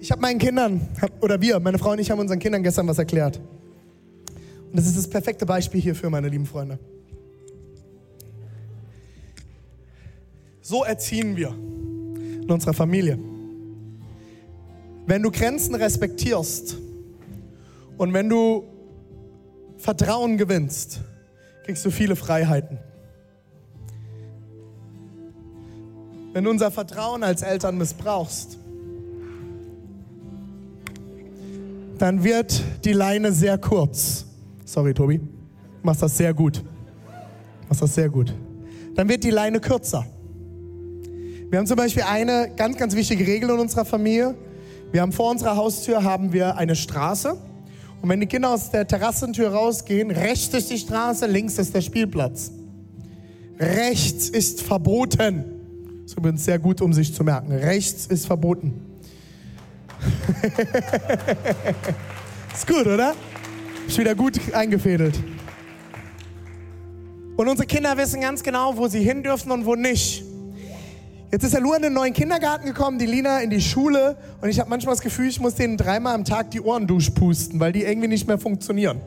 Ich 0.00 0.10
habe 0.10 0.22
meinen 0.22 0.38
Kindern, 0.38 0.88
oder 1.20 1.38
wir, 1.38 1.60
meine 1.60 1.78
Frau 1.78 1.90
und 1.90 1.98
ich 1.98 2.10
haben 2.10 2.20
unseren 2.20 2.38
Kindern 2.38 2.62
gestern 2.62 2.88
was 2.88 2.98
erklärt. 2.98 3.38
Und 4.70 4.76
das 4.76 4.86
ist 4.86 4.96
das 4.96 5.10
perfekte 5.10 5.44
Beispiel 5.44 5.82
hierfür, 5.82 6.08
meine 6.08 6.28
lieben 6.28 6.46
Freunde. 6.46 6.78
So 10.62 10.82
erziehen 10.84 11.36
wir 11.36 11.48
in 11.48 12.50
unserer 12.50 12.72
Familie. 12.72 13.18
Wenn 15.08 15.22
du 15.22 15.30
Grenzen 15.30 15.74
respektierst 15.74 16.76
und 17.96 18.12
wenn 18.12 18.28
du 18.28 18.64
Vertrauen 19.78 20.36
gewinnst, 20.36 21.00
kriegst 21.64 21.82
du 21.86 21.90
viele 21.90 22.14
Freiheiten. 22.14 22.78
Wenn 26.34 26.44
du 26.44 26.50
unser 26.50 26.70
Vertrauen 26.70 27.22
als 27.22 27.40
Eltern 27.40 27.78
missbrauchst, 27.78 28.58
dann 31.96 32.22
wird 32.22 32.62
die 32.84 32.92
Leine 32.92 33.32
sehr 33.32 33.56
kurz. 33.56 34.26
Sorry, 34.66 34.92
Tobi. 34.92 35.20
Du 35.20 35.26
machst 35.84 36.02
das 36.02 36.18
sehr 36.18 36.34
gut. 36.34 36.58
Du 36.58 37.68
machst 37.70 37.80
das 37.80 37.94
sehr 37.94 38.10
gut. 38.10 38.34
Dann 38.94 39.08
wird 39.08 39.24
die 39.24 39.30
Leine 39.30 39.58
kürzer. 39.58 40.04
Wir 41.48 41.58
haben 41.58 41.66
zum 41.66 41.78
Beispiel 41.78 42.02
eine 42.02 42.52
ganz, 42.54 42.76
ganz 42.76 42.94
wichtige 42.94 43.26
Regel 43.26 43.48
in 43.48 43.58
unserer 43.58 43.86
Familie. 43.86 44.34
Wir 44.90 45.02
haben 45.02 45.12
vor 45.12 45.30
unserer 45.30 45.56
Haustür 45.56 46.02
haben 46.02 46.32
wir 46.32 46.56
eine 46.56 46.74
Straße. 46.74 47.36
Und 48.00 48.08
wenn 48.08 48.20
die 48.20 48.26
Kinder 48.26 48.50
aus 48.50 48.70
der 48.70 48.86
Terrassentür 48.86 49.52
rausgehen, 49.52 50.10
rechts 50.10 50.54
ist 50.54 50.70
die 50.70 50.78
Straße, 50.78 51.26
links 51.26 51.58
ist 51.58 51.74
der 51.74 51.82
Spielplatz. 51.82 52.52
Rechts 53.58 54.30
ist 54.30 54.62
verboten. 54.62 55.44
Das 56.02 56.12
ist 56.12 56.18
übrigens 56.18 56.44
sehr 56.44 56.58
gut, 56.58 56.80
um 56.80 56.92
sich 56.92 57.14
zu 57.14 57.22
merken. 57.22 57.52
Rechts 57.52 58.06
ist 58.06 58.26
verboten. 58.26 58.80
ist 62.54 62.66
gut, 62.66 62.86
oder? 62.86 63.14
Ist 63.86 63.98
wieder 63.98 64.14
gut 64.14 64.40
eingefädelt. 64.54 65.18
Und 67.36 67.48
unsere 67.48 67.66
Kinder 67.66 67.96
wissen 67.96 68.20
ganz 68.20 68.42
genau, 68.42 68.76
wo 68.76 68.88
sie 68.88 69.02
hin 69.02 69.22
dürfen 69.22 69.50
und 69.50 69.66
wo 69.66 69.74
nicht. 69.74 70.24
Jetzt 71.30 71.44
ist 71.44 71.52
der 71.52 71.60
Luan 71.60 71.76
in 71.76 71.82
den 71.82 71.92
neuen 71.92 72.14
Kindergarten 72.14 72.64
gekommen, 72.64 72.98
die 72.98 73.04
Lina 73.04 73.40
in 73.40 73.50
die 73.50 73.60
Schule 73.60 74.16
und 74.40 74.48
ich 74.48 74.58
habe 74.58 74.70
manchmal 74.70 74.94
das 74.94 75.02
Gefühl, 75.02 75.28
ich 75.28 75.38
muss 75.38 75.56
denen 75.56 75.76
dreimal 75.76 76.14
am 76.14 76.24
Tag 76.24 76.50
die 76.52 76.60
Ohren 76.62 76.86
durchpusten, 76.86 77.60
weil 77.60 77.70
die 77.70 77.82
irgendwie 77.82 78.08
nicht 78.08 78.26
mehr 78.26 78.38
funktionieren. 78.38 79.02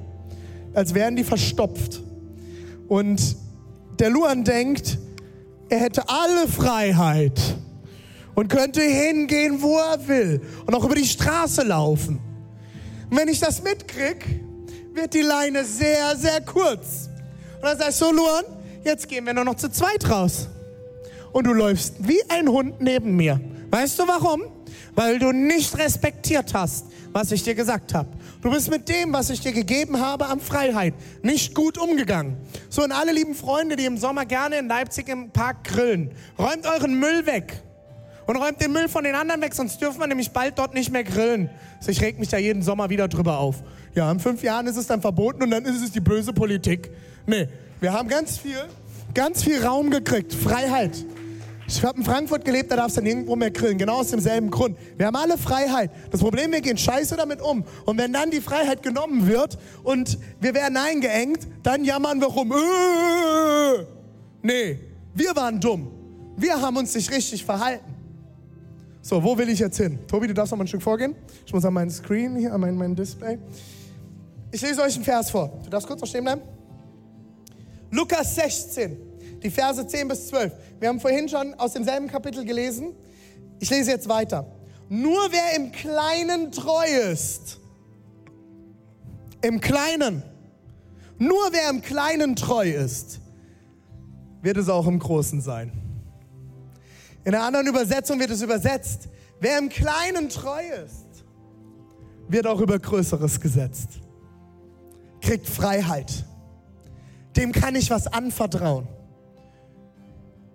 Als 0.75 0.93
wären 0.93 1.15
die 1.15 1.23
verstopft. 1.23 2.03
Und 2.87 3.35
der 3.97 4.11
Luan 4.11 4.43
denkt, 4.43 4.99
er 5.69 5.79
hätte 5.79 6.03
alle 6.09 6.47
Freiheit 6.47 7.41
und 8.35 8.49
könnte 8.49 8.81
hingehen, 8.81 9.59
wo 9.59 9.79
er 9.79 10.07
will 10.07 10.41
und 10.67 10.75
auch 10.75 10.85
über 10.85 10.95
die 10.95 11.05
Straße 11.05 11.63
laufen. 11.63 12.19
Und 13.09 13.17
wenn 13.17 13.29
ich 13.29 13.39
das 13.39 13.63
mitkrieg, 13.63 14.23
wird 14.93 15.15
die 15.15 15.21
Leine 15.21 15.65
sehr, 15.65 16.15
sehr 16.15 16.41
kurz. 16.41 17.09
Und 17.55 17.63
dann 17.63 17.79
sag 17.79 17.89
ich 17.89 17.95
so, 17.95 18.11
Luan, 18.11 18.43
jetzt 18.83 19.09
gehen 19.09 19.25
wir 19.25 19.33
nur 19.33 19.45
noch 19.45 19.55
zu 19.55 19.71
zweit 19.71 20.07
raus 20.07 20.47
und 21.33 21.45
du 21.45 21.53
läufst 21.53 22.07
wie 22.07 22.21
ein 22.29 22.47
Hund 22.47 22.81
neben 22.81 23.15
mir. 23.15 23.39
Weißt 23.69 23.99
du 23.99 24.07
warum? 24.07 24.43
Weil 24.95 25.19
du 25.19 25.31
nicht 25.31 25.77
respektiert 25.77 26.53
hast, 26.53 26.87
was 27.13 27.31
ich 27.31 27.43
dir 27.43 27.55
gesagt 27.55 27.93
habe. 27.93 28.09
Du 28.41 28.49
bist 28.49 28.69
mit 28.69 28.89
dem, 28.89 29.13
was 29.13 29.29
ich 29.29 29.39
dir 29.39 29.51
gegeben 29.51 29.99
habe, 29.99 30.25
an 30.25 30.39
Freiheit 30.39 30.93
nicht 31.21 31.55
gut 31.55 31.77
umgegangen. 31.77 32.37
So, 32.69 32.83
und 32.83 32.91
alle 32.91 33.11
lieben 33.13 33.35
Freunde, 33.35 33.75
die 33.75 33.85
im 33.85 33.97
Sommer 33.97 34.25
gerne 34.25 34.57
in 34.57 34.67
Leipzig 34.67 35.07
im 35.07 35.29
Park 35.29 35.63
grillen, 35.63 36.11
räumt 36.37 36.65
euren 36.65 36.99
Müll 36.99 37.25
weg. 37.25 37.61
Und 38.27 38.37
räumt 38.37 38.61
den 38.61 38.71
Müll 38.71 38.87
von 38.87 39.03
den 39.03 39.15
anderen 39.15 39.41
weg, 39.41 39.53
sonst 39.53 39.81
dürfen 39.81 39.99
wir 39.99 40.07
nämlich 40.07 40.31
bald 40.31 40.57
dort 40.57 40.73
nicht 40.73 40.91
mehr 40.91 41.03
grillen. 41.03 41.49
Also 41.79 41.91
ich 41.91 42.01
reg 42.01 42.19
mich 42.19 42.29
da 42.29 42.37
jeden 42.37 42.61
Sommer 42.61 42.89
wieder 42.89 43.07
drüber 43.07 43.39
auf. 43.39 43.63
Ja, 43.93 44.09
in 44.11 44.19
fünf 44.19 44.41
Jahren 44.43 44.67
ist 44.67 44.77
es 44.77 44.87
dann 44.87 45.01
verboten 45.01 45.43
und 45.43 45.51
dann 45.51 45.65
ist 45.65 45.81
es 45.81 45.91
die 45.91 45.99
böse 45.99 46.31
Politik. 46.31 46.91
Nee, 47.25 47.47
wir 47.81 47.91
haben 47.91 48.07
ganz 48.07 48.37
viel, 48.37 48.63
ganz 49.13 49.43
viel 49.43 49.63
Raum 49.65 49.89
gekriegt. 49.89 50.33
Freiheit. 50.33 51.05
Ich 51.73 51.85
habe 51.85 51.99
in 51.99 52.03
Frankfurt 52.03 52.43
gelebt, 52.43 52.69
da 52.69 52.75
darfst 52.75 52.97
du 52.97 53.01
nirgendwo 53.01 53.35
mehr 53.37 53.49
grillen. 53.49 53.77
Genau 53.77 53.99
aus 54.01 54.09
demselben 54.09 54.51
Grund. 54.51 54.77
Wir 54.97 55.07
haben 55.07 55.15
alle 55.15 55.37
Freiheit. 55.37 55.89
Das 56.11 56.19
Problem, 56.19 56.51
wir 56.51 56.59
gehen 56.59 56.77
scheiße 56.77 57.15
damit 57.15 57.41
um. 57.41 57.63
Und 57.85 57.97
wenn 57.97 58.11
dann 58.11 58.29
die 58.29 58.41
Freiheit 58.41 58.83
genommen 58.83 59.25
wird 59.25 59.57
und 59.83 60.17
wir 60.41 60.53
werden 60.53 60.75
eingeengt, 60.75 61.47
dann 61.63 61.85
jammern 61.85 62.19
wir 62.19 62.27
rum. 62.27 62.51
Äh, 62.51 63.85
nee, 64.41 64.79
wir 65.15 65.33
waren 65.33 65.61
dumm. 65.61 65.89
Wir 66.35 66.61
haben 66.61 66.75
uns 66.75 66.93
nicht 66.93 67.09
richtig 67.09 67.45
verhalten. 67.45 67.95
So, 69.01 69.23
wo 69.23 69.37
will 69.37 69.47
ich 69.47 69.59
jetzt 69.59 69.77
hin? 69.77 69.97
Tobi, 70.07 70.27
du 70.27 70.33
darfst 70.33 70.51
noch 70.51 70.57
mal 70.57 70.65
ein 70.65 70.67
Stück 70.67 70.83
vorgehen. 70.83 71.15
Ich 71.45 71.53
muss 71.53 71.63
an 71.63 71.73
meinen 71.73 71.89
Screen 71.89 72.35
hier, 72.35 72.53
an 72.53 72.59
mein, 72.59 72.75
mein 72.75 72.93
Display. 72.95 73.39
Ich 74.51 74.61
lese 74.61 74.81
euch 74.81 74.95
einen 74.95 75.05
Vers 75.05 75.31
vor. 75.31 75.57
Du 75.63 75.69
darfst 75.69 75.87
kurz 75.87 76.01
noch 76.01 76.07
stehen 76.07 76.25
bleiben. 76.25 76.41
Lukas 77.91 78.35
16 78.35 79.10
die 79.43 79.49
Verse 79.49 79.85
10 79.85 80.07
bis 80.07 80.27
12. 80.27 80.53
Wir 80.79 80.89
haben 80.89 80.99
vorhin 80.99 81.27
schon 81.27 81.53
aus 81.55 81.73
demselben 81.73 82.07
Kapitel 82.07 82.45
gelesen. 82.45 82.95
Ich 83.59 83.69
lese 83.69 83.91
jetzt 83.91 84.07
weiter. 84.07 84.45
Nur 84.89 85.31
wer 85.31 85.55
im 85.55 85.71
Kleinen 85.71 86.51
treu 86.51 86.85
ist, 87.11 87.59
im 89.41 89.61
Kleinen, 89.61 90.23
nur 91.17 91.51
wer 91.51 91.69
im 91.69 91.81
Kleinen 91.81 92.35
treu 92.35 92.69
ist, 92.69 93.19
wird 94.41 94.57
es 94.57 94.69
auch 94.69 94.87
im 94.87 94.99
Großen 94.99 95.41
sein. 95.41 95.71
In 97.23 97.35
einer 97.35 97.45
anderen 97.45 97.67
Übersetzung 97.67 98.19
wird 98.19 98.31
es 98.31 98.41
übersetzt, 98.41 99.07
wer 99.39 99.57
im 99.59 99.69
Kleinen 99.69 100.29
treu 100.29 100.61
ist, 100.85 101.23
wird 102.27 102.47
auch 102.47 102.59
über 102.59 102.79
Größeres 102.79 103.39
gesetzt, 103.39 104.01
kriegt 105.21 105.47
Freiheit. 105.47 106.25
Dem 107.37 107.51
kann 107.51 107.75
ich 107.75 107.89
was 107.89 108.07
anvertrauen. 108.07 108.87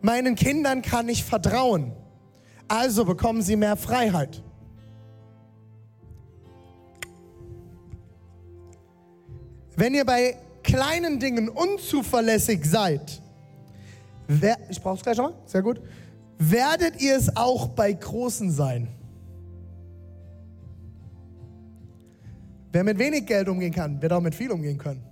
Meinen 0.01 0.35
Kindern 0.35 0.83
kann 0.83 1.09
ich 1.09 1.25
vertrauen. 1.25 1.93
Also 2.69 3.05
bekommen 3.05 3.43
sie 3.43 3.57
mehr 3.57 3.77
Freiheit. 3.77 4.43
Wenn 9.77 9.95
ihr 9.95 10.05
bei 10.05 10.37
kleinen 10.63 11.21
Dingen 11.21 11.49
unzuverlässig 11.49 12.65
seid, 12.65 13.23
wer, 14.27 14.57
ich 14.71 14.81
brauche 14.81 14.97
es 14.97 15.03
gleich 15.03 15.17
schon 15.17 15.27
mal, 15.27 15.35
sehr 15.45 15.63
gut, 15.63 15.81
werdet 16.39 17.01
ihr 17.01 17.17
es 17.17 17.37
auch 17.37 17.69
bei 17.69 17.93
großen 17.93 18.51
sein. 18.51 18.89
Wer 22.73 22.85
mit 22.85 22.99
wenig 22.99 23.27
Geld 23.27 23.49
umgehen 23.49 23.73
kann, 23.73 24.01
wird 24.03 24.13
auch 24.13 24.21
mit 24.21 24.35
viel 24.35 24.51
umgehen 24.51 24.77
können. 24.77 25.03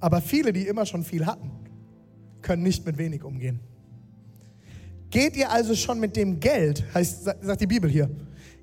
Aber 0.00 0.20
viele, 0.20 0.52
die 0.52 0.66
immer 0.66 0.86
schon 0.86 1.04
viel 1.04 1.26
hatten, 1.26 1.50
können 2.46 2.62
nicht 2.62 2.86
mit 2.86 2.96
wenig 2.96 3.24
umgehen. 3.24 3.58
Geht 5.10 5.36
ihr 5.36 5.50
also 5.50 5.74
schon 5.74 5.98
mit 5.98 6.16
dem 6.16 6.38
Geld, 6.38 6.84
heißt, 6.94 7.24
sagt 7.24 7.60
die 7.60 7.66
Bibel 7.66 7.90
hier, 7.90 8.08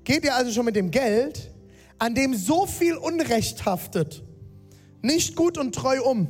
geht 0.04 0.24
ihr 0.24 0.34
also 0.34 0.50
schon 0.50 0.64
mit 0.64 0.74
dem 0.74 0.90
Geld, 0.90 1.52
an 1.98 2.14
dem 2.14 2.34
so 2.34 2.66
viel 2.66 2.96
Unrecht 2.96 3.66
haftet, 3.66 4.24
nicht 5.02 5.36
gut 5.36 5.58
und 5.58 5.74
treu 5.74 6.02
um? 6.02 6.28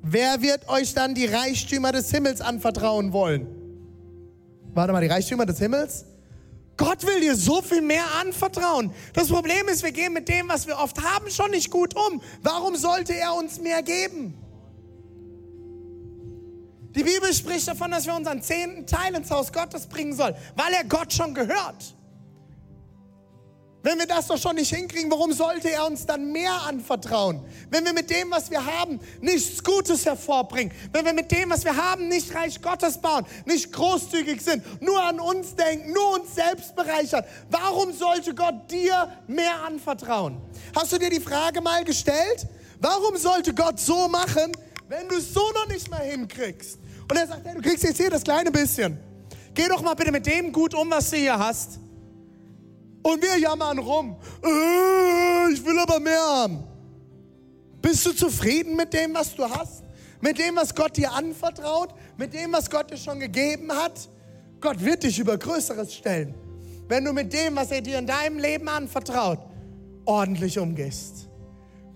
Wer 0.00 0.42
wird 0.42 0.68
euch 0.68 0.94
dann 0.94 1.14
die 1.14 1.26
Reichtümer 1.26 1.90
des 1.90 2.10
Himmels 2.10 2.40
anvertrauen 2.40 3.12
wollen? 3.12 3.46
Warte 4.74 4.92
mal, 4.92 5.00
die 5.00 5.08
Reichtümer 5.08 5.44
des 5.44 5.58
Himmels? 5.58 6.06
Gott 6.76 7.04
will 7.04 7.20
dir 7.20 7.34
so 7.34 7.62
viel 7.62 7.82
mehr 7.82 8.04
anvertrauen. 8.20 8.92
Das 9.12 9.28
Problem 9.28 9.68
ist, 9.68 9.82
wir 9.82 9.92
gehen 9.92 10.12
mit 10.12 10.28
dem, 10.28 10.48
was 10.48 10.66
wir 10.66 10.78
oft 10.78 11.02
haben, 11.02 11.30
schon 11.30 11.50
nicht 11.50 11.70
gut 11.70 11.94
um. 11.94 12.22
Warum 12.42 12.76
sollte 12.76 13.14
er 13.14 13.34
uns 13.34 13.60
mehr 13.60 13.82
geben? 13.82 14.41
Die 16.94 17.02
Bibel 17.02 17.32
spricht 17.32 17.68
davon, 17.68 17.90
dass 17.90 18.06
wir 18.06 18.14
unseren 18.14 18.42
zehnten 18.42 18.86
Teil 18.86 19.14
ins 19.14 19.30
Haus 19.30 19.52
Gottes 19.52 19.86
bringen 19.86 20.14
sollen, 20.14 20.34
weil 20.56 20.72
er 20.74 20.84
Gott 20.84 21.12
schon 21.12 21.34
gehört. 21.34 21.94
Wenn 23.84 23.98
wir 23.98 24.06
das 24.06 24.28
doch 24.28 24.38
schon 24.38 24.54
nicht 24.54 24.72
hinkriegen, 24.72 25.10
warum 25.10 25.32
sollte 25.32 25.68
er 25.68 25.86
uns 25.86 26.06
dann 26.06 26.30
mehr 26.30 26.54
anvertrauen? 26.62 27.44
Wenn 27.68 27.84
wir 27.84 27.92
mit 27.92 28.10
dem, 28.10 28.30
was 28.30 28.48
wir 28.48 28.64
haben, 28.64 29.00
nichts 29.20 29.62
Gutes 29.64 30.06
hervorbringen, 30.06 30.72
wenn 30.92 31.04
wir 31.04 31.12
mit 31.12 31.32
dem, 31.32 31.50
was 31.50 31.64
wir 31.64 31.76
haben, 31.76 32.06
nicht 32.06 32.32
Reich 32.32 32.62
Gottes 32.62 32.98
bauen, 32.98 33.26
nicht 33.44 33.72
großzügig 33.72 34.40
sind, 34.40 34.80
nur 34.80 35.02
an 35.02 35.18
uns 35.18 35.56
denken, 35.56 35.92
nur 35.92 36.20
uns 36.20 36.32
selbst 36.32 36.76
bereichern, 36.76 37.24
warum 37.50 37.92
sollte 37.92 38.34
Gott 38.36 38.70
dir 38.70 39.10
mehr 39.26 39.64
anvertrauen? 39.66 40.40
Hast 40.76 40.92
du 40.92 40.98
dir 40.98 41.10
die 41.10 41.20
Frage 41.20 41.60
mal 41.60 41.82
gestellt? 41.82 42.46
Warum 42.78 43.16
sollte 43.16 43.52
Gott 43.52 43.80
so 43.80 44.06
machen, 44.06 44.52
wenn 44.88 45.08
du 45.08 45.16
es 45.16 45.34
so 45.34 45.50
noch 45.54 45.66
nicht 45.66 45.90
mal 45.90 46.02
hinkriegst? 46.02 46.78
Und 47.12 47.18
er 47.18 47.26
sagt, 47.26 47.44
hey, 47.44 47.54
du 47.54 47.60
kriegst 47.60 47.84
jetzt 47.84 47.98
hier 47.98 48.08
das 48.08 48.24
kleine 48.24 48.50
bisschen. 48.50 48.96
Geh 49.52 49.68
doch 49.68 49.82
mal 49.82 49.92
bitte 49.92 50.10
mit 50.10 50.24
dem 50.24 50.50
gut 50.50 50.72
um, 50.72 50.90
was 50.90 51.10
du 51.10 51.16
hier 51.18 51.38
hast. 51.38 51.78
Und 53.02 53.22
wir 53.22 53.38
jammern 53.38 53.78
rum. 53.78 54.16
Äh, 54.42 55.52
ich 55.52 55.62
will 55.62 55.78
aber 55.78 56.00
mehr 56.00 56.22
haben. 56.22 56.64
Bist 57.82 58.06
du 58.06 58.12
zufrieden 58.12 58.76
mit 58.76 58.94
dem, 58.94 59.12
was 59.12 59.34
du 59.34 59.44
hast? 59.44 59.82
Mit 60.22 60.38
dem, 60.38 60.56
was 60.56 60.74
Gott 60.74 60.96
dir 60.96 61.12
anvertraut? 61.12 61.90
mit 62.16 62.32
dem, 62.32 62.52
was 62.52 62.70
Gott 62.70 62.90
dir 62.90 62.96
schon 62.96 63.20
gegeben 63.20 63.70
hat, 63.70 64.08
Gott 64.60 64.82
wird 64.82 65.02
dich 65.02 65.18
über 65.18 65.36
Größeres 65.36 65.92
stellen. 65.92 66.34
Wenn 66.88 67.04
du 67.04 67.12
mit 67.12 67.32
dem, 67.32 67.56
was 67.56 67.70
er 67.72 67.82
dir 67.82 67.98
in 67.98 68.06
deinem 68.06 68.38
Leben 68.38 68.68
anvertraut, 68.68 69.40
ordentlich 70.04 70.58
umgehst, 70.58 71.28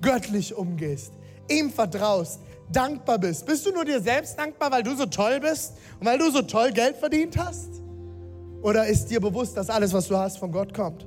göttlich 0.02 0.54
umgehst, 0.54 1.12
ihm 1.48 1.70
vertraust, 1.70 2.40
dankbar 2.72 3.18
bist. 3.18 3.46
Bist 3.46 3.66
du 3.66 3.72
nur 3.72 3.84
dir 3.84 4.00
selbst 4.00 4.38
dankbar, 4.38 4.70
weil 4.70 4.82
du 4.82 4.94
so 4.96 5.06
toll 5.06 5.40
bist 5.40 5.74
und 6.00 6.06
weil 6.06 6.18
du 6.18 6.30
so 6.30 6.42
toll 6.42 6.72
Geld 6.72 6.96
verdient 6.96 7.36
hast? 7.36 7.68
Oder 8.62 8.86
ist 8.86 9.06
dir 9.06 9.20
bewusst, 9.20 9.56
dass 9.56 9.70
alles, 9.70 9.92
was 9.92 10.08
du 10.08 10.16
hast, 10.16 10.38
von 10.38 10.50
Gott 10.50 10.74
kommt? 10.74 11.06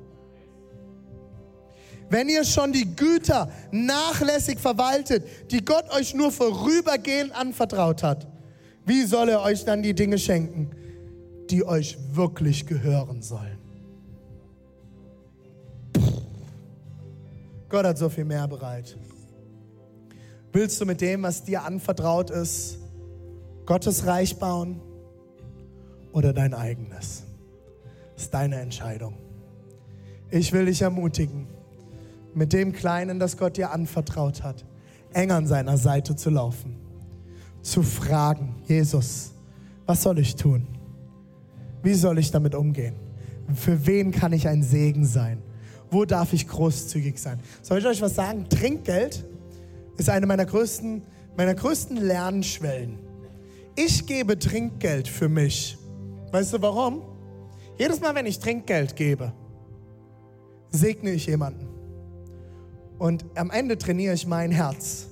Wenn 2.09 2.27
ihr 2.27 2.43
schon 2.43 2.71
die 2.71 2.95
Güter 2.95 3.51
nachlässig 3.71 4.59
verwaltet, 4.59 5.51
die 5.51 5.63
Gott 5.63 5.91
euch 5.91 6.15
nur 6.15 6.31
vorübergehend 6.31 7.35
anvertraut 7.35 8.01
hat, 8.01 8.27
wie 8.85 9.03
soll 9.03 9.29
er 9.29 9.41
euch 9.41 9.65
dann 9.65 9.83
die 9.83 9.93
Dinge 9.93 10.17
schenken, 10.17 10.71
die 11.49 11.63
euch 11.63 11.97
wirklich 12.13 12.65
gehören 12.65 13.21
sollen? 13.21 13.59
Gott 17.69 17.85
hat 17.85 17.99
so 17.99 18.09
viel 18.09 18.25
mehr 18.25 18.47
bereit. 18.47 18.97
Willst 20.51 20.81
du 20.81 20.85
mit 20.85 21.01
dem, 21.01 21.23
was 21.23 21.43
dir 21.43 21.63
anvertraut 21.63 22.31
ist, 22.31 22.79
Gottes 23.65 24.07
Reich 24.07 24.37
bauen 24.37 24.81
oder 26.11 26.33
dein 26.33 26.55
eigenes? 26.55 27.23
Das 28.15 28.23
ist 28.23 28.33
deine 28.33 28.59
Entscheidung. 28.59 29.13
Ich 30.31 30.51
will 30.51 30.65
dich 30.65 30.81
ermutigen, 30.81 31.47
mit 32.33 32.53
dem 32.53 32.73
Kleinen, 32.73 33.19
das 33.19 33.37
Gott 33.37 33.57
dir 33.57 33.71
anvertraut 33.71 34.43
hat, 34.43 34.65
eng 35.13 35.31
an 35.31 35.45
seiner 35.45 35.77
Seite 35.77 36.15
zu 36.15 36.29
laufen, 36.29 36.75
zu 37.61 37.83
fragen, 37.83 38.55
Jesus, 38.67 39.31
was 39.85 40.01
soll 40.03 40.19
ich 40.19 40.35
tun? 40.35 40.67
Wie 41.83 41.93
soll 41.93 42.17
ich 42.19 42.31
damit 42.31 42.55
umgehen? 42.55 42.95
Für 43.55 43.85
wen 43.85 44.11
kann 44.11 44.33
ich 44.33 44.47
ein 44.47 44.63
Segen 44.63 45.05
sein? 45.05 45.41
Wo 45.91 46.05
darf 46.05 46.33
ich 46.33 46.47
großzügig 46.47 47.19
sein? 47.19 47.39
Soll 47.61 47.79
ich 47.79 47.85
euch 47.85 48.01
was 48.01 48.15
sagen? 48.15 48.47
Trinkgeld 48.49 49.25
ist 49.99 50.09
eine 50.09 50.25
meiner 50.25 50.45
größten, 50.45 51.03
meiner 51.37 51.53
größten 51.53 51.97
Lernschwellen. 51.97 52.99
Ich 53.75 54.05
gebe 54.05 54.39
Trinkgeld 54.39 55.07
für 55.07 55.29
mich. 55.29 55.77
Weißt 56.31 56.53
du 56.53 56.61
warum? 56.61 57.01
Jedes 57.77 57.99
Mal, 58.01 58.15
wenn 58.15 58.25
ich 58.25 58.39
Trinkgeld 58.39 58.95
gebe, 58.95 59.33
segne 60.71 61.11
ich 61.11 61.25
jemanden. 61.25 61.67
Und 62.97 63.25
am 63.35 63.51
Ende 63.51 63.77
trainiere 63.77 64.13
ich 64.13 64.27
mein 64.27 64.51
Herz 64.51 65.07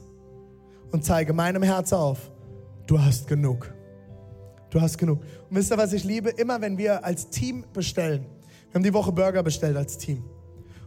und 0.92 1.06
zeige 1.06 1.34
meinem 1.34 1.64
Herz 1.64 1.94
auf, 1.94 2.32
du 2.86 3.00
hast 3.00 3.28
genug. 3.28 3.74
Du 4.70 4.82
hast 4.82 4.98
genug. 4.98 5.22
Und 5.50 5.56
wisst 5.56 5.72
ihr, 5.72 5.78
was 5.78 5.94
ich 5.94 6.04
liebe? 6.04 6.30
Immer 6.30 6.60
wenn 6.60 6.78
wir 6.78 7.06
als 7.06 7.30
Team 7.30 7.64
bestellen. 7.72 8.26
Wir 8.70 8.76
haben 8.76 8.84
die 8.84 8.94
Woche 8.94 9.14
Burger 9.14 9.44
bestellt 9.44 9.78
als 9.78 9.98
Team. 9.98 10.24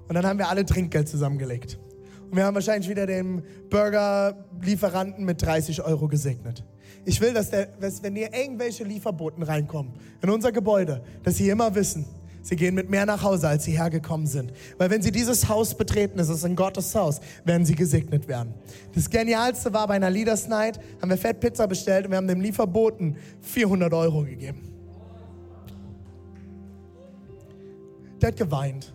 Und 0.07 0.15
dann 0.15 0.27
haben 0.27 0.39
wir 0.39 0.49
alle 0.49 0.67
Trinkgeld 0.67 1.09
zusammengelegt. 1.09 1.79
Und 2.31 2.37
wir 2.37 2.45
haben 2.45 2.55
wahrscheinlich 2.55 2.89
wieder 2.89 3.07
den 3.07 3.43
Burger-Lieferanten 3.70 5.24
mit 5.24 5.43
30 5.43 5.83
Euro 5.83 6.07
gesegnet. 6.07 6.64
Ich 7.05 7.20
will, 7.20 7.33
dass, 7.33 7.51
der, 7.51 7.66
dass 7.66 8.03
wenn 8.05 8.14
hier 8.14 8.33
irgendwelche 8.33 8.85
Lieferboten 8.85 9.43
reinkommen 9.43 9.95
in 10.22 10.31
unser 10.31 10.53
Gebäude, 10.53 11.03
dass 11.24 11.37
sie 11.37 11.49
immer 11.49 11.74
wissen, 11.74 12.05
sie 12.43 12.55
gehen 12.55 12.76
mit 12.76 12.89
mehr 12.89 13.05
nach 13.05 13.22
Hause, 13.24 13.49
als 13.49 13.64
sie 13.64 13.72
hergekommen 13.72 14.28
sind. 14.28 14.53
Weil 14.78 14.91
wenn 14.91 15.03
sie 15.03 15.11
dieses 15.11 15.49
Haus 15.49 15.74
betreten, 15.74 16.20
es 16.20 16.28
ist 16.28 16.45
ein 16.45 16.55
Gottes 16.55 16.95
Haus, 16.95 17.20
werden 17.45 17.66
sie 17.66 17.74
gesegnet 17.74 18.28
werden. 18.28 18.55
Das 18.95 19.11
Genialste 19.11 19.72
war 19.72 19.89
bei 19.89 19.95
einer 19.95 20.11
Leaders 20.11 20.47
Night, 20.47 20.78
haben 21.03 21.11
wir 21.11 21.18
Fettpizza 21.18 21.66
bestellt 21.66 22.05
und 22.05 22.12
wir 22.12 22.18
haben 22.18 22.28
dem 22.28 22.41
Lieferboten 22.41 23.16
400 23.41 23.93
Euro 23.93 24.22
gegeben. 24.22 24.70
Der 28.22 28.28
hat 28.28 28.37
geweint. 28.37 28.93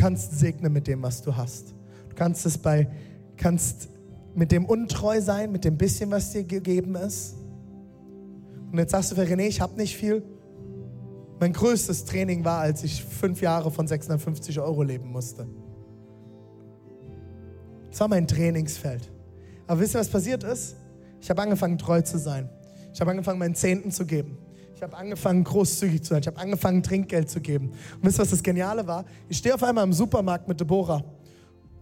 Kannst 0.00 0.38
segnen 0.38 0.72
mit 0.72 0.86
dem, 0.86 1.02
was 1.02 1.20
du 1.20 1.36
hast. 1.36 1.74
Du 2.08 2.14
kannst 2.14 2.46
es 2.46 2.56
bei, 2.56 2.88
kannst 3.36 3.90
mit 4.34 4.50
dem 4.50 4.64
untreu 4.64 5.20
sein, 5.20 5.52
mit 5.52 5.64
dem 5.66 5.76
bisschen, 5.76 6.10
was 6.10 6.30
dir 6.30 6.42
gegeben 6.42 6.94
ist. 6.94 7.36
Und 8.72 8.78
jetzt 8.78 8.92
sagst 8.92 9.12
du 9.12 9.16
für 9.16 9.22
René, 9.22 9.46
ich 9.46 9.60
habe 9.60 9.76
nicht 9.76 9.94
viel. 9.94 10.22
Mein 11.38 11.52
größtes 11.52 12.06
Training 12.06 12.44
war, 12.44 12.60
als 12.60 12.82
ich 12.82 13.04
fünf 13.04 13.42
Jahre 13.42 13.70
von 13.70 13.86
650 13.86 14.58
Euro 14.60 14.82
leben 14.82 15.10
musste. 15.10 15.46
Das 17.90 18.00
war 18.00 18.08
mein 18.08 18.26
Trainingsfeld. 18.26 19.10
Aber 19.66 19.80
wisst 19.80 19.94
ihr, 19.94 20.00
was 20.00 20.08
passiert 20.08 20.44
ist? 20.44 20.76
Ich 21.20 21.28
habe 21.28 21.42
angefangen, 21.42 21.76
treu 21.76 22.00
zu 22.00 22.18
sein. 22.18 22.48
Ich 22.94 23.00
habe 23.02 23.10
angefangen, 23.10 23.38
meinen 23.38 23.54
Zehnten 23.54 23.90
zu 23.90 24.06
geben. 24.06 24.38
Ich 24.80 24.82
habe 24.82 24.96
angefangen, 24.96 25.44
großzügig 25.44 26.02
zu 26.02 26.14
sein. 26.14 26.20
Ich 26.22 26.26
habe 26.26 26.38
angefangen, 26.38 26.82
Trinkgeld 26.82 27.28
zu 27.28 27.42
geben. 27.42 27.68
Und 27.68 27.98
wisst 28.00 28.18
ihr, 28.18 28.22
was 28.22 28.30
das 28.30 28.42
Geniale 28.42 28.86
war? 28.86 29.04
Ich 29.28 29.36
stehe 29.36 29.54
auf 29.54 29.62
einmal 29.62 29.84
im 29.84 29.92
Supermarkt 29.92 30.48
mit 30.48 30.58
Deborah 30.58 31.04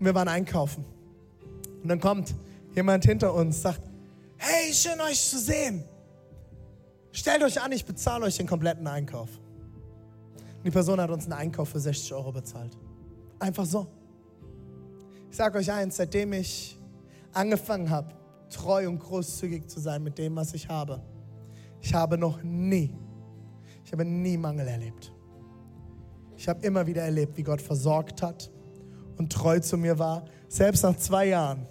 und 0.00 0.04
wir 0.04 0.12
waren 0.16 0.26
einkaufen. 0.26 0.84
Und 1.80 1.88
dann 1.88 2.00
kommt 2.00 2.34
jemand 2.74 3.04
hinter 3.04 3.32
uns, 3.32 3.62
sagt, 3.62 3.82
hey, 4.36 4.74
schön 4.74 5.00
euch 5.00 5.30
zu 5.30 5.38
sehen. 5.38 5.84
Stellt 7.12 7.40
euch 7.44 7.62
an, 7.62 7.70
ich 7.70 7.84
bezahle 7.84 8.24
euch 8.24 8.36
den 8.36 8.48
kompletten 8.48 8.88
Einkauf. 8.88 9.28
Und 10.56 10.64
die 10.64 10.72
Person 10.72 11.00
hat 11.00 11.10
uns 11.10 11.22
einen 11.22 11.34
Einkauf 11.34 11.68
für 11.68 11.78
60 11.78 12.12
Euro 12.14 12.32
bezahlt. 12.32 12.76
Einfach 13.38 13.64
so. 13.64 13.86
Ich 15.30 15.36
sage 15.36 15.56
euch 15.56 15.70
eins, 15.70 15.98
seitdem 15.98 16.32
ich 16.32 16.76
angefangen 17.32 17.90
habe, 17.90 18.12
treu 18.50 18.88
und 18.88 18.98
großzügig 18.98 19.68
zu 19.68 19.78
sein 19.78 20.02
mit 20.02 20.18
dem, 20.18 20.34
was 20.34 20.52
ich 20.52 20.68
habe, 20.68 21.00
ich 21.80 21.94
habe 21.94 22.18
noch 22.18 22.42
nie, 22.42 22.94
ich 23.84 23.92
habe 23.92 24.04
nie 24.04 24.36
Mangel 24.36 24.68
erlebt. 24.68 25.12
Ich 26.36 26.48
habe 26.48 26.64
immer 26.64 26.86
wieder 26.86 27.02
erlebt, 27.02 27.36
wie 27.36 27.42
Gott 27.42 27.60
versorgt 27.60 28.22
hat 28.22 28.50
und 29.16 29.32
treu 29.32 29.58
zu 29.58 29.76
mir 29.76 29.98
war. 29.98 30.24
Selbst 30.48 30.82
nach 30.82 30.96
zwei 30.96 31.26
Jahren 31.26 31.66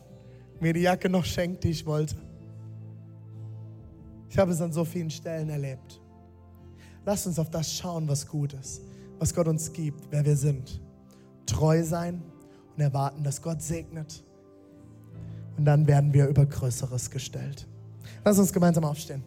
mir 0.59 0.73
die 0.73 0.81
Jacke 0.81 1.09
noch 1.09 1.23
schenkt, 1.23 1.63
die 1.63 1.69
ich 1.69 1.85
wollte. 1.85 2.15
Ich 4.29 4.37
habe 4.37 4.51
es 4.51 4.61
an 4.61 4.73
so 4.73 4.83
vielen 4.83 5.09
Stellen 5.09 5.49
erlebt. 5.49 6.01
Lass 7.05 7.25
uns 7.25 7.39
auf 7.39 7.49
das 7.49 7.73
schauen, 7.73 8.07
was 8.09 8.27
gut 8.27 8.53
ist, 8.53 8.81
was 9.19 9.33
Gott 9.33 9.47
uns 9.47 9.71
gibt, 9.71 10.11
wer 10.11 10.25
wir 10.25 10.35
sind. 10.35 10.81
Treu 11.45 11.81
sein 11.83 12.21
und 12.75 12.81
erwarten, 12.81 13.23
dass 13.23 13.41
Gott 13.41 13.61
segnet. 13.61 14.23
Und 15.57 15.63
dann 15.63 15.87
werden 15.87 16.13
wir 16.13 16.27
über 16.27 16.45
Größeres 16.45 17.09
gestellt. 17.09 17.65
Lass 18.25 18.37
uns 18.37 18.51
gemeinsam 18.51 18.83
aufstehen. 18.83 19.23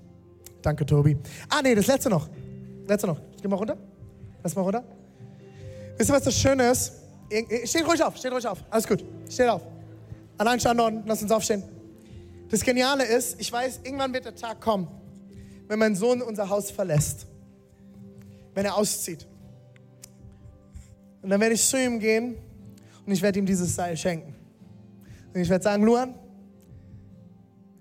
Danke, 0.62 0.84
Tobi. 0.84 1.16
Ah, 1.48 1.61
nee, 1.62 1.74
das 1.74 1.86
letzte 1.86 2.11
noch. 2.11 2.28
Letzte 2.86 3.06
noch. 3.06 3.20
Geh 3.40 3.48
mal 3.48 3.56
runter. 3.56 3.76
Lass 4.42 4.54
mal 4.54 4.62
runter. 4.62 4.84
Wisst 5.96 6.11
ihr, 6.11 6.14
was 6.14 6.22
das 6.22 6.34
Schöne 6.38 6.70
ist? 6.70 6.92
Steht 7.64 7.86
ruhig 7.86 8.02
auf, 8.02 8.16
steht 8.16 8.32
ruhig 8.32 8.46
auf. 8.46 8.64
Alles 8.70 8.86
gut. 8.86 9.04
Steht 9.28 9.48
auf. 9.48 9.62
Allein 10.38 10.58
Standorten, 10.58 11.02
lass 11.06 11.22
uns 11.22 11.30
aufstehen. 11.30 11.62
Das 12.48 12.62
Geniale 12.62 13.04
ist, 13.04 13.40
ich 13.40 13.52
weiß, 13.52 13.80
irgendwann 13.84 14.12
wird 14.12 14.24
der 14.24 14.34
Tag 14.34 14.61
kommen, 14.61 14.88
wenn 15.68 15.78
mein 15.78 15.94
Sohn 15.94 16.20
unser 16.22 16.48
Haus 16.48 16.70
verlässt. 16.70 17.26
Wenn 18.54 18.64
er 18.64 18.74
auszieht. 18.76 19.26
Und 21.22 21.30
dann 21.30 21.40
werde 21.40 21.54
ich 21.54 21.64
zu 21.64 21.78
ihm 21.78 22.00
gehen 22.00 22.36
und 23.06 23.12
ich 23.12 23.22
werde 23.22 23.38
ihm 23.38 23.46
dieses 23.46 23.74
Seil 23.74 23.96
schenken. 23.96 24.34
Und 25.32 25.40
ich 25.40 25.48
werde 25.48 25.62
sagen, 25.62 25.84
Luan, 25.84 26.14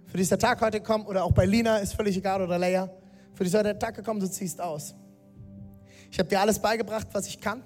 für 0.10 0.18
dich 0.18 0.24
ist 0.24 0.32
der 0.32 0.40
Tag 0.40 0.60
heute 0.62 0.80
gekommen, 0.80 1.06
oder 1.06 1.24
auch 1.24 1.32
bei 1.32 1.46
Lina, 1.46 1.78
ist 1.78 1.94
völlig 1.94 2.18
egal, 2.18 2.42
oder 2.42 2.58
Leia. 2.58 2.90
Für 3.36 3.44
dich 3.44 3.54
ist 3.54 3.58
heute 3.58 3.70
der 3.70 3.80
Tag 3.80 3.96
gekommen, 3.96 4.20
du 4.20 4.30
ziehst 4.30 4.60
aus. 4.60 4.96
Ich 6.12 6.18
habe 6.18 6.28
dir 6.28 6.42
alles 6.42 6.58
beigebracht, 6.58 7.08
was 7.14 7.28
ich 7.28 7.40
kann. 7.40 7.62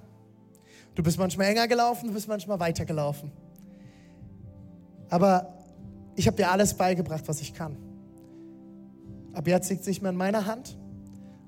Du 0.94 1.02
bist 1.02 1.18
manchmal 1.18 1.48
enger 1.48 1.68
gelaufen, 1.68 2.08
du 2.08 2.14
bist 2.14 2.28
manchmal 2.28 2.60
weiter 2.60 2.84
gelaufen. 2.84 3.32
Aber 5.10 5.58
ich 6.16 6.28
habe 6.28 6.36
dir 6.36 6.52
alles 6.52 6.74
beigebracht, 6.74 7.24
was 7.28 7.40
ich 7.40 7.54
kann. 7.54 7.78
Ab 9.34 9.48
jetzt 9.48 9.70
liegt 9.70 9.82
es 9.82 9.88
nicht 9.88 10.02
mehr 10.02 10.12
in 10.12 10.18
meiner 10.18 10.46
Hand. 10.46 10.78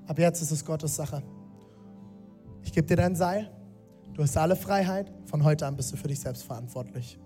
Ab 0.06 0.18
jetzt 0.18 0.40
ist 0.40 0.50
es 0.50 0.64
Gottes 0.64 0.96
Sache. 0.96 1.22
Ich 2.62 2.72
gebe 2.72 2.86
dir 2.86 2.96
dein 2.96 3.14
Seil. 3.14 3.50
Du 4.14 4.22
hast 4.22 4.36
alle 4.36 4.56
Freiheit. 4.56 5.12
Von 5.26 5.44
heute 5.44 5.66
an 5.66 5.76
bist 5.76 5.92
du 5.92 5.96
für 5.96 6.08
dich 6.08 6.20
selbst 6.20 6.42
verantwortlich. 6.42 7.18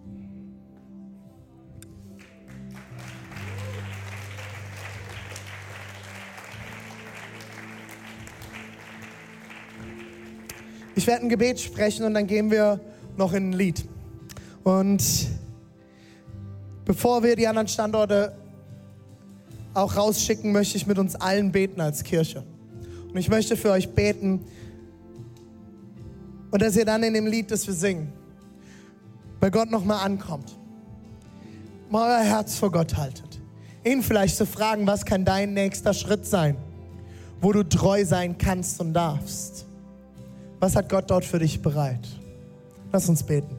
Ich 10.94 11.06
werde 11.06 11.22
ein 11.22 11.28
Gebet 11.28 11.60
sprechen 11.60 12.04
und 12.04 12.14
dann 12.14 12.26
gehen 12.26 12.50
wir 12.50 12.80
noch 13.16 13.32
in 13.32 13.50
ein 13.50 13.52
Lied. 13.52 13.84
Und 14.64 15.02
bevor 16.84 17.22
wir 17.22 17.36
die 17.36 17.46
anderen 17.46 17.68
Standorte 17.68 18.36
auch 19.72 19.96
rausschicken, 19.96 20.52
möchte 20.52 20.76
ich 20.76 20.86
mit 20.86 20.98
uns 20.98 21.14
allen 21.14 21.52
beten 21.52 21.80
als 21.80 22.02
Kirche. 22.02 22.44
Und 23.08 23.16
ich 23.16 23.28
möchte 23.28 23.56
für 23.56 23.70
euch 23.70 23.90
beten 23.94 24.44
und 26.50 26.62
dass 26.62 26.76
ihr 26.76 26.84
dann 26.84 27.02
in 27.02 27.14
dem 27.14 27.26
Lied, 27.26 27.50
das 27.50 27.66
wir 27.66 27.74
singen, 27.74 28.12
bei 29.38 29.50
Gott 29.50 29.70
nochmal 29.70 30.04
ankommt. 30.04 30.56
mal 31.88 32.20
euer 32.20 32.24
Herz 32.24 32.56
vor 32.56 32.70
Gott 32.70 32.96
haltet. 32.96 33.40
Ihn 33.84 34.02
vielleicht 34.02 34.36
zu 34.36 34.46
fragen, 34.46 34.86
was 34.86 35.04
kann 35.04 35.24
dein 35.24 35.54
nächster 35.54 35.94
Schritt 35.94 36.26
sein, 36.26 36.56
wo 37.40 37.52
du 37.52 37.62
treu 37.62 38.04
sein 38.04 38.36
kannst 38.36 38.80
und 38.80 38.92
darfst. 38.92 39.66
Was 40.60 40.76
hat 40.76 40.88
Gott 40.88 41.10
dort 41.10 41.24
für 41.24 41.38
dich 41.38 41.60
bereit? 41.60 42.06
Lass 42.92 43.08
uns 43.08 43.22
beten. 43.22 43.56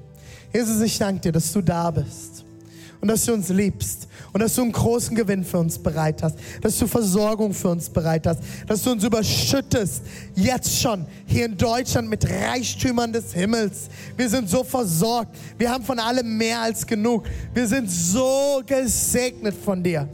Jesus, 0.53 0.81
ich 0.81 0.97
danke 0.97 1.21
dir, 1.21 1.31
dass 1.31 1.51
du 1.51 1.61
da 1.61 1.89
bist 1.89 2.45
und 3.01 3.07
dass 3.07 3.25
du 3.25 3.33
uns 3.33 3.49
liebst 3.49 4.07
und 4.31 4.41
dass 4.41 4.55
du 4.55 4.61
einen 4.61 4.71
großen 4.71 5.15
Gewinn 5.15 5.43
für 5.43 5.57
uns 5.57 5.79
bereit 5.79 6.21
hast, 6.21 6.37
dass 6.61 6.77
du 6.77 6.85
Versorgung 6.85 7.53
für 7.53 7.69
uns 7.69 7.89
bereit 7.89 8.27
hast, 8.27 8.41
dass 8.67 8.83
du 8.83 8.91
uns 8.91 9.03
überschüttest, 9.03 10.03
jetzt 10.35 10.79
schon 10.79 11.05
hier 11.25 11.45
in 11.45 11.57
Deutschland 11.57 12.09
mit 12.09 12.29
Reichtümern 12.29 13.11
des 13.11 13.33
Himmels. 13.33 13.89
Wir 14.15 14.29
sind 14.29 14.47
so 14.47 14.63
versorgt, 14.63 15.35
wir 15.57 15.71
haben 15.71 15.83
von 15.83 15.97
allem 15.97 16.37
mehr 16.37 16.61
als 16.61 16.85
genug, 16.85 17.23
wir 17.53 17.67
sind 17.67 17.89
so 17.89 18.61
gesegnet 18.65 19.55
von 19.55 19.81
dir. 19.81 20.07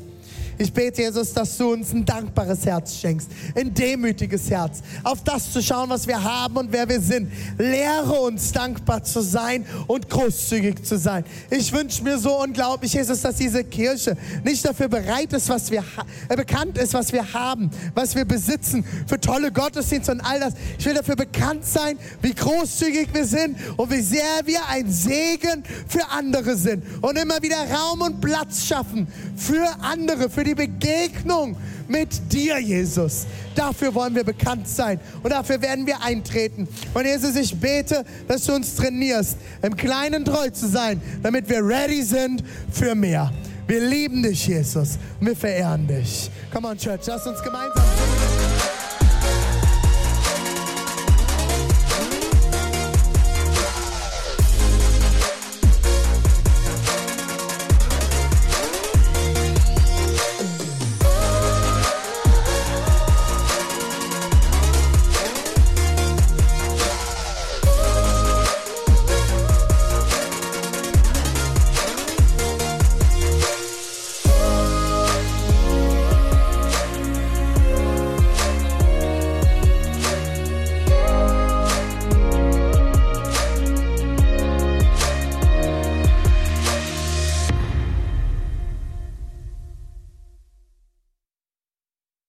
Ich 0.60 0.74
bete, 0.74 1.03
Jesus, 1.03 1.34
dass 1.34 1.55
du 1.58 1.74
uns 1.74 1.93
ein 1.93 2.03
dankbares 2.03 2.66
Herz 2.66 2.95
schenkst, 2.95 3.30
ein 3.55 3.74
demütiges 3.74 4.49
Herz, 4.49 4.82
auf 5.03 5.24
das 5.24 5.51
zu 5.51 5.62
schauen, 5.62 5.89
was 5.89 6.08
wir 6.08 6.24
haben 6.24 6.58
und 6.58 6.72
wer 6.72 6.89
wir 6.89 6.99
sind. 6.99 7.32
Lehre 7.60 8.14
uns, 8.22 8.51
dankbar 8.51 9.03
zu 9.03 9.22
sein 9.22 9.66
und 9.86 10.10
großzügig 10.10 10.84
zu 10.84 10.97
sein. 10.97 11.26
Ich 11.51 11.72
wünsche 11.72 12.03
mir 12.03 12.18
so 12.18 12.41
unglaublich, 12.41 12.93
Jesus, 12.93 13.22
dass 13.22 13.36
diese 13.36 13.64
Kirche 13.64 14.18
nicht 14.43 14.66
dafür 14.66 14.88
bereit 14.88 15.32
ist, 15.34 15.47
was 15.49 15.70
wir 15.70 15.84
äh, 16.28 16.36
bekannt 16.36 16.78
ist, 16.80 16.93
was 16.95 17.14
wir 17.14 17.34
haben, 17.34 17.70
was 17.93 18.16
wir 18.16 18.26
besitzen, 18.26 18.84
für 19.05 19.20
tolle 19.20 19.51
Gottesdienste 19.51 20.12
und 20.14 20.22
all 20.22 20.39
das. 20.39 20.53
Ich 20.80 20.86
will 20.86 20.95
dafür 20.95 21.16
bekannt 21.16 21.66
sein, 21.66 21.99
wie 22.24 22.34
großzügig 22.34 23.10
wir 23.14 23.26
sind 23.26 23.58
und 23.78 23.91
wie 23.91 24.01
sehr 24.01 24.41
wir 24.45 24.68
ein 24.70 24.91
Segen 24.91 25.64
für 25.88 26.08
andere 26.10 26.55
sind 26.55 26.84
und 27.01 27.18
immer 27.18 27.41
wieder 27.43 27.58
Raum 27.70 28.01
und 28.01 28.22
Platz 28.22 28.66
schaffen 28.66 29.08
für 29.36 29.68
andere, 29.82 30.30
für 30.30 30.47
die 30.48 30.56
Begegnung 30.56 31.56
mit 31.88 32.32
dir, 32.32 32.60
Jesus. 32.60 33.26
Dafür 33.56 33.93
wollen 33.93 34.16
wir 34.16 34.24
bekannt 34.24 34.68
sein 34.68 35.00
und 35.24 35.32
dafür 35.32 35.62
werden 35.62 35.86
wir 35.86 36.02
eintreten. 36.02 36.68
Und 36.93 37.06
Jesus, 37.06 37.36
ich 37.36 37.56
bete, 37.56 38.04
dass 38.28 38.45
du 38.45 38.54
uns 38.54 38.76
trainierst, 38.76 39.38
im 39.62 39.76
Kleinen 39.76 40.26
treu 40.26 40.50
zu 40.50 40.68
sein, 40.68 41.02
damit 41.22 41.50
wir 41.50 41.66
ready 41.66 42.02
sind 42.02 42.43
für 42.72 42.95
mehr. 42.95 43.32
Wir 43.68 43.82
lieben 43.82 44.24
dich, 44.24 44.48
Jesus, 44.48 44.98
und 45.20 45.28
wir 45.28 45.36
verehren 45.36 45.88
dich. 45.88 46.32
Come 46.54 46.70
on, 46.70 46.78
Church, 46.78 47.02
lass 47.06 47.28
uns 47.28 47.43
gemeinsam. 47.43 47.84